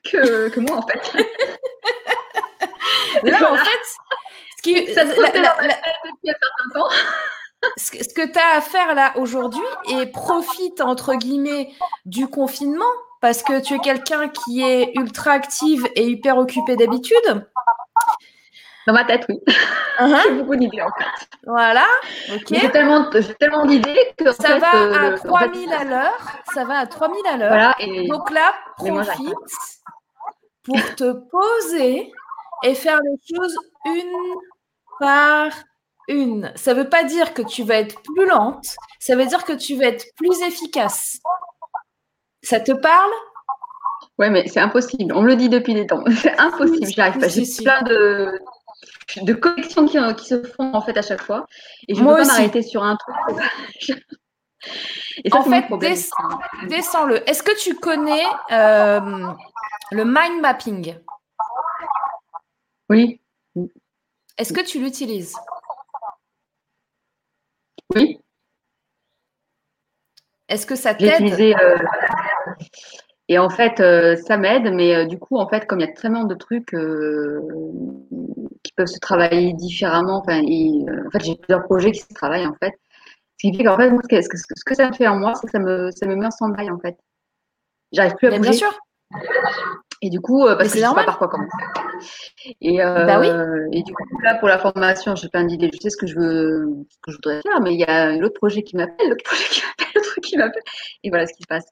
[0.09, 1.12] que, que moi en fait.
[3.24, 3.98] Là en fait
[4.64, 6.88] qui ça depuis un certain temps
[7.76, 11.70] ce que tu as à faire là aujourd'hui et profite entre guillemets
[12.04, 12.84] du confinement
[13.20, 17.46] parce que tu es quelqu'un qui est ultra active et hyper occupé d'habitude
[18.86, 19.40] Dans ma tête, oui.
[19.98, 20.20] Uh-huh.
[20.24, 21.28] J'ai beaucoup d'idées en fait.
[21.46, 21.86] Voilà.
[22.50, 23.08] J'ai tellement,
[23.38, 24.30] tellement d'idées que.
[24.32, 26.26] Ça va euh, à 3000 à l'heure.
[26.52, 27.74] Ça va à 3000 à l'heure.
[28.08, 29.34] Donc là, profite
[30.64, 32.12] pour te poser
[32.62, 34.34] et faire les choses une
[34.98, 35.52] par
[36.08, 36.52] une.
[36.54, 39.52] Ça ne veut pas dire que tu vas être plus lente, ça veut dire que
[39.52, 41.18] tu vas être plus efficace.
[42.42, 43.10] Ça te parle?
[44.18, 45.14] Ouais, mais c'est impossible.
[45.14, 46.04] On me le dit depuis des temps.
[46.22, 46.86] C'est impossible.
[46.86, 47.28] J'y arrive pas.
[47.28, 48.38] J'ai plein de,
[49.22, 51.46] de connexions qui, qui, se font en fait à chaque fois.
[51.88, 53.16] Et je ne peux pas m'arrêter sur un truc.
[55.24, 55.64] Et ça, en fait,
[56.68, 57.28] descends-le.
[57.28, 59.26] Est-ce que tu connais euh,
[59.90, 60.96] le mind mapping?
[62.88, 63.20] Oui.
[64.39, 65.35] Est-ce que tu l'utilises?
[67.94, 68.20] Oui.
[70.48, 71.23] Est-ce que ça t'aide?
[71.40, 71.77] Euh,
[73.28, 75.90] Et en fait, euh, ça m'aide, mais euh, du coup, en fait, comme il y
[75.90, 76.74] a tellement de trucs
[78.62, 82.55] qui peuvent se travailler différemment, enfin, en fait, j'ai plusieurs projets qui se travaillent, en
[82.62, 82.73] fait.
[83.39, 83.90] Ce qui fait qu'en fait,
[84.23, 86.16] ce, que, ce que ça me fait en moi, c'est que ça me, ça me
[86.16, 86.97] met en stand-by, en fait.
[87.93, 88.51] J'arrive plus à bouger.
[88.51, 88.78] Bien sûr.
[90.02, 91.50] Et du coup, parce que je sais pas par quoi commencer.
[92.60, 93.28] Et, bah oui.
[93.72, 95.70] et du coup, là, pour la formation, j'ai plein d'idées.
[95.72, 98.16] Je sais ce que je veux, ce que je voudrais faire, mais il y a
[98.16, 100.62] l'autre projet qui m'appelle, l'autre projet qui m'appelle, l'autre qui m'appelle.
[101.02, 101.66] Et voilà ce qui se passe.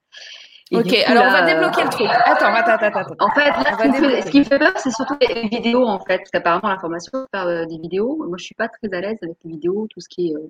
[0.72, 2.06] ok, alors on va débloquer le truc.
[2.08, 3.14] Attends, attends, attends, attends.
[3.18, 5.84] En fait, là, ce, qui fait, ce, qui me fait peur, c'est surtout les vidéos,
[5.84, 6.18] en fait.
[6.18, 8.24] Parce qu'apparemment, la formation, faire euh, des vidéos.
[8.26, 10.34] Moi, je suis pas très à l'aise avec les vidéos, tout ce qui est.
[10.34, 10.48] Euh...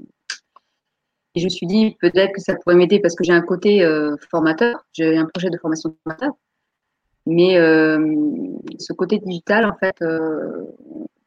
[1.35, 3.83] Et je me suis dit, peut-être que ça pourrait m'aider parce que j'ai un côté
[3.83, 4.85] euh, formateur.
[4.93, 6.35] J'ai un projet de formation de formateur.
[7.27, 7.99] Mais euh,
[8.79, 10.65] ce côté digital, en fait, euh,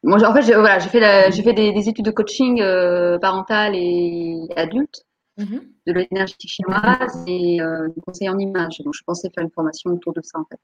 [0.04, 1.00] moi, en fait, j'ai voilà, fait,
[1.32, 5.06] fait des, des, études de coaching euh, parental et adulte,
[5.38, 5.62] mm-hmm.
[5.88, 8.80] de l'énergie chinoise et euh, conseil en images.
[8.84, 10.60] Donc, je pensais faire une formation autour de ça, en fait,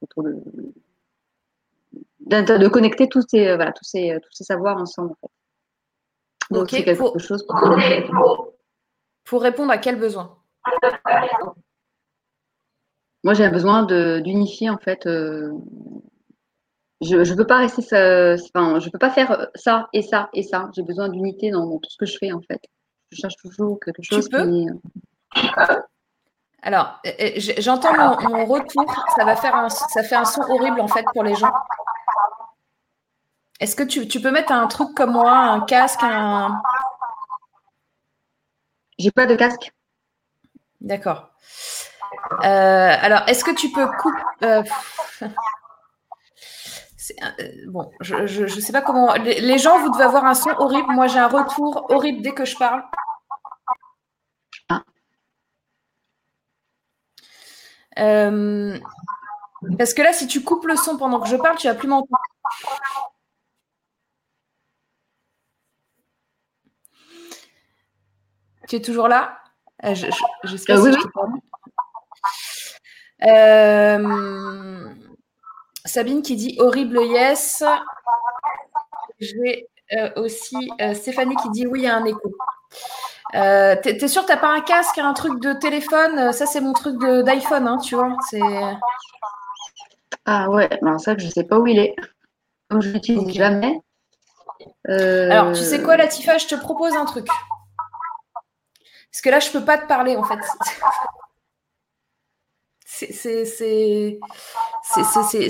[0.00, 0.36] autour de
[2.26, 5.12] de, de connecter tous ces voilà tous ces tous ces savoirs ensemble.
[5.12, 6.54] En fait.
[6.54, 8.52] Donc, c'est quelque pour, chose pour...
[9.24, 10.38] pour répondre à quel besoin?
[13.24, 15.06] Moi, j'ai besoin d'unifier en fait.
[15.06, 15.52] Euh,
[17.00, 20.42] je ne peux pas rester ça, enfin, je peux pas faire ça et ça et
[20.42, 20.70] ça.
[20.74, 22.60] J'ai besoin d'unité dans, tout ce que je fais en fait.
[23.10, 24.28] Je cherche toujours quelque chose.
[24.28, 25.80] Tu peux euh,
[26.62, 28.84] Alors, euh, j'entends mon, retour.
[29.16, 31.52] Ça va faire un, ça fait un son horrible en fait pour les gens.
[33.60, 36.60] Est-ce que tu, tu, peux mettre un truc comme moi, un casque, un.
[38.98, 39.72] J'ai pas de casque.
[40.80, 41.30] D'accord.
[42.44, 44.22] Euh, alors, est-ce que tu peux couper.
[44.42, 44.62] Euh,
[45.22, 45.28] euh,
[47.68, 49.14] bon, je ne sais pas comment.
[49.14, 50.92] Les, gens, vous devez avoir un son horrible.
[50.92, 52.82] Moi, j'ai un retour horrible dès que je parle.
[57.98, 58.78] Euh,
[59.78, 61.88] parce que là, si tu coupes le son pendant que je parle, tu vas plus
[61.88, 62.18] m'entendre.
[68.68, 69.38] Tu es toujours là?
[69.84, 70.06] Euh, je,
[70.44, 71.41] je, oui,
[75.84, 77.64] Sabine qui dit horrible yes.
[79.20, 79.68] J'ai
[80.16, 82.34] aussi Stéphanie qui dit oui, il y a un écho.
[83.34, 86.18] Euh, T'es sûr que t'as pas un casque, un truc de téléphone?
[86.18, 88.14] Euh, Ça, c'est mon truc d'iPhone, hein, tu vois.
[90.26, 91.96] Ah ouais, non, ça, je sais pas où il est.
[92.68, 93.80] Comme je l'utilise jamais.
[94.88, 97.26] Euh, Alors, tu sais quoi, Latifa Je te propose un truc.
[97.26, 100.38] Parce que là, je peux pas te parler, en fait.
[103.10, 104.18] C'est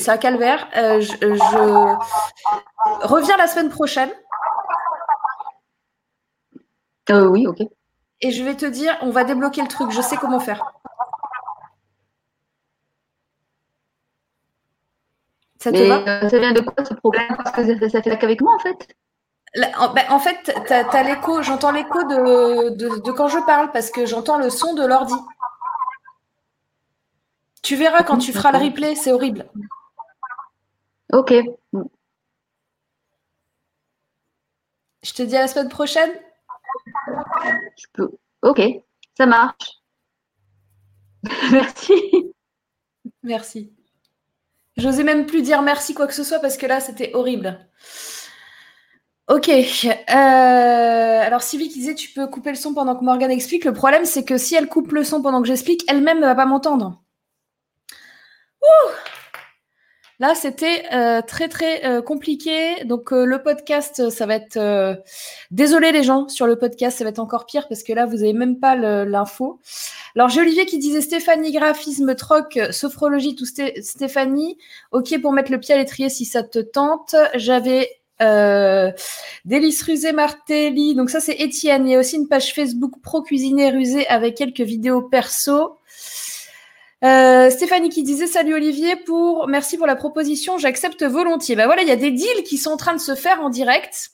[0.09, 0.69] un calvaire.
[0.77, 4.11] Euh, je, je reviens la semaine prochaine.
[7.11, 7.59] Euh, oui, ok.
[8.21, 9.91] Et je vais te dire, on va débloquer le truc.
[9.91, 10.63] Je sais comment faire.
[15.61, 16.03] Ça te va?
[16.09, 18.89] euh, Ça vient de quoi ce problème Parce que ça, fait qu'avec moi en fait.
[19.55, 19.71] Ben,
[20.09, 24.39] en, fait, tu as, l'écho, j'entends l'écho de, de, quand je parle parce que j'entends
[24.39, 25.15] le son de l'ordi.
[27.63, 29.49] Tu verras quand tu feras le replay, c'est horrible.
[31.13, 31.33] Ok.
[35.03, 36.11] Je te dis à la semaine prochaine.
[37.77, 38.11] Je peux.
[38.43, 38.61] Ok,
[39.17, 39.83] ça marche.
[41.53, 42.33] merci.
[43.23, 43.73] Merci.
[44.77, 47.59] J'osais même plus dire merci quoi que ce soit parce que là, c'était horrible.
[49.29, 49.49] Ok.
[49.49, 53.65] Euh, alors, Sylvie qui disait tu peux couper le son pendant que Morgane explique.
[53.65, 56.35] Le problème, c'est que si elle coupe le son pendant que j'explique, elle-même ne va
[56.35, 57.02] pas m'entendre.
[58.63, 58.91] Ouh
[60.23, 62.85] Là, c'était euh, très très euh, compliqué.
[62.85, 65.03] Donc euh, le podcast, ça va être.
[65.51, 68.19] Désolé les gens sur le podcast, ça va être encore pire parce que là, vous
[68.19, 69.59] n'avez même pas l'info.
[70.15, 74.59] Alors j'ai Olivier qui disait Stéphanie graphisme troc sophrologie tout Stéphanie.
[74.93, 77.17] Ok pour mettre le pied à l'étrier si ça te tente.
[77.35, 77.91] J'avais
[78.23, 78.93] euh,
[79.45, 81.87] Délice Rusé Martelly, donc ça c'est Étienne.
[81.89, 85.77] Il y a aussi une page Facebook Pro Cuisiner Rusé avec quelques vidéos perso.
[87.05, 91.57] Euh, Stéphanie qui disait salut Olivier pour merci pour la proposition, j'accepte volontiers.
[91.57, 93.51] Ben voilà, il y a des deals qui sont en train de se faire en
[93.51, 94.11] direct.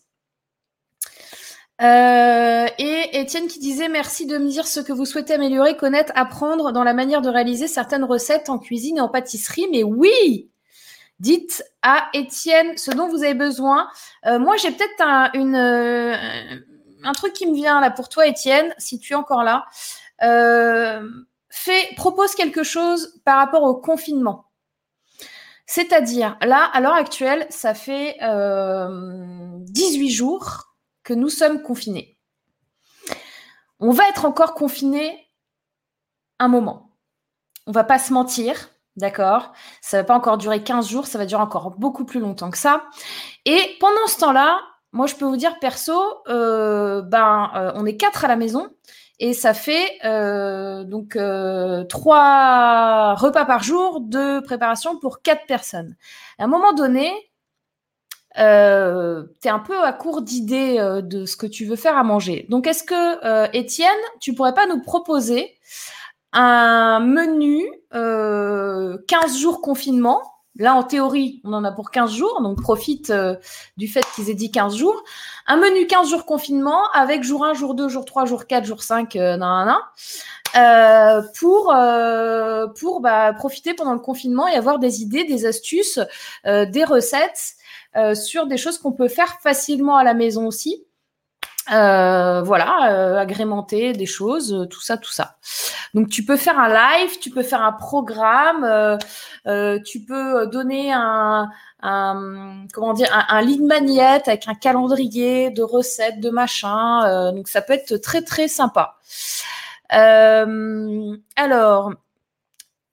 [1.81, 6.12] Euh, et Étienne qui disait merci de me dire ce que vous souhaitez améliorer, connaître,
[6.16, 9.69] apprendre dans la manière de réaliser certaines recettes en cuisine et en pâtisserie.
[9.70, 10.51] Mais oui,
[11.20, 13.89] dites à Étienne ce dont vous avez besoin.
[14.27, 18.74] Euh, moi, j'ai peut-être un, une, un truc qui me vient là pour toi, Étienne,
[18.78, 19.66] si tu es encore là.
[21.97, 24.47] Propose quelque chose par rapport au confinement.
[25.66, 32.19] C'est-à-dire, là, à l'heure actuelle, ça fait 18 euh, jours que nous sommes confinés.
[33.79, 35.29] On va être encore confinés
[36.39, 36.97] un moment.
[37.66, 39.53] On va pas se mentir, d'accord?
[39.83, 42.59] Ça va pas encore durer 15 jours, ça va durer encore beaucoup plus longtemps que
[42.59, 42.85] ça.
[43.45, 44.59] Et pendant ce temps-là,
[44.93, 48.70] moi, je peux vous dire perso, euh, ben, euh, on est quatre à la maison
[49.20, 55.97] et ça fait euh, donc euh, trois repas par jour de préparation pour quatre personnes.
[56.39, 57.12] À un moment donné,
[58.39, 61.97] euh, tu es un peu à court d'idées euh, de ce que tu veux faire
[61.97, 62.47] à manger.
[62.49, 63.89] Donc, est-ce que, euh, Étienne,
[64.20, 65.57] tu pourrais pas nous proposer
[66.32, 70.20] un menu 15 jours confinement
[70.59, 73.37] Là, en théorie, on en a pour 15 jours, donc profite euh,
[73.77, 75.05] du fait qu'ils aient dit 15 jours.
[75.47, 78.83] Un menu 15 jours confinement avec jour 1, jour 2, jour 3, jour 4, jour
[78.83, 79.77] 5, euh, nan,
[80.57, 86.01] euh, pour, euh, pour bah, profiter pendant le confinement et avoir des idées, des astuces,
[86.45, 87.55] des recettes
[88.15, 90.85] sur des choses qu'on peut faire facilement à la maison aussi.
[91.70, 95.36] Euh, voilà, euh, agrémenter des choses, euh, tout ça, tout ça.
[95.93, 98.99] Donc tu peux faire un live, tu peux faire un programme,
[99.85, 101.51] tu peux donner un,
[102.73, 107.32] comment dire un, un lead magnet avec un calendrier de recettes, de machin.
[107.32, 108.97] donc ça peut être très très sympa.
[109.90, 111.93] alors.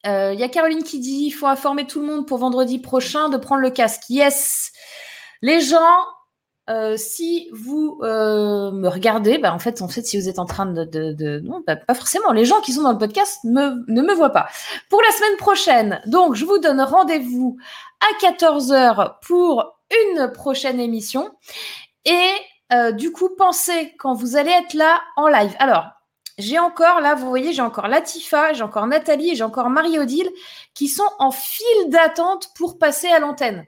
[0.08, 3.30] Il y a Caroline qui dit il faut informer tout le monde pour vendredi prochain
[3.30, 4.04] de prendre le casque.
[4.10, 4.72] Yes,
[5.42, 5.98] les gens
[6.68, 10.46] euh, si vous euh, me regardez, bah, en fait, en fait, si vous êtes en
[10.46, 12.32] train de, non, bah, pas forcément.
[12.32, 14.48] Les gens qui sont dans le podcast ne me voient pas.
[14.90, 17.58] Pour la semaine prochaine, donc, je vous donne rendez-vous
[18.02, 19.80] à 14 h pour
[20.12, 21.32] une prochaine émission.
[22.06, 22.32] Et
[22.74, 25.56] euh, du coup, pensez quand vous allez être là en live.
[25.60, 25.86] Alors,
[26.40, 30.30] j'ai encore là, vous voyez, j'ai encore Latifa, j'ai encore Nathalie et j'ai encore Marie-Odile
[30.74, 33.66] qui sont en file d'attente pour passer à l'antenne.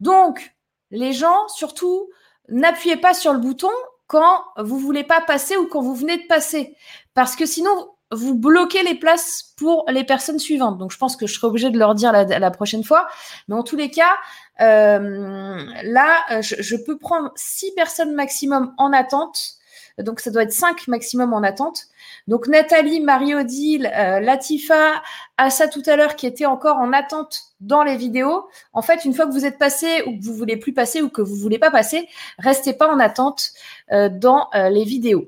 [0.00, 0.54] Donc,
[0.90, 2.10] les gens, surtout,
[2.48, 3.70] n'appuyez pas sur le bouton
[4.06, 6.74] quand vous voulez pas passer ou quand vous venez de passer.
[7.14, 10.78] Parce que sinon, vous bloquez les places pour les personnes suivantes.
[10.78, 13.06] Donc, je pense que je serai obligée de leur dire la, prochaine fois.
[13.48, 14.16] Mais en tous les cas,
[14.60, 19.57] euh, là, je, je, peux prendre six personnes maximum en attente.
[19.98, 21.86] Donc, ça doit être cinq maximum en attente.
[22.28, 25.02] Donc, Nathalie, Marie-Odile, euh, Latifa,
[25.36, 28.48] Assa tout à l'heure qui était encore en attente dans les vidéos.
[28.72, 31.08] En fait, une fois que vous êtes passé ou que vous voulez plus passer ou
[31.08, 32.08] que vous voulez pas passer,
[32.38, 33.50] restez pas en attente
[33.92, 35.26] euh, dans euh, les vidéos.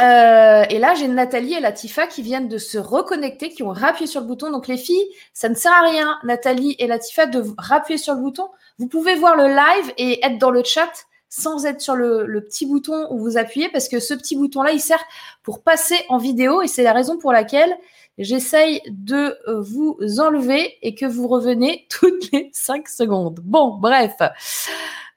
[0.00, 4.20] Et là, j'ai Nathalie et Latifa qui viennent de se reconnecter, qui ont rappuyé sur
[4.20, 4.50] le bouton.
[4.50, 8.20] Donc, les filles, ça ne sert à rien, Nathalie et Latifa, de rappuyer sur le
[8.20, 8.48] bouton.
[8.78, 10.90] Vous pouvez voir le live et être dans le chat
[11.36, 14.80] sans être sur le, petit bouton où vous appuyez, parce que ce petit bouton-là, il
[14.80, 15.02] sert
[15.42, 17.76] pour passer en vidéo et c'est la raison pour laquelle
[18.18, 23.40] j'essaye de vous enlever et que vous revenez toutes les 5 secondes.
[23.42, 24.14] Bon, bref.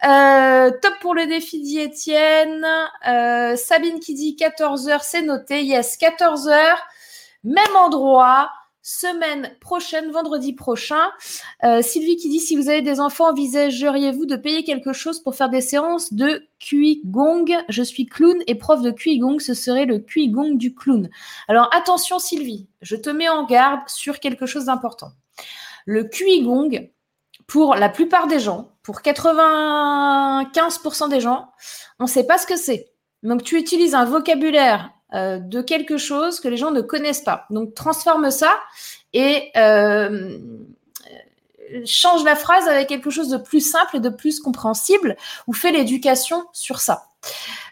[0.05, 2.65] Euh, top pour le défi d'Étienne.
[3.07, 5.63] Euh, Sabine qui dit 14h, c'est noté.
[5.63, 6.75] Yes, 14h,
[7.43, 8.49] même endroit.
[8.89, 11.11] Semaine prochaine, vendredi prochain.
[11.65, 15.35] Euh, Sylvie qui dit si vous avez des enfants, envisageriez-vous de payer quelque chose pour
[15.35, 16.47] faire des séances de
[17.03, 21.09] Gong Je suis clown et prof de Gong, ce serait le Gong du clown.
[21.49, 25.11] Alors attention Sylvie, je te mets en garde sur quelque chose d'important.
[25.85, 26.09] Le
[26.41, 26.89] Gong,
[27.45, 31.51] pour la plupart des gens, pour 95% des gens,
[31.99, 32.93] on ne sait pas ce que c'est.
[33.21, 37.45] Donc tu utilises un vocabulaire euh, de quelque chose que les gens ne connaissent pas.
[37.49, 38.51] Donc transforme ça
[39.13, 40.37] et euh,
[41.85, 45.15] change la phrase avec quelque chose de plus simple et de plus compréhensible
[45.47, 47.05] ou fais l'éducation sur ça.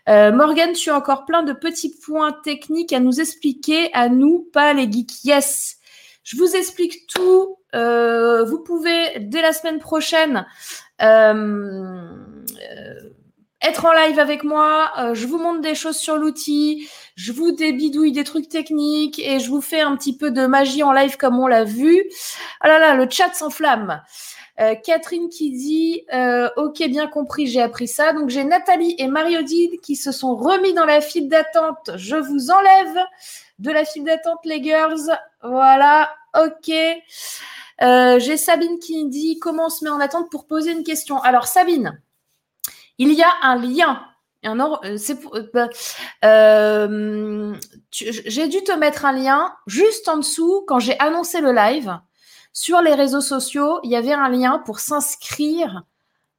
[0.07, 4.47] Euh, Morgan, tu as encore plein de petits points techniques à nous expliquer, à nous,
[4.53, 5.25] pas les geeks.
[5.25, 5.75] Yes,
[6.23, 7.57] je vous explique tout.
[7.73, 10.45] Vous pouvez, dès la semaine prochaine,
[13.61, 15.11] être en live avec moi.
[15.13, 16.87] Je vous montre des choses sur l'outil.
[17.15, 20.83] Je vous débidouille des trucs techniques et je vous fais un petit peu de magie
[20.83, 22.03] en live comme on l'a vu.
[22.59, 24.01] Ah là là, le chat s'enflamme.
[24.59, 28.13] Euh, Catherine qui dit euh, Ok, bien compris, j'ai appris ça.
[28.13, 31.91] Donc j'ai Nathalie et Marie-Odile qui se sont remis dans la file d'attente.
[31.95, 33.05] Je vous enlève
[33.59, 35.17] de la file d'attente, les girls.
[35.41, 36.71] Voilà, ok.
[37.81, 41.21] Euh, j'ai Sabine qui dit Comment on se met en attente pour poser une question?
[41.21, 42.01] Alors, Sabine,
[42.97, 44.05] il y a un lien.
[44.45, 44.97] Euh,
[45.33, 45.67] euh,
[46.23, 47.53] euh,
[47.91, 51.99] j'ai dû te mettre un lien juste en dessous quand j'ai annoncé le live.
[52.53, 55.83] Sur les réseaux sociaux, il y avait un lien pour s'inscrire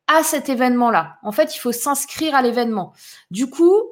[0.07, 1.19] à cet événement-là.
[1.23, 2.95] En fait, il faut s'inscrire à l'événement.
[3.31, 3.83] Du coup,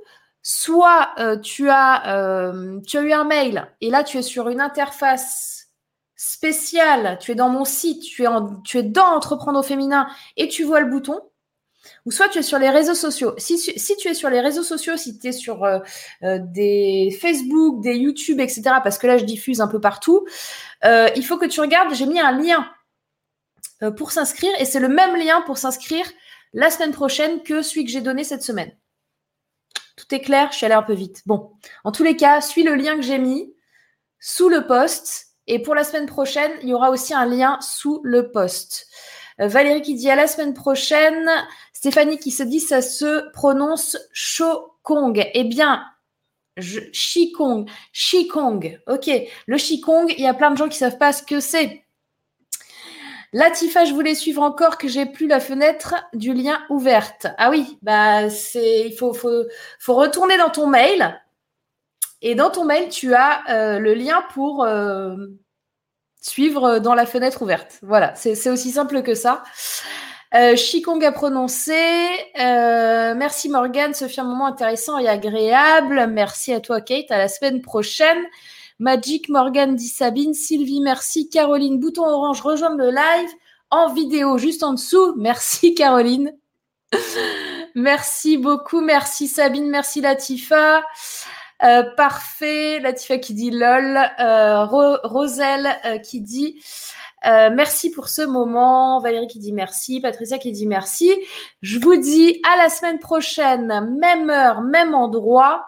[0.43, 2.53] soit tu, as,
[2.87, 5.69] tu as eu un mail et là, tu es sur une interface
[6.17, 8.29] spéciale, tu es dans mon site, tu es,
[8.65, 10.07] tu es dans Entreprendre au féminin
[10.39, 11.21] et tu vois le bouton
[12.07, 13.35] ou soit tu es sur les réseaux sociaux.
[13.39, 13.57] Si,
[13.99, 15.79] tu es sur les réseaux sociaux, si tu es sur euh,
[16.23, 20.27] euh, des Facebook, des YouTube, etc., parce que là, je diffuse un peu partout,
[20.85, 22.71] euh, il faut que tu regardes, j'ai mis un lien
[23.97, 26.07] pour s'inscrire et c'est le même lien pour s'inscrire
[26.53, 28.73] la semaine prochaine que celui que j'ai donné cette semaine.
[29.97, 31.23] Tout est clair, je suis allée un peu vite.
[31.27, 31.53] Bon,
[31.83, 33.55] en tous les cas, suis le lien que j'ai mis
[34.21, 38.01] sous le post et pour la semaine prochaine, il y aura aussi un lien sous
[38.05, 38.87] le post.
[39.39, 41.29] Valérie qui dit à la semaine prochaine.
[41.85, 45.29] Stéphanie qui se dit ça se prononce Shokong.
[45.35, 45.85] Eh bien,
[46.57, 48.81] je, Shikong, Shikong.
[48.87, 49.11] Ok,
[49.47, 51.85] le Shikong, il y a plein de gens qui savent pas ce que c'est.
[53.35, 57.27] Latifa, je voulais suivre encore que j'ai plus la fenêtre du lien ouverte.
[57.37, 59.13] Ah oui, bah c'est, il faut
[59.89, 61.21] retourner dans ton mail.
[62.23, 65.15] Et dans ton mail, tu as euh, le lien pour euh,
[66.23, 67.79] suivre dans la fenêtre ouverte.
[67.83, 69.43] Voilà, c'est aussi simple que ça.
[70.35, 70.57] Euh,
[71.03, 71.73] a prononcé.
[72.41, 76.09] Euh, merci Morgane, ce fut un moment intéressant et agréable.
[76.11, 78.19] Merci à toi Kate, à la semaine prochaine.
[78.81, 81.29] Magic Morgan dit Sabine, Sylvie, merci.
[81.29, 83.31] Caroline, bouton orange, rejoindre le live
[83.71, 85.15] en vidéo juste en dessous.
[85.17, 86.33] Merci Caroline.
[87.77, 90.83] merci beaucoup, merci Sabine, merci Latifa.
[91.63, 94.01] Euh, parfait, Latifa qui dit lol.
[94.19, 96.61] Euh, Roselle qui dit
[97.27, 99.01] euh, merci pour ce moment.
[99.01, 100.01] Valérie qui dit merci.
[100.01, 101.11] Patricia qui dit merci.
[101.63, 105.67] Je vous dis à la semaine prochaine, même heure, même endroit.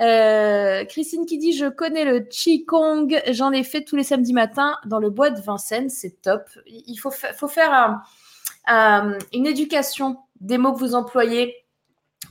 [0.00, 4.76] Euh, Christine qui dit je connais le Qigong, j'en ai fait tous les samedis matins
[4.86, 6.48] dans le bois de Vincennes, c'est top.
[6.66, 8.00] Il faut, faut faire
[8.66, 11.54] une éducation des mots que vous employez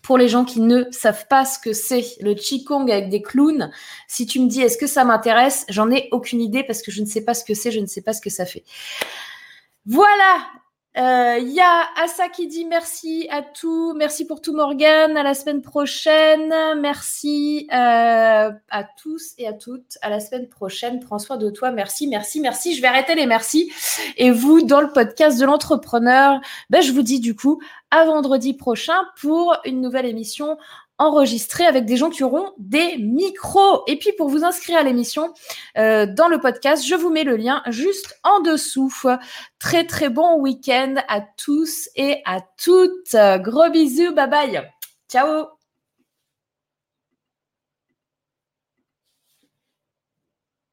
[0.01, 3.71] pour les gens qui ne savent pas ce que c'est le Qigong avec des clowns,
[4.07, 7.01] si tu me dis est-ce que ça m'intéresse, j'en ai aucune idée parce que je
[7.01, 8.63] ne sais pas ce que c'est, je ne sais pas ce que ça fait.
[9.85, 10.45] Voilà,
[10.97, 13.93] Euh, Il y a Asa qui dit merci à tout.
[13.95, 15.15] Merci pour tout, Morgane.
[15.17, 16.53] À la semaine prochaine.
[16.79, 19.97] Merci euh, à tous et à toutes.
[20.01, 20.99] À la semaine prochaine.
[20.99, 21.71] Prends soin de toi.
[21.71, 22.75] Merci, merci, merci.
[22.75, 23.71] Je vais arrêter les merci.
[24.17, 27.61] Et vous, dans le podcast de l'entrepreneur, ben, je vous dis du coup
[27.91, 30.57] à vendredi prochain pour une nouvelle émission
[30.99, 33.83] enregistrée avec des gens qui auront des micros.
[33.87, 35.33] Et puis pour vous inscrire à l'émission
[35.77, 38.93] euh, dans le podcast, je vous mets le lien juste en dessous.
[39.59, 43.15] Très très bon week-end à tous et à toutes.
[43.43, 44.69] Gros bisous, bye bye.
[45.09, 45.58] Ciao